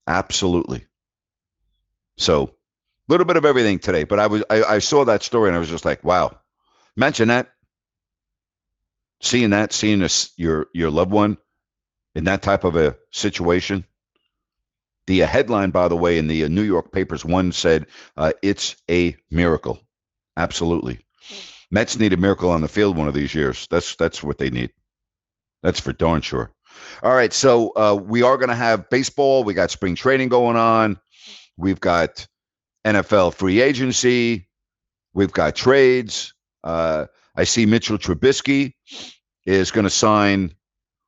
Absolutely. 0.08 0.86
So, 2.18 2.44
a 2.44 2.50
little 3.10 3.26
bit 3.26 3.38
of 3.38 3.46
everything 3.46 3.80
today, 3.80 4.04
but 4.04 4.20
I 4.20 4.28
was 4.28 4.44
I, 4.50 4.64
I 4.64 4.80
saw 4.80 5.06
that 5.06 5.24
story 5.24 5.50
and 5.50 5.56
I 5.56 5.60
was 5.60 5.70
just 5.70 5.86
like, 5.86 6.04
wow. 6.04 6.38
Mention 6.96 7.30
that. 7.30 7.50
Seeing 9.21 9.51
that, 9.51 9.73
seeing 9.73 9.99
this, 9.99 10.31
your 10.38 10.67
your 10.73 10.89
loved 10.89 11.12
one 11.12 11.38
in 12.15 12.25
that 12.25 12.41
type 12.41 12.63
of 12.63 12.75
a 12.75 12.97
situation. 13.12 13.86
The 15.07 15.23
uh, 15.23 15.27
headline, 15.27 15.71
by 15.71 15.88
the 15.88 15.95
way, 15.95 16.17
in 16.17 16.27
the 16.27 16.45
uh, 16.45 16.47
New 16.47 16.63
York 16.63 16.91
papers, 16.91 17.25
one 17.25 17.51
said, 17.51 17.88
uh, 18.17 18.34
"It's 18.41 18.75
a 18.89 19.15
miracle." 19.29 19.79
Absolutely. 20.38 20.99
Mets 21.69 21.97
need 21.97 22.13
a 22.13 22.17
miracle 22.17 22.49
on 22.51 22.62
the 22.62 22.67
field 22.67 22.97
one 22.97 23.07
of 23.07 23.13
these 23.13 23.34
years. 23.34 23.67
That's 23.69 23.95
that's 23.95 24.23
what 24.23 24.38
they 24.38 24.49
need. 24.49 24.71
That's 25.63 25.79
for 25.79 25.93
darn 25.93 26.21
sure. 26.21 26.51
All 27.03 27.13
right, 27.13 27.31
so 27.34 27.71
uh, 27.75 27.95
we 27.95 28.23
are 28.23 28.38
going 28.38 28.49
to 28.49 28.55
have 28.55 28.89
baseball. 28.89 29.43
We 29.43 29.53
got 29.53 29.71
spring 29.71 29.95
training 29.95 30.29
going 30.29 30.55
on. 30.57 30.99
We've 31.57 31.79
got 31.79 32.27
NFL 32.86 33.34
free 33.36 33.62
agency. 33.62 34.47
We've 35.13 35.31
got 35.31 35.55
trades. 35.55 36.34
Uh, 36.63 37.07
I 37.36 37.46
see 37.46 37.65
Mitchell 37.65 37.98
Trubisky 37.98 38.74
is 39.46 39.72
going 39.72 39.86
to 39.86 39.89
sign 39.89 40.54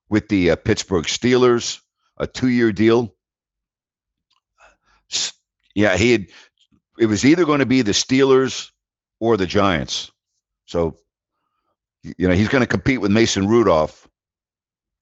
with 0.10 0.28
the 0.30 0.52
uh, 0.52 0.56
Pittsburgh 0.56 1.06
Steelers 1.06 1.80
a 2.18 2.28
two-year 2.28 2.72
deal. 2.72 3.16
Yeah, 5.76 5.98
he 5.98 6.12
had. 6.12 6.28
It 7.00 7.08
was 7.08 7.26
either 7.26 7.46
going 7.46 7.60
to 7.60 7.66
be 7.66 7.82
the 7.82 7.92
Steelers 7.92 8.70
or 9.20 9.36
the 9.36 9.48
Giants. 9.48 10.12
So, 10.66 10.98
you 12.04 12.28
know, 12.28 12.36
he's 12.36 12.50
going 12.50 12.62
to 12.62 12.68
compete 12.68 13.02
with 13.02 13.12
Mason 13.12 13.48
Rudolph 13.48 14.08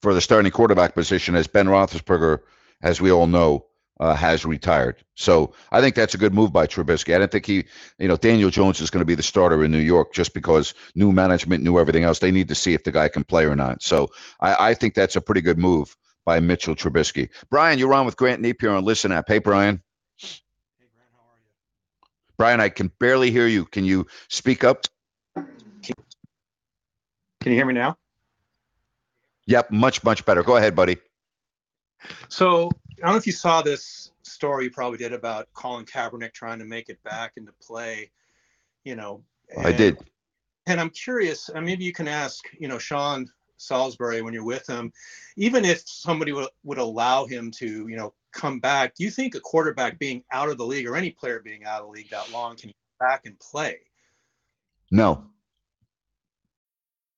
for 0.00 0.14
the 0.14 0.20
starting 0.20 0.50
quarterback 0.50 0.94
position 0.94 1.36
as 1.36 1.46
Ben 1.46 1.66
Roethlisberger, 1.66 2.40
as 2.82 3.00
we 3.00 3.12
all 3.12 3.26
know, 3.26 3.66
uh, 4.02 4.14
has 4.14 4.44
retired. 4.44 4.96
So 5.14 5.54
I 5.70 5.80
think 5.80 5.94
that's 5.94 6.12
a 6.12 6.18
good 6.18 6.34
move 6.34 6.52
by 6.52 6.66
Trubisky. 6.66 7.14
I 7.14 7.18
don't 7.18 7.30
think 7.30 7.46
he, 7.46 7.64
you 8.00 8.08
know, 8.08 8.16
Daniel 8.16 8.50
Jones 8.50 8.80
is 8.80 8.90
going 8.90 9.00
to 9.00 9.06
be 9.06 9.14
the 9.14 9.22
starter 9.22 9.62
in 9.62 9.70
New 9.70 9.78
York 9.78 10.12
just 10.12 10.34
because 10.34 10.74
new 10.96 11.12
management, 11.12 11.62
new 11.62 11.78
everything 11.78 12.02
else. 12.02 12.18
They 12.18 12.32
need 12.32 12.48
to 12.48 12.56
see 12.56 12.74
if 12.74 12.82
the 12.82 12.90
guy 12.90 13.06
can 13.06 13.22
play 13.22 13.44
or 13.44 13.54
not. 13.54 13.80
So 13.80 14.08
I, 14.40 14.70
I 14.70 14.74
think 14.74 14.94
that's 14.94 15.14
a 15.14 15.20
pretty 15.20 15.40
good 15.40 15.56
move 15.56 15.96
by 16.26 16.40
Mitchell 16.40 16.74
Trubisky. 16.74 17.28
Brian, 17.48 17.78
you're 17.78 17.94
on 17.94 18.04
with 18.04 18.16
Grant 18.16 18.42
Neep 18.42 18.60
here 18.60 18.72
on 18.72 18.84
Listen 18.84 19.12
App. 19.12 19.28
Hey, 19.28 19.38
Brian. 19.38 19.80
Hey, 20.18 20.28
Grant, 20.92 21.08
how 21.12 21.20
are 21.20 21.38
you? 21.38 21.52
Brian, 22.36 22.60
I 22.60 22.70
can 22.70 22.90
barely 22.98 23.30
hear 23.30 23.46
you. 23.46 23.66
Can 23.66 23.84
you 23.84 24.08
speak 24.28 24.64
up? 24.64 24.84
Can 25.36 25.44
you 27.44 27.52
hear 27.52 27.66
me 27.66 27.74
now? 27.74 27.96
Yep, 29.46 29.70
much, 29.70 30.02
much 30.02 30.24
better. 30.24 30.42
Go 30.42 30.56
ahead, 30.56 30.74
buddy. 30.74 30.96
So 32.28 32.70
I 33.02 33.06
don't 33.06 33.14
know 33.14 33.18
if 33.18 33.26
you 33.26 33.32
saw 33.32 33.62
this 33.62 34.12
story 34.22 34.64
you 34.64 34.70
probably 34.70 34.98
did 34.98 35.12
about 35.12 35.48
Colin 35.54 35.84
Kaepernick 35.84 36.32
trying 36.32 36.60
to 36.60 36.64
make 36.64 36.88
it 36.88 37.02
back 37.02 37.32
into 37.36 37.50
play, 37.60 38.10
you 38.84 38.94
know. 38.94 39.24
I 39.58 39.72
did. 39.72 39.98
And 40.68 40.80
I'm 40.80 40.90
curious, 40.90 41.48
and 41.48 41.66
maybe 41.66 41.84
you 41.84 41.92
can 41.92 42.06
ask, 42.06 42.44
you 42.56 42.68
know, 42.68 42.78
Sean 42.78 43.26
Salisbury 43.56 44.22
when 44.22 44.32
you're 44.32 44.44
with 44.44 44.68
him, 44.68 44.92
even 45.36 45.64
if 45.64 45.82
somebody 45.84 46.32
would, 46.32 46.48
would 46.62 46.78
allow 46.78 47.26
him 47.26 47.50
to, 47.52 47.88
you 47.88 47.96
know, 47.96 48.14
come 48.32 48.60
back, 48.60 48.94
do 48.94 49.02
you 49.02 49.10
think 49.10 49.34
a 49.34 49.40
quarterback 49.40 49.98
being 49.98 50.22
out 50.30 50.48
of 50.48 50.56
the 50.56 50.64
league 50.64 50.86
or 50.86 50.96
any 50.96 51.10
player 51.10 51.40
being 51.40 51.64
out 51.64 51.80
of 51.80 51.86
the 51.86 51.92
league 51.92 52.10
that 52.10 52.30
long 52.30 52.56
can 52.56 52.70
come 52.70 53.08
back 53.08 53.26
and 53.26 53.36
play? 53.40 53.78
No. 54.92 55.24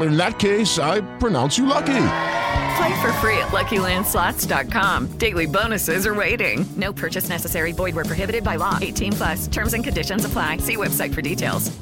In 0.00 0.16
that 0.16 0.38
case, 0.38 0.78
I 0.78 1.00
pronounce 1.18 1.56
you 1.58 1.66
lucky. 1.66 1.86
Play 1.86 3.00
for 3.00 3.12
free 3.14 3.38
at 3.38 3.48
LuckyLandSlots.com. 3.48 5.18
Daily 5.18 5.46
bonuses 5.46 6.06
are 6.06 6.14
waiting. 6.14 6.64
No 6.76 6.92
purchase 6.92 7.28
necessary. 7.28 7.72
Void 7.72 7.94
were 7.94 8.04
prohibited 8.04 8.44
by 8.44 8.56
law. 8.56 8.78
18 8.80 9.12
plus. 9.14 9.46
Terms 9.48 9.74
and 9.74 9.82
conditions 9.82 10.24
apply. 10.24 10.58
See 10.58 10.76
website 10.76 11.12
for 11.14 11.22
details. 11.22 11.76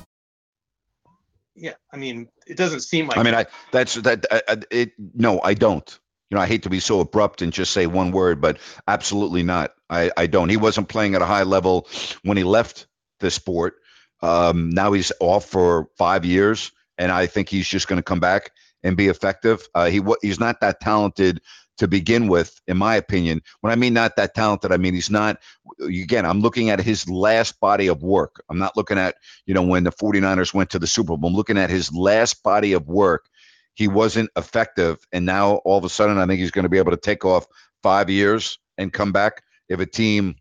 Yeah, 1.54 1.72
I 1.92 1.96
mean, 1.96 2.28
it 2.46 2.56
doesn't 2.58 2.80
seem 2.80 3.08
like. 3.08 3.16
I 3.16 3.22
mean, 3.22 3.34
I 3.34 3.46
that's 3.72 3.94
that. 3.94 4.26
I, 4.30 4.42
I- 4.48 4.62
it 4.70 4.92
no, 5.14 5.40
I 5.42 5.54
don't. 5.54 5.98
You 6.30 6.36
know, 6.36 6.42
I 6.42 6.46
hate 6.46 6.64
to 6.64 6.70
be 6.70 6.80
so 6.80 7.00
abrupt 7.00 7.40
and 7.40 7.52
just 7.52 7.72
say 7.72 7.86
one 7.86 8.10
word, 8.10 8.40
but 8.40 8.58
absolutely 8.88 9.42
not. 9.42 9.72
I, 9.88 10.10
I 10.16 10.26
don't. 10.26 10.48
He 10.48 10.56
wasn't 10.56 10.88
playing 10.88 11.14
at 11.14 11.22
a 11.22 11.26
high 11.26 11.44
level 11.44 11.88
when 12.24 12.36
he 12.36 12.42
left 12.44 12.88
the 13.20 13.30
sport. 13.30 13.76
Um, 14.22 14.70
now 14.70 14.92
he's 14.92 15.12
off 15.20 15.46
for 15.46 15.88
five 15.96 16.24
years, 16.24 16.72
and 16.98 17.12
I 17.12 17.26
think 17.26 17.48
he's 17.48 17.68
just 17.68 17.88
going 17.88 17.98
to 17.98 18.02
come 18.02 18.20
back 18.20 18.50
and 18.82 18.96
be 18.96 19.08
effective. 19.08 19.66
Uh, 19.74 19.86
he 19.86 20.02
he's 20.22 20.40
not 20.40 20.60
that 20.60 20.80
talented 20.80 21.40
to 21.78 21.86
begin 21.86 22.28
with, 22.28 22.58
in 22.66 22.76
my 22.76 22.96
opinion. 22.96 23.42
When 23.60 23.72
I 23.72 23.76
mean 23.76 23.92
not 23.92 24.16
that 24.16 24.34
talented, 24.34 24.72
I 24.72 24.76
mean 24.76 24.94
he's 24.94 25.10
not. 25.10 25.38
Again, 25.80 26.24
I'm 26.24 26.40
looking 26.40 26.70
at 26.70 26.80
his 26.80 27.08
last 27.08 27.60
body 27.60 27.88
of 27.88 28.02
work. 28.02 28.42
I'm 28.48 28.58
not 28.58 28.76
looking 28.76 28.98
at 28.98 29.16
you 29.46 29.54
know 29.54 29.62
when 29.62 29.84
the 29.84 29.92
49ers 29.92 30.54
went 30.54 30.70
to 30.70 30.78
the 30.78 30.86
Super 30.86 31.16
Bowl. 31.16 31.28
I'm 31.28 31.36
looking 31.36 31.58
at 31.58 31.70
his 31.70 31.92
last 31.92 32.42
body 32.42 32.72
of 32.72 32.88
work 32.88 33.28
he 33.76 33.88
wasn't 33.88 34.30
effective 34.36 34.98
and 35.12 35.24
now 35.24 35.56
all 35.56 35.78
of 35.78 35.84
a 35.84 35.88
sudden 35.88 36.18
i 36.18 36.26
think 36.26 36.40
he's 36.40 36.50
going 36.50 36.64
to 36.64 36.68
be 36.68 36.78
able 36.78 36.90
to 36.90 36.96
take 36.96 37.24
off 37.24 37.46
five 37.82 38.10
years 38.10 38.58
and 38.76 38.92
come 38.92 39.12
back 39.12 39.42
if 39.68 39.78
a 39.78 39.86
team 39.86 40.34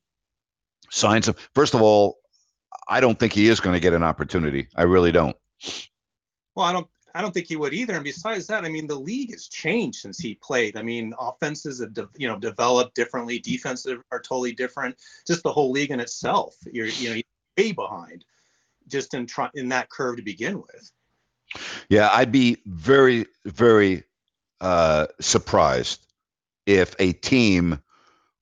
signs 0.89 1.27
him 1.27 1.35
first 1.53 1.75
of 1.75 1.81
all 1.81 2.17
i 2.89 2.99
don't 2.99 3.19
think 3.19 3.33
he 3.33 3.47
is 3.47 3.59
going 3.59 3.75
to 3.75 3.79
get 3.79 3.93
an 3.93 4.03
opportunity 4.03 4.67
i 4.75 4.83
really 4.83 5.11
don't 5.11 5.35
Well, 6.55 6.65
I 6.65 6.73
don't. 6.73 6.87
I 7.13 7.21
don't 7.21 7.33
think 7.33 7.47
he 7.47 7.55
would 7.55 7.73
either. 7.73 7.93
And 7.95 8.03
besides 8.03 8.45
that, 8.47 8.65
I 8.65 8.69
mean, 8.69 8.87
the 8.87 8.95
league 8.99 9.31
has 9.31 9.47
changed 9.47 9.99
since 9.99 10.19
he 10.19 10.35
played. 10.35 10.75
I 10.75 10.81
mean, 10.81 11.13
offenses 11.17 11.79
have 11.79 11.93
de- 11.93 12.09
you 12.17 12.27
know 12.27 12.37
developed 12.37 12.95
differently. 12.95 13.39
Defenses 13.39 13.99
are 14.11 14.19
totally 14.19 14.51
different. 14.51 14.97
Just 15.25 15.43
the 15.43 15.51
whole 15.53 15.71
league 15.71 15.91
in 15.91 15.99
itself, 16.01 16.55
you're 16.71 16.87
you 16.87 17.09
know 17.09 17.15
you're 17.15 17.23
way 17.57 17.71
behind, 17.71 18.25
just 18.87 19.13
in 19.13 19.25
try- 19.27 19.49
in 19.53 19.69
that 19.69 19.89
curve 19.89 20.17
to 20.17 20.21
begin 20.23 20.57
with. 20.61 20.91
yeah 21.89 22.09
i'd 22.13 22.31
be 22.31 22.57
very 22.65 23.25
very 23.45 24.03
uh 24.61 25.05
surprised 25.21 26.05
if 26.65 26.95
a 26.99 27.13
team 27.13 27.79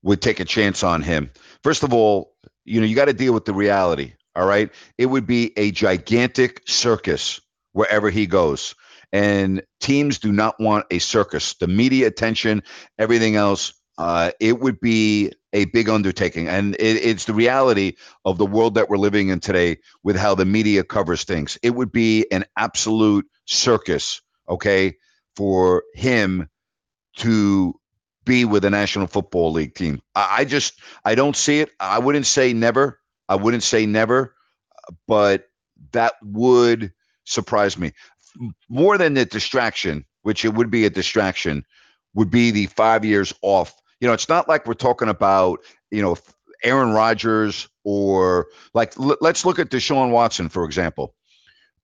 would 0.02 0.22
take 0.22 0.40
a 0.40 0.46
chance 0.46 0.84
on 0.84 1.02
him 1.02 1.30
first 1.62 1.84
of 1.84 1.94
all 1.94 2.34
you 2.66 2.80
know 2.80 2.88
you 2.88 2.96
got 2.96 3.06
to 3.06 3.14
deal 3.14 3.34
with 3.34 3.46
the 3.46 3.54
reality 3.54 4.14
all 4.36 4.46
right 4.48 4.72
it 4.98 5.06
would 5.06 5.28
be 5.28 5.52
a 5.58 5.72
gigantic 5.72 6.62
circus 6.66 7.42
wherever 7.74 8.10
he 8.10 8.28
goes. 8.28 8.76
And 9.14 9.64
teams 9.82 10.20
do 10.20 10.32
not 10.32 10.60
want 10.60 10.88
a 10.92 11.00
circus. 11.00 11.56
The 11.56 11.68
media 11.68 12.08
attention 12.08 12.64
everything 13.00 13.38
else 13.38 13.74
uh, 13.98 14.32
it 14.40 14.60
would 14.60 14.80
be 14.80 15.32
a 15.54 15.66
big 15.66 15.90
undertaking. 15.90 16.48
And 16.50 16.76
it, 16.76 16.82
it's 16.82 17.26
the 17.26 17.34
reality 17.36 17.94
of 18.26 18.40
the 18.40 18.46
world 18.46 18.76
that 18.76 18.90
we're 18.90 18.98
living 18.98 19.30
in 19.30 19.40
today 19.40 19.78
with 20.04 20.18
how 20.18 20.36
the 20.36 20.46
media 20.46 20.84
covers 20.84 21.26
things. 21.26 21.60
It 21.64 21.72
would 21.72 21.92
be 21.92 22.26
an 22.32 22.46
absolute 22.58 23.28
circus 23.46 24.22
okay 24.50 24.96
for 25.36 25.84
him 25.96 26.50
to 27.18 27.76
be 28.26 28.46
with 28.46 28.64
the 28.64 28.72
national 28.72 29.08
football 29.08 29.52
league 29.52 29.76
team. 29.76 30.02
I, 30.16 30.38
I 30.40 30.46
just 30.46 30.82
i 31.06 31.16
don't 31.16 31.36
see 31.36 31.60
it. 31.62 31.72
I 31.80 32.00
wouldn't 32.00 32.28
say 32.28 32.54
never. 32.54 33.00
I 33.30 33.36
wouldn't 33.36 33.64
say 33.64 33.86
never 33.86 34.34
but 35.08 35.46
that 35.92 36.16
would 36.24 36.94
surprise 37.26 37.78
me 37.78 37.92
more 38.70 38.98
than 38.98 39.14
the 39.14 39.26
distraction 39.26 40.06
which 40.24 40.46
it 40.46 40.54
would 40.54 40.72
be 40.72 40.86
a 40.86 40.90
distraction 40.90 41.66
would 42.14 42.32
be 42.32 42.52
the 42.52 42.68
five 42.68 43.06
years 43.06 43.34
off 43.42 43.74
you 44.00 44.08
know 44.08 44.14
it's 44.14 44.30
not 44.30 44.48
like 44.50 44.66
we're 44.68 44.74
talking 44.74 45.10
about 45.10 45.60
you 45.92 46.02
know 46.02 46.18
aaron 46.64 46.92
rodgers 46.92 47.68
or 47.84 48.48
like 48.74 48.98
l- 49.00 49.18
let's 49.22 49.46
look 49.46 49.60
at 49.60 49.70
deshaun 49.70 50.12
watson 50.12 50.50
for 50.50 50.66
example 50.66 51.16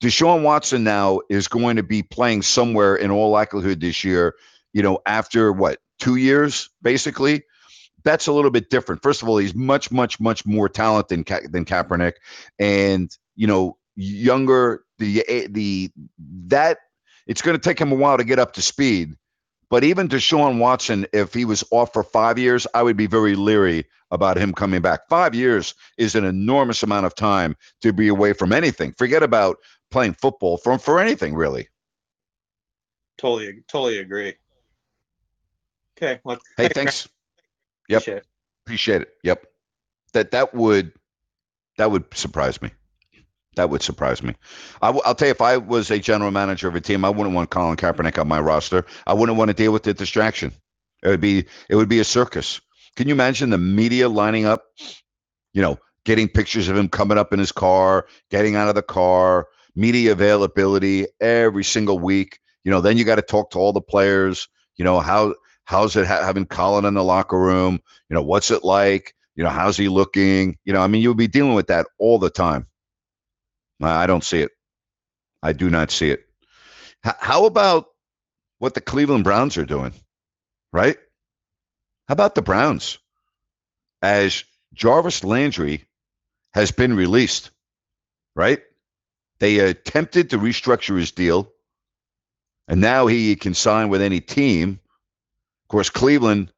deshaun 0.01 0.43
watson 0.43 0.83
now 0.83 1.19
is 1.29 1.47
going 1.47 1.77
to 1.77 1.83
be 1.83 2.03
playing 2.03 2.41
somewhere 2.41 2.95
in 2.95 3.11
all 3.11 3.29
likelihood 3.31 3.79
this 3.81 4.03
year 4.03 4.35
you 4.73 4.83
know 4.83 4.99
after 5.05 5.51
what 5.51 5.79
two 5.99 6.15
years 6.15 6.69
basically 6.81 7.43
that's 8.03 8.27
a 8.27 8.33
little 8.33 8.51
bit 8.51 8.69
different. 8.69 9.03
First 9.03 9.21
of 9.21 9.29
all, 9.29 9.37
he's 9.37 9.55
much, 9.55 9.91
much, 9.91 10.19
much 10.19 10.45
more 10.45 10.69
talented 10.69 11.09
than, 11.09 11.23
Ka- 11.23 11.47
than 11.49 11.65
Kaepernick, 11.65 12.13
and 12.59 13.11
you 13.35 13.47
know, 13.47 13.77
younger. 13.95 14.83
The 14.99 15.47
the 15.49 15.91
that 16.47 16.77
it's 17.25 17.41
going 17.41 17.57
to 17.57 17.61
take 17.61 17.79
him 17.79 17.91
a 17.91 17.95
while 17.95 18.17
to 18.17 18.23
get 18.23 18.39
up 18.39 18.53
to 18.53 18.61
speed. 18.61 19.15
But 19.69 19.83
even 19.83 20.07
Deshaun 20.09 20.57
Watson, 20.59 21.05
if 21.13 21.33
he 21.33 21.45
was 21.45 21.63
off 21.71 21.93
for 21.93 22.03
five 22.03 22.39
years, 22.39 22.65
I 22.73 22.81
would 22.81 22.97
be 22.97 23.05
very 23.05 23.35
leery 23.35 23.85
about 24.09 24.37
him 24.37 24.53
coming 24.53 24.81
back. 24.81 25.01
Five 25.09 25.35
years 25.35 25.75
is 25.97 26.15
an 26.15 26.25
enormous 26.25 26.81
amount 26.81 27.05
of 27.05 27.13
time 27.13 27.55
to 27.81 27.93
be 27.93 28.07
away 28.07 28.33
from 28.33 28.51
anything. 28.51 28.93
Forget 28.97 29.21
about 29.21 29.57
playing 29.91 30.15
football 30.15 30.57
from 30.57 30.79
for 30.79 30.99
anything 30.99 31.35
really. 31.35 31.69
Totally, 33.19 33.59
totally 33.67 33.99
agree. 33.99 34.35
Okay. 35.97 36.19
Well, 36.23 36.39
Hey, 36.57 36.69
thanks. 36.69 37.07
Yep. 37.89 38.01
Appreciate 38.01 38.17
it. 38.17 38.27
Appreciate 38.65 39.01
it. 39.01 39.09
Yep. 39.23 39.45
That 40.13 40.31
that 40.31 40.53
would 40.55 40.93
that 41.77 41.91
would 41.91 42.05
surprise 42.15 42.61
me. 42.61 42.71
That 43.55 43.69
would 43.69 43.81
surprise 43.81 44.23
me. 44.23 44.35
I 44.81 44.87
w- 44.87 45.01
I'll 45.05 45.15
tell 45.15 45.27
you, 45.27 45.31
if 45.33 45.41
I 45.41 45.57
was 45.57 45.91
a 45.91 45.99
general 45.99 46.31
manager 46.31 46.67
of 46.67 46.75
a 46.75 46.81
team, 46.81 47.03
I 47.03 47.09
wouldn't 47.09 47.35
want 47.35 47.49
Colin 47.49 47.77
Kaepernick 47.77 48.19
on 48.19 48.27
my 48.27 48.39
roster. 48.39 48.85
I 49.07 49.13
wouldn't 49.13 49.37
want 49.37 49.49
to 49.49 49.53
deal 49.53 49.73
with 49.73 49.83
the 49.83 49.93
distraction. 49.93 50.53
It 51.03 51.09
would 51.09 51.21
be 51.21 51.45
it 51.69 51.75
would 51.75 51.89
be 51.89 51.99
a 51.99 52.03
circus. 52.05 52.61
Can 52.95 53.07
you 53.07 53.13
imagine 53.13 53.49
the 53.49 53.57
media 53.57 54.07
lining 54.09 54.45
up? 54.45 54.65
You 55.53 55.61
know, 55.61 55.79
getting 56.05 56.27
pictures 56.29 56.69
of 56.69 56.77
him 56.77 56.89
coming 56.89 57.17
up 57.17 57.33
in 57.33 57.39
his 57.39 57.53
car, 57.53 58.07
getting 58.31 58.55
out 58.55 58.69
of 58.69 58.75
the 58.75 58.83
car, 58.83 59.47
media 59.75 60.13
availability 60.13 61.07
every 61.21 61.65
single 61.65 61.99
week. 61.99 62.39
You 62.65 62.71
know, 62.71 62.81
then 62.81 62.97
you 62.97 63.05
got 63.05 63.17
to 63.17 63.23
talk 63.23 63.51
to 63.51 63.59
all 63.59 63.73
the 63.73 63.81
players. 63.81 64.47
You 64.77 64.85
know 64.85 64.99
how 65.01 65.35
how's 65.65 65.95
it 65.97 66.07
ha- 66.07 66.23
having 66.23 66.47
Colin 66.47 66.85
in 66.85 66.95
the 66.95 67.05
locker 67.05 67.39
room? 67.39 67.81
You 68.09 68.15
know, 68.15 68.23
what's 68.23 68.51
it 68.51 68.63
like? 68.63 69.15
You 69.35 69.43
know, 69.43 69.51
how's 69.51 69.77
he 69.77 69.89
looking? 69.89 70.57
You 70.65 70.73
know, 70.73 70.81
I 70.81 70.87
mean, 70.87 71.01
you'll 71.01 71.15
be 71.15 71.27
dealing 71.27 71.55
with 71.55 71.67
that 71.67 71.87
all 71.99 72.19
the 72.19 72.31
time. 72.31 72.67
I 73.81 74.07
don't 74.07 74.23
see 74.23 74.41
it. 74.41 74.51
I 75.43 75.53
do 75.53 75.69
not 75.69 75.91
see 75.91 76.09
it. 76.11 76.25
H- 77.05 77.15
how 77.19 77.45
about 77.45 77.87
what 78.59 78.73
the 78.73 78.81
Cleveland 78.81 79.23
Browns 79.23 79.57
are 79.57 79.65
doing? 79.65 79.93
Right? 80.73 80.97
How 82.07 82.13
about 82.13 82.35
the 82.35 82.41
Browns? 82.41 82.99
As 84.01 84.43
Jarvis 84.73 85.23
Landry 85.23 85.85
has 86.53 86.71
been 86.71 86.95
released, 86.95 87.51
right? 88.35 88.61
They 89.39 89.59
attempted 89.59 90.31
to 90.31 90.37
restructure 90.39 90.97
his 90.97 91.11
deal, 91.11 91.51
and 92.67 92.81
now 92.81 93.07
he 93.07 93.35
can 93.35 93.53
sign 93.53 93.89
with 93.89 94.01
any 94.01 94.21
team. 94.21 94.79
Of 95.65 95.69
course, 95.69 95.89
Cleveland 95.89 96.51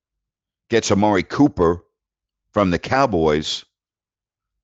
gets 0.69 0.91
Amari 0.91 1.23
Cooper 1.23 1.83
from 2.53 2.71
the 2.71 2.79
Cowboys. 2.79 3.65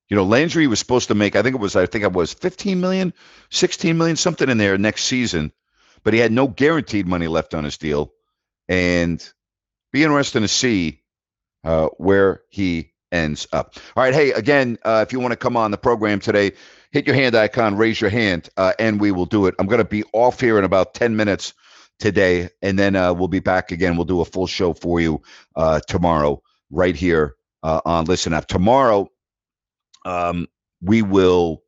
You 0.10 0.16
know, 0.16 0.24
Landry 0.24 0.68
was 0.68 0.80
supposed 0.80 1.10
to 1.10 1.16
make, 1.16 1.36
I 1.36 1.42
think 1.42 1.56
it 1.56 1.62
was, 1.62 1.76
I 1.76 1.86
think 1.86 2.04
it 2.04 2.14
was 2.14 2.34
15 2.34 2.80
million, 2.80 3.14
16 3.50 3.98
million, 3.98 4.16
something 4.16 4.50
in 4.50 4.58
there 4.58 4.78
next 4.78 5.04
season, 5.04 5.52
but 6.04 6.14
he 6.14 6.20
had 6.20 6.32
no 6.32 6.48
guaranteed 6.48 7.08
money 7.08 7.28
left 7.28 7.54
on 7.54 7.64
his 7.64 7.78
deal. 7.78 8.14
And 8.70 9.28
be 9.92 10.04
interesting 10.04 10.44
to 10.44 10.48
see 10.48 11.02
uh, 11.64 11.88
where 11.98 12.42
he 12.50 12.94
ends 13.12 13.48
up. 13.52 13.74
All 13.96 14.04
right. 14.04 14.14
Hey, 14.14 14.32
again, 14.32 14.78
uh, 14.84 15.04
if 15.06 15.14
you 15.14 15.20
want 15.20 15.32
to 15.34 15.38
come 15.38 15.58
on 15.58 15.72
the 15.72 15.78
program 15.78 16.20
today, 16.20 16.52
hit 16.92 17.06
your 17.06 17.16
hand 17.16 17.36
icon, 17.36 17.76
raise 17.76 18.00
your 18.00 18.10
hand, 18.10 18.50
uh, 18.58 18.74
and 18.80 19.00
we 19.00 19.12
will 19.12 19.26
do 19.26 19.46
it. 19.46 19.56
I'm 19.60 19.68
going 19.68 19.80
to 19.80 19.86
be 19.86 20.04
off 20.14 20.40
here 20.40 20.58
in 20.58 20.64
about 20.64 20.94
10 20.94 21.16
minutes 21.16 21.54
today, 22.00 22.50
and 22.62 22.78
then 22.78 22.96
uh, 22.96 23.14
we'll 23.14 23.28
be 23.28 23.40
back 23.40 23.72
again. 23.72 23.96
We'll 23.96 24.06
do 24.06 24.22
a 24.22 24.26
full 24.26 24.48
show 24.48 24.74
for 24.74 25.00
you 25.00 25.22
uh, 25.56 25.80
tomorrow, 25.88 26.42
right 26.70 26.96
here 26.96 27.36
uh, 27.64 27.82
on 27.86 28.06
Listen 28.06 28.34
Up. 28.34 28.48
Tomorrow, 28.48 29.10
um, 30.06 30.48
we 30.82 31.02
will 31.02 31.64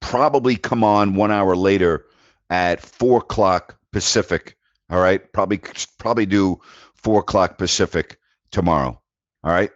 probably 0.00 0.56
come 0.56 0.84
on 0.84 1.14
one 1.14 1.30
hour 1.30 1.56
later 1.56 2.04
at 2.50 2.80
four 2.80 3.18
o'clock 3.18 3.78
Pacific. 3.92 4.56
All 4.90 5.00
right, 5.00 5.32
probably 5.32 5.60
probably 5.98 6.26
do 6.26 6.60
four 6.94 7.20
o'clock 7.20 7.58
Pacific 7.58 8.18
tomorrow. 8.50 9.00
All 9.44 9.52
right. 9.52 9.70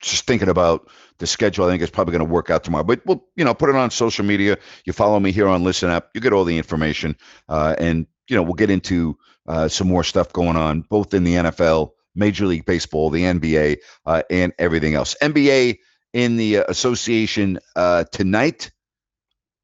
Just 0.00 0.26
thinking 0.26 0.48
about 0.48 0.88
the 1.18 1.26
schedule, 1.26 1.66
I 1.66 1.70
think 1.70 1.82
it's 1.82 1.90
probably 1.90 2.12
going 2.12 2.26
to 2.26 2.32
work 2.32 2.48
out 2.48 2.64
tomorrow. 2.64 2.84
But 2.84 3.04
we'll, 3.04 3.22
you 3.36 3.44
know, 3.44 3.52
put 3.52 3.68
it 3.68 3.76
on 3.76 3.90
social 3.90 4.24
media. 4.24 4.56
You 4.86 4.94
follow 4.94 5.20
me 5.20 5.30
here 5.30 5.46
on 5.46 5.62
Listen 5.62 5.90
Up. 5.90 6.10
You 6.14 6.20
get 6.22 6.32
all 6.32 6.44
the 6.44 6.56
information, 6.56 7.16
uh, 7.48 7.76
and 7.78 8.06
you 8.28 8.36
know, 8.36 8.42
we'll 8.42 8.54
get 8.54 8.70
into 8.70 9.18
uh, 9.46 9.68
some 9.68 9.88
more 9.88 10.04
stuff 10.04 10.32
going 10.32 10.56
on 10.56 10.82
both 10.82 11.12
in 11.12 11.24
the 11.24 11.34
NFL, 11.34 11.90
Major 12.14 12.46
League 12.46 12.64
Baseball, 12.64 13.10
the 13.10 13.22
NBA, 13.22 13.78
uh, 14.06 14.22
and 14.30 14.52
everything 14.58 14.94
else. 14.94 15.14
NBA 15.20 15.78
in 16.14 16.38
the 16.38 16.58
uh, 16.60 16.64
association 16.68 17.60
uh, 17.76 18.04
tonight. 18.12 18.72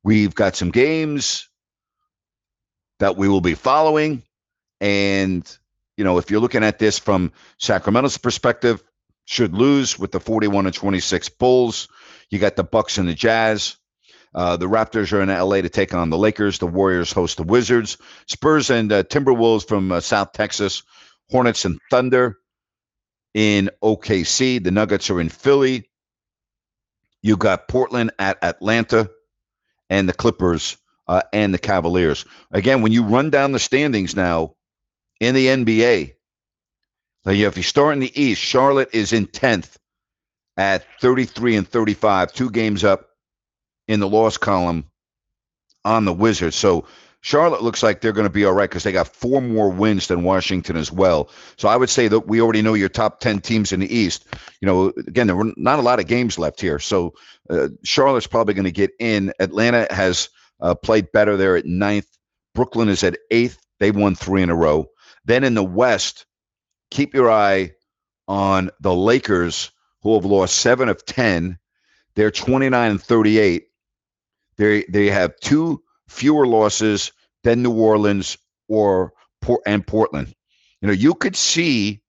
We've 0.04 0.34
got 0.34 0.56
some 0.56 0.72
games. 0.72 1.48
that 3.00 3.16
we 3.18 3.28
will 3.28 3.42
be 3.42 3.56
following. 3.56 4.24
And, 4.80 5.46
you 5.98 6.04
know, 6.04 6.18
if 6.18 6.30
you're 6.32 6.40
looking 6.40 6.64
at 6.64 6.80
this 6.80 6.98
from 6.98 7.32
Sacramento's 7.58 8.18
perspective, 8.18 8.82
should 9.26 9.54
lose 9.54 9.98
with 9.98 10.12
the 10.12 10.20
41 10.20 10.66
and 10.66 10.74
26 10.76 11.30
Bulls. 11.30 11.88
You 12.30 12.40
got 12.40 12.56
the 12.56 12.64
Bucks 12.64 12.98
and 12.98 13.08
the 13.08 13.14
Jazz. 13.14 13.76
Uh, 14.34 14.56
the 14.58 14.68
Raptors 14.68 15.12
are 15.12 15.22
in 15.22 15.30
LA 15.30 15.62
to 15.62 15.70
take 15.70 15.94
on 15.94 16.10
the 16.10 16.18
Lakers. 16.18 16.60
The 16.60 16.68
Warriors 16.68 17.12
host 17.12 17.38
the 17.38 17.44
Wizards. 17.44 17.98
Spurs 18.28 18.70
and 18.70 18.92
uh, 18.92 19.04
Timberwolves 19.04 19.68
from 19.68 19.92
uh, 19.92 20.00
South 20.00 20.32
Texas. 20.32 20.84
Hornets 21.30 21.66
and 21.66 21.80
Thunder 21.90 22.38
in 23.34 23.70
OKC. 23.84 24.64
The 24.64 24.72
Nuggets 24.72 25.10
are 25.10 25.20
in 25.20 25.30
Philly. 25.30 25.89
You 27.22 27.36
got 27.36 27.68
Portland 27.68 28.12
at 28.18 28.42
Atlanta 28.42 29.10
and 29.88 30.08
the 30.08 30.12
Clippers 30.12 30.76
uh, 31.06 31.22
and 31.32 31.52
the 31.52 31.58
Cavaliers. 31.58 32.24
Again, 32.50 32.82
when 32.82 32.92
you 32.92 33.04
run 33.04 33.30
down 33.30 33.52
the 33.52 33.58
standings 33.58 34.16
now 34.16 34.54
in 35.20 35.34
the 35.34 35.46
NBA, 35.46 36.14
if 37.26 37.56
you 37.56 37.62
start 37.62 37.94
in 37.94 38.00
the 38.00 38.20
East, 38.20 38.40
Charlotte 38.40 38.90
is 38.92 39.12
in 39.12 39.26
10th 39.26 39.76
at 40.56 40.84
33 41.00 41.56
and 41.56 41.68
35, 41.68 42.32
two 42.32 42.50
games 42.50 42.84
up 42.84 43.10
in 43.88 44.00
the 44.00 44.08
loss 44.08 44.36
column 44.36 44.86
on 45.84 46.04
the 46.04 46.12
Wizards. 46.12 46.56
So 46.56 46.86
Charlotte 47.22 47.62
looks 47.62 47.82
like 47.82 48.00
they're 48.00 48.12
going 48.12 48.26
to 48.26 48.32
be 48.32 48.44
all 48.44 48.52
right 48.52 48.68
because 48.68 48.82
they 48.82 48.92
got 48.92 49.08
four 49.08 49.42
more 49.42 49.68
wins 49.68 50.06
than 50.06 50.22
Washington 50.22 50.76
as 50.76 50.90
well. 50.90 51.28
So 51.56 51.68
I 51.68 51.76
would 51.76 51.90
say 51.90 52.08
that 52.08 52.20
we 52.20 52.40
already 52.40 52.62
know 52.62 52.74
your 52.74 52.88
top 52.88 53.20
10 53.20 53.40
teams 53.40 53.72
in 53.72 53.80
the 53.80 53.94
East. 53.94 54.26
You 54.60 54.66
know, 54.66 54.92
again, 55.06 55.26
there 55.26 55.36
were 55.36 55.52
not 55.56 55.78
a 55.78 55.82
lot 55.82 56.00
of 56.00 56.06
games 56.06 56.38
left 56.38 56.60
here. 56.60 56.78
So 56.78 57.14
uh, 57.50 57.68
Charlotte's 57.84 58.26
probably 58.26 58.54
going 58.54 58.64
to 58.64 58.72
get 58.72 58.92
in. 58.98 59.32
Atlanta 59.38 59.86
has 59.90 60.30
uh, 60.60 60.74
played 60.74 61.12
better 61.12 61.36
there 61.36 61.56
at 61.56 61.66
ninth. 61.66 62.06
Brooklyn 62.54 62.88
is 62.88 63.04
at 63.04 63.18
eighth. 63.30 63.58
They 63.80 63.90
won 63.90 64.14
three 64.14 64.42
in 64.42 64.50
a 64.50 64.56
row. 64.56 64.86
Then 65.26 65.44
in 65.44 65.54
the 65.54 65.64
West, 65.64 66.24
keep 66.90 67.14
your 67.14 67.30
eye 67.30 67.72
on 68.28 68.70
the 68.80 68.94
Lakers, 68.94 69.70
who 70.02 70.14
have 70.14 70.24
lost 70.24 70.56
seven 70.56 70.88
of 70.88 71.04
10. 71.04 71.58
They're 72.14 72.30
29 72.30 72.90
and 72.90 73.02
38. 73.02 73.66
They, 74.56 74.84
they 74.88 75.06
have 75.10 75.38
two 75.40 75.82
fewer 76.10 76.46
losses 76.46 77.12
than 77.44 77.62
New 77.62 77.72
Orleans 77.72 78.36
or 78.68 79.12
and 79.64 79.86
Portland. 79.86 80.34
You 80.82 80.88
know, 80.88 80.92
you 80.92 81.14
could 81.14 81.36
see 81.36 82.02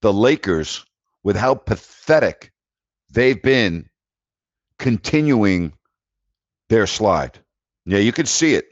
the 0.00 0.12
Lakers 0.12 0.84
with 1.22 1.36
how 1.36 1.54
pathetic 1.54 2.52
they've 3.10 3.40
been 3.40 3.88
continuing 4.78 5.72
their 6.68 6.86
slide. 6.86 7.38
Yeah, 7.84 7.98
you 7.98 8.12
could 8.12 8.28
see 8.28 8.54
it. 8.54 8.66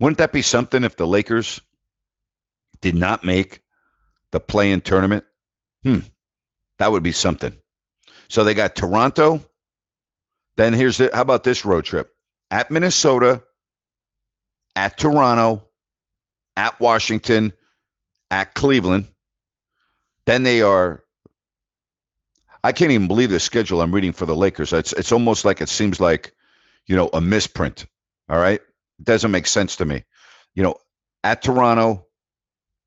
Wouldn't 0.00 0.18
that 0.18 0.32
be 0.32 0.42
something 0.42 0.82
if 0.84 0.96
the 0.96 1.06
Lakers 1.06 1.60
did 2.80 2.94
not 2.94 3.24
make 3.24 3.60
the 4.32 4.40
play 4.40 4.72
in 4.72 4.80
tournament? 4.80 5.24
Hmm. 5.82 6.00
That 6.78 6.92
would 6.92 7.02
be 7.02 7.12
something. 7.12 7.56
So 8.28 8.44
they 8.44 8.54
got 8.54 8.74
Toronto. 8.74 9.40
Then 10.56 10.72
here's 10.72 10.98
the 10.98 11.10
how 11.12 11.22
about 11.22 11.44
this 11.44 11.64
road 11.64 11.84
trip? 11.84 12.15
At 12.50 12.70
Minnesota, 12.70 13.42
at 14.74 14.96
Toronto, 14.98 15.68
at 16.56 16.78
Washington, 16.80 17.52
at 18.30 18.54
Cleveland. 18.54 19.06
Then 20.26 20.42
they 20.42 20.62
are 20.62 21.04
I 22.66 22.72
can't 22.72 22.90
even 22.90 23.06
believe 23.06 23.30
the 23.30 23.38
schedule 23.38 23.80
I'm 23.80 23.94
reading 23.94 24.12
for 24.12 24.26
the 24.26 24.34
Lakers. 24.34 24.72
It's 24.72 24.92
it's 24.94 25.12
almost 25.12 25.44
like 25.44 25.60
it 25.60 25.68
seems 25.68 26.00
like, 26.00 26.32
you 26.86 26.96
know, 26.96 27.08
a 27.12 27.20
misprint. 27.20 27.86
All 28.28 28.38
right? 28.38 28.60
It 28.98 29.04
doesn't 29.04 29.30
make 29.30 29.46
sense 29.46 29.76
to 29.76 29.84
me. 29.84 30.02
You 30.54 30.64
know, 30.64 30.74
at 31.22 31.42
Toronto, 31.42 32.06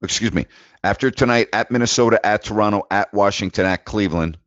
excuse 0.01 0.33
me, 0.33 0.47
after 0.83 1.09
tonight 1.11 1.47
at 1.53 1.71
Minnesota, 1.71 2.19
at 2.25 2.43
Toronto, 2.43 2.87
at 2.91 3.13
Washington, 3.13 3.65
at 3.65 3.85
Cleveland, 3.85 4.37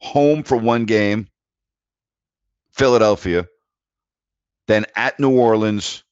home 0.00 0.42
for 0.42 0.56
one 0.56 0.84
game, 0.84 1.28
Philadelphia, 2.72 3.46
then 4.70 4.86
at 4.94 5.18
New 5.18 5.36
Orleans, 5.36 6.04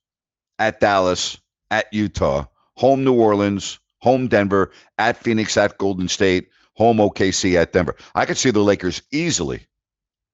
at 0.59 0.81
Dallas, 0.81 1.39
at 1.71 1.87
Utah, 1.93 2.47
home 2.77 3.05
New 3.05 3.15
Orleans, 3.15 3.79
home 4.01 4.29
Denver, 4.29 4.73
at 4.99 5.17
Phoenix, 5.17 5.57
at 5.57 5.79
Golden 5.79 6.09
State, 6.09 6.49
home 6.75 6.99
OKC 6.99 7.55
at 7.55 7.73
Denver. 7.73 7.97
I 8.15 8.25
could 8.25 8.37
see 8.37 8.51
the 8.51 8.61
Lakers 8.61 9.03
easily 9.13 9.67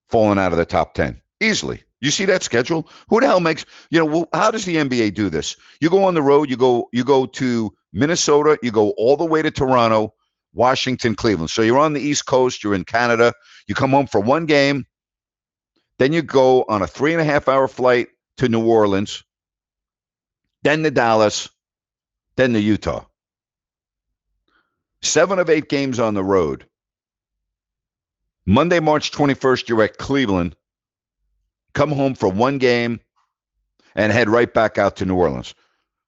falling 0.08 0.38
out 0.38 0.52
of 0.52 0.58
the 0.58 0.64
top 0.64 0.94
10. 0.94 1.20
Easily. 1.40 1.82
You 2.00 2.10
see 2.10 2.26
that 2.26 2.42
schedule? 2.42 2.88
Who 3.08 3.20
the 3.20 3.26
hell 3.26 3.40
makes, 3.40 3.64
you 3.90 3.98
know, 3.98 4.04
well, 4.04 4.28
how 4.34 4.50
does 4.50 4.66
the 4.66 4.76
NBA 4.76 5.14
do 5.14 5.30
this? 5.30 5.56
You 5.80 5.88
go 5.88 6.04
on 6.04 6.14
the 6.14 6.22
road, 6.22 6.50
you 6.50 6.56
go 6.56 6.88
you 6.92 7.02
go 7.02 7.24
to 7.24 7.72
Minnesota, 7.92 8.58
you 8.62 8.70
go 8.70 8.90
all 8.90 9.16
the 9.16 9.24
way 9.24 9.40
to 9.40 9.50
Toronto, 9.50 10.12
Washington, 10.52 11.14
Cleveland. 11.14 11.50
So 11.50 11.62
you're 11.62 11.78
on 11.78 11.94
the 11.94 12.00
East 12.00 12.26
Coast, 12.26 12.62
you're 12.62 12.74
in 12.74 12.84
Canada, 12.84 13.32
you 13.66 13.74
come 13.74 13.90
home 13.90 14.06
for 14.06 14.20
one 14.20 14.44
game, 14.44 14.84
then 15.98 16.12
you 16.12 16.22
go 16.22 16.64
on 16.68 16.82
a 16.82 16.86
three 16.86 17.12
and 17.12 17.22
a 17.22 17.24
half 17.24 17.48
hour 17.48 17.68
flight 17.68 18.08
to 18.38 18.48
New 18.48 18.66
Orleans, 18.66 19.24
then 20.62 20.82
to 20.82 20.90
Dallas, 20.90 21.48
then 22.36 22.52
to 22.52 22.60
Utah. 22.60 23.04
Seven 25.02 25.38
of 25.38 25.50
eight 25.50 25.68
games 25.68 25.98
on 25.98 26.14
the 26.14 26.24
road. 26.24 26.66
Monday, 28.46 28.80
March 28.80 29.12
21st, 29.12 29.68
you're 29.68 29.82
at 29.82 29.98
Cleveland. 29.98 30.56
Come 31.74 31.90
home 31.90 32.14
for 32.14 32.28
one 32.28 32.58
game 32.58 33.00
and 33.94 34.12
head 34.12 34.28
right 34.28 34.52
back 34.52 34.78
out 34.78 34.96
to 34.96 35.04
New 35.04 35.16
Orleans. 35.16 35.54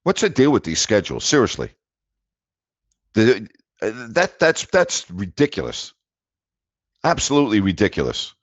What's 0.05 0.20
the 0.20 0.31
deal 0.31 0.53
with 0.53 0.64
these 0.64 0.81
schedules? 0.81 1.24
Seriously. 1.24 1.70
The, 3.14 3.49
that 3.81 4.39
that's 4.39 4.66
that's 4.66 5.11
ridiculous. 5.11 5.93
Absolutely 7.05 7.61
ridiculous. 7.61 8.35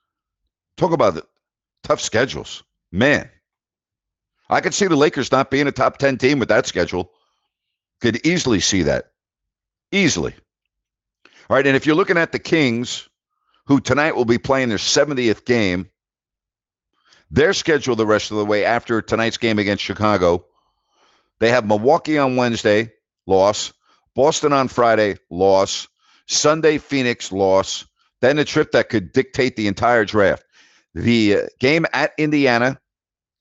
Talk 0.77 0.91
about 0.91 1.15
the 1.15 1.25
tough 1.83 2.01
schedules. 2.01 2.63
Man. 2.91 3.29
I 4.49 4.61
could 4.61 4.73
see 4.73 4.87
the 4.87 4.95
Lakers 4.95 5.31
not 5.31 5.51
being 5.51 5.67
a 5.67 5.71
top 5.71 5.97
10 5.97 6.17
team 6.17 6.39
with 6.39 6.49
that 6.49 6.65
schedule. 6.65 7.11
Could 8.01 8.25
easily 8.25 8.59
see 8.59 8.83
that. 8.83 9.11
Easily. 9.91 10.33
All 11.49 11.55
right. 11.55 11.65
And 11.65 11.75
if 11.75 11.85
you're 11.85 11.95
looking 11.95 12.17
at 12.17 12.31
the 12.31 12.39
Kings, 12.39 13.07
who 13.65 13.79
tonight 13.79 14.15
will 14.15 14.25
be 14.25 14.37
playing 14.37 14.69
their 14.69 14.77
70th 14.77 15.45
game, 15.45 15.89
their 17.31 17.53
schedule 17.53 17.95
the 17.95 18.05
rest 18.05 18.31
of 18.31 18.37
the 18.37 18.45
way 18.45 18.65
after 18.65 19.01
tonight's 19.01 19.37
game 19.37 19.59
against 19.59 19.83
Chicago. 19.83 20.45
They 21.39 21.49
have 21.49 21.65
Milwaukee 21.65 22.17
on 22.17 22.35
Wednesday, 22.35 22.91
loss. 23.25 23.73
Boston 24.15 24.53
on 24.53 24.67
Friday, 24.67 25.17
loss. 25.29 25.87
Sunday, 26.27 26.77
Phoenix, 26.77 27.31
loss. 27.31 27.85
Then 28.21 28.39
a 28.39 28.45
trip 28.45 28.71
that 28.71 28.89
could 28.89 29.11
dictate 29.11 29.55
the 29.55 29.67
entire 29.67 30.05
draft. 30.05 30.45
The 30.93 31.35
uh, 31.35 31.41
game 31.59 31.85
at 31.91 32.13
Indiana, 32.17 32.79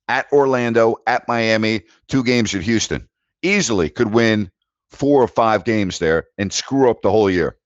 at 0.09 0.27
Orlando, 0.33 0.97
at 1.07 1.29
Miami, 1.29 1.83
two 2.09 2.25
games 2.25 2.55
at 2.55 2.63
Houston. 2.63 3.09
Easily 3.43 3.91
could 3.91 4.13
win 4.13 4.51
four 4.91 5.23
or 5.23 5.29
five 5.29 5.65
games 5.65 5.99
there 5.99 6.25
and 6.39 6.53
screw 6.53 6.91
up 6.91 7.03
the 7.03 7.11
whole 7.11 7.31
year. 7.31 7.57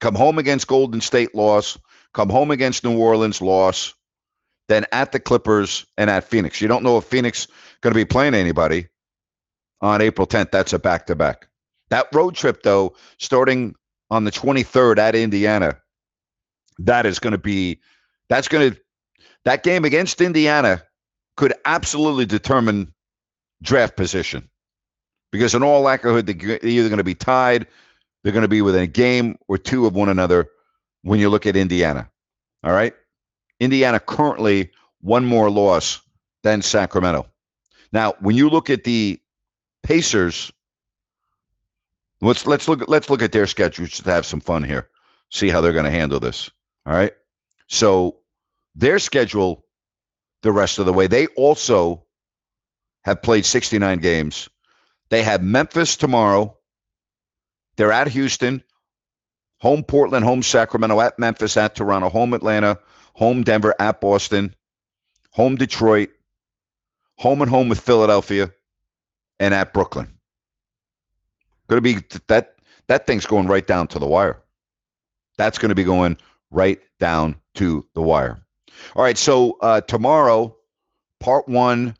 Come 0.00 0.14
home 0.14 0.38
against 0.38 0.66
Golden 0.66 1.00
State, 1.00 1.34
loss. 1.34 1.78
Come 2.12 2.28
home 2.28 2.50
against 2.50 2.84
New 2.84 2.98
Orleans, 2.98 3.40
loss. 3.40 3.94
Then 4.68 4.86
at 4.92 5.12
the 5.12 5.20
Clippers 5.20 5.86
and 5.96 6.10
at 6.10 6.24
Phoenix. 6.24 6.60
You 6.60 6.68
don't 6.68 6.82
know 6.82 6.98
if 6.98 7.04
Phoenix 7.04 7.46
going 7.80 7.92
to 7.92 7.98
be 7.98 8.04
playing 8.04 8.34
anybody 8.34 8.88
on 9.80 10.00
April 10.00 10.26
10th. 10.26 10.50
That's 10.50 10.72
a 10.72 10.78
back 10.78 11.06
to 11.06 11.14
back. 11.14 11.48
That 11.90 12.08
road 12.12 12.34
trip, 12.34 12.62
though, 12.62 12.96
starting 13.18 13.74
on 14.10 14.24
the 14.24 14.30
23rd 14.30 14.98
at 14.98 15.14
Indiana, 15.14 15.78
that 16.78 17.06
is 17.06 17.18
going 17.18 17.32
to 17.32 17.38
be, 17.38 17.80
that's 18.28 18.48
going 18.48 18.72
to, 18.72 18.80
that 19.44 19.62
game 19.62 19.84
against 19.84 20.20
Indiana 20.20 20.82
could 21.36 21.54
absolutely 21.64 22.26
determine 22.26 22.92
draft 23.62 23.96
position. 23.96 24.48
Because 25.30 25.54
in 25.54 25.62
all 25.62 25.80
likelihood 25.80 26.26
they're 26.26 26.64
either 26.64 26.88
going 26.88 26.98
to 26.98 27.04
be 27.04 27.14
tied 27.14 27.66
they're 28.22 28.32
going 28.32 28.42
to 28.42 28.48
be 28.48 28.62
within 28.62 28.82
a 28.82 28.86
game 28.86 29.36
or 29.48 29.58
two 29.58 29.86
of 29.86 29.94
one 29.94 30.08
another 30.08 30.48
when 31.02 31.18
you 31.18 31.28
look 31.28 31.46
at 31.46 31.56
indiana. 31.56 32.08
All 32.62 32.72
right? 32.72 32.94
Indiana 33.60 33.98
currently 34.00 34.70
one 35.00 35.24
more 35.24 35.50
loss 35.50 36.00
than 36.42 36.62
sacramento. 36.62 37.26
Now 37.92 38.14
when 38.20 38.36
you 38.36 38.48
look 38.48 38.70
at 38.70 38.84
the 38.84 39.20
pacers 39.82 40.52
let's 42.20 42.46
let's 42.46 42.68
look 42.68 42.88
let's 42.88 43.10
look 43.10 43.22
at 43.22 43.32
their 43.32 43.46
schedule 43.46 43.86
just 43.86 44.04
to 44.04 44.10
have 44.10 44.26
some 44.26 44.40
fun 44.40 44.62
here. 44.62 44.88
See 45.30 45.48
how 45.48 45.60
they're 45.60 45.72
going 45.72 45.84
to 45.84 45.90
handle 45.90 46.20
this. 46.20 46.50
All 46.86 46.92
right? 46.92 47.12
So 47.68 48.18
their 48.74 48.98
schedule 48.98 49.64
the 50.42 50.52
rest 50.52 50.78
of 50.78 50.86
the 50.86 50.92
way 50.92 51.06
they 51.06 51.26
also 51.28 52.04
have 53.04 53.22
played 53.22 53.44
69 53.44 53.98
games 53.98 54.48
they 55.12 55.22
have 55.24 55.42
Memphis 55.42 55.96
tomorrow. 55.96 56.56
They're 57.76 57.92
at 57.92 58.08
Houston, 58.08 58.64
home 59.58 59.84
Portland, 59.84 60.24
home 60.24 60.42
Sacramento, 60.42 60.98
at 61.02 61.18
Memphis, 61.18 61.58
at 61.58 61.74
Toronto, 61.74 62.08
home 62.08 62.32
Atlanta, 62.32 62.78
home 63.12 63.42
Denver, 63.42 63.74
at 63.78 64.00
Boston, 64.00 64.56
home 65.30 65.56
Detroit, 65.56 66.08
home 67.18 67.42
and 67.42 67.50
home 67.50 67.68
with 67.68 67.78
Philadelphia, 67.78 68.50
and 69.38 69.52
at 69.52 69.74
Brooklyn. 69.74 70.16
Going 71.68 71.82
to 71.82 71.94
be 71.94 72.02
that 72.28 72.56
that 72.86 73.06
thing's 73.06 73.26
going 73.26 73.48
right 73.48 73.66
down 73.66 73.88
to 73.88 73.98
the 73.98 74.06
wire. 74.06 74.42
That's 75.36 75.58
going 75.58 75.68
to 75.68 75.74
be 75.74 75.84
going 75.84 76.16
right 76.50 76.80
down 76.98 77.36
to 77.56 77.86
the 77.92 78.00
wire. 78.00 78.41
All 78.94 79.02
right, 79.02 79.18
so 79.18 79.58
uh, 79.60 79.80
tomorrow, 79.80 80.56
part 81.20 81.48
one 81.48 81.96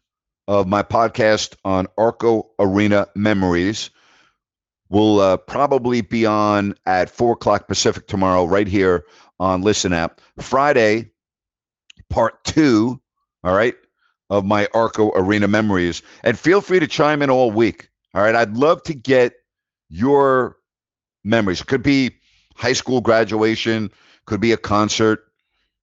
of 0.49 0.67
my 0.67 0.83
podcast 0.83 1.55
on 1.65 1.87
Arco 1.97 2.51
Arena 2.59 3.07
Memories 3.15 3.91
will 4.89 5.21
uh, 5.21 5.37
probably 5.39 6.03
be 6.03 6.27
on 6.27 6.75
at 6.85 7.09
four 7.09 7.33
o'clock 7.33 7.67
Pacific 7.67 8.07
tomorrow, 8.07 8.45
right 8.45 8.69
here 8.69 9.05
on 9.41 9.63
Listen 9.63 9.93
App. 9.93 10.21
Friday, 10.39 11.13
part 12.11 12.45
two, 12.45 13.01
all 13.43 13.55
right, 13.55 13.75
of 14.29 14.45
my 14.45 14.69
Arco 14.75 15.11
Arena 15.15 15.49
Memories. 15.49 16.03
And 16.23 16.39
feel 16.39 16.61
free 16.61 16.81
to 16.81 16.87
chime 16.87 17.23
in 17.23 17.31
all 17.31 17.51
week. 17.51 17.89
All 18.15 18.23
right, 18.23 18.35
I'd 18.35 18.57
love 18.57 18.83
to 18.85 18.95
get 18.95 19.33
your 19.89 20.57
memories. 21.25 21.63
It 21.63 21.67
could 21.67 21.83
be 21.83 22.17
high 22.55 22.75
school 22.75 23.01
graduation, 23.01 23.91
could 24.27 24.41
be 24.41 24.53
a 24.53 24.57
concert, 24.57 25.25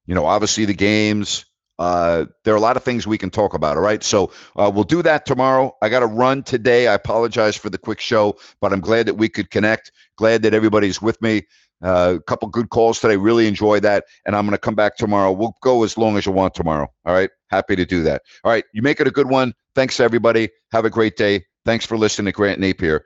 you 0.10 0.16
know, 0.16 0.26
obviously 0.26 0.66
the 0.66 0.74
games. 0.74 1.46
Uh, 1.78 2.26
there 2.44 2.56
are 2.56 2.58
a 2.58 2.60
lot 2.62 2.76
of 2.76 2.84
things 2.84 3.06
we 3.06 3.18
can 3.18 3.30
talk 3.30 3.54
about. 3.54 3.78
All 3.78 3.84
right. 3.84 4.04
So 4.04 4.32
uh, 4.56 4.70
we'll 4.74 4.84
do 4.84 5.04
that 5.04 5.28
tomorrow. 5.28 5.78
I 5.84 5.90
got 5.90 6.00
to 6.00 6.08
run 6.08 6.42
today. 6.42 6.88
I 6.88 6.96
apologize 6.96 7.56
for 7.56 7.70
the 7.70 7.78
quick 7.78 8.00
show, 8.02 8.36
but 8.60 8.74
I'm 8.74 8.82
glad 8.82 9.06
that 9.06 9.14
we 9.14 9.30
could 9.30 9.52
connect. 9.52 9.92
Glad 10.18 10.42
that 10.42 10.56
everybody's 10.56 11.00
with 11.00 11.22
me. 11.22 11.44
Uh, 11.84 12.16
a 12.18 12.24
couple 12.24 12.50
good 12.50 12.72
calls 12.72 13.00
today. 13.00 13.18
Really 13.18 13.48
enjoy 13.48 13.80
that. 13.82 14.06
And 14.26 14.36
I'm 14.36 14.46
going 14.46 14.56
to 14.56 14.58
come 14.58 14.74
back 14.74 14.98
tomorrow. 14.98 15.32
We'll 15.32 15.56
go 15.62 15.84
as 15.84 15.96
long 15.96 16.18
as 16.18 16.26
you 16.26 16.32
want 16.32 16.56
tomorrow. 16.56 16.88
All 17.06 17.14
right. 17.14 17.30
Happy 17.52 17.76
to 17.76 17.86
do 17.86 18.02
that. 18.04 18.24
All 18.44 18.52
right. 18.52 18.66
You 18.74 18.82
make 18.82 19.00
it 19.00 19.08
a 19.08 19.12
good 19.12 19.30
one. 19.30 19.54
Thanks, 19.76 20.00
everybody. 20.00 20.50
Have 20.72 20.86
a 20.86 20.90
great 20.90 21.18
day. 21.18 21.46
Thanks 21.66 21.86
for 21.86 22.00
listening 22.00 22.26
to 22.26 22.32
Grant 22.32 22.60
Napier. 22.60 23.06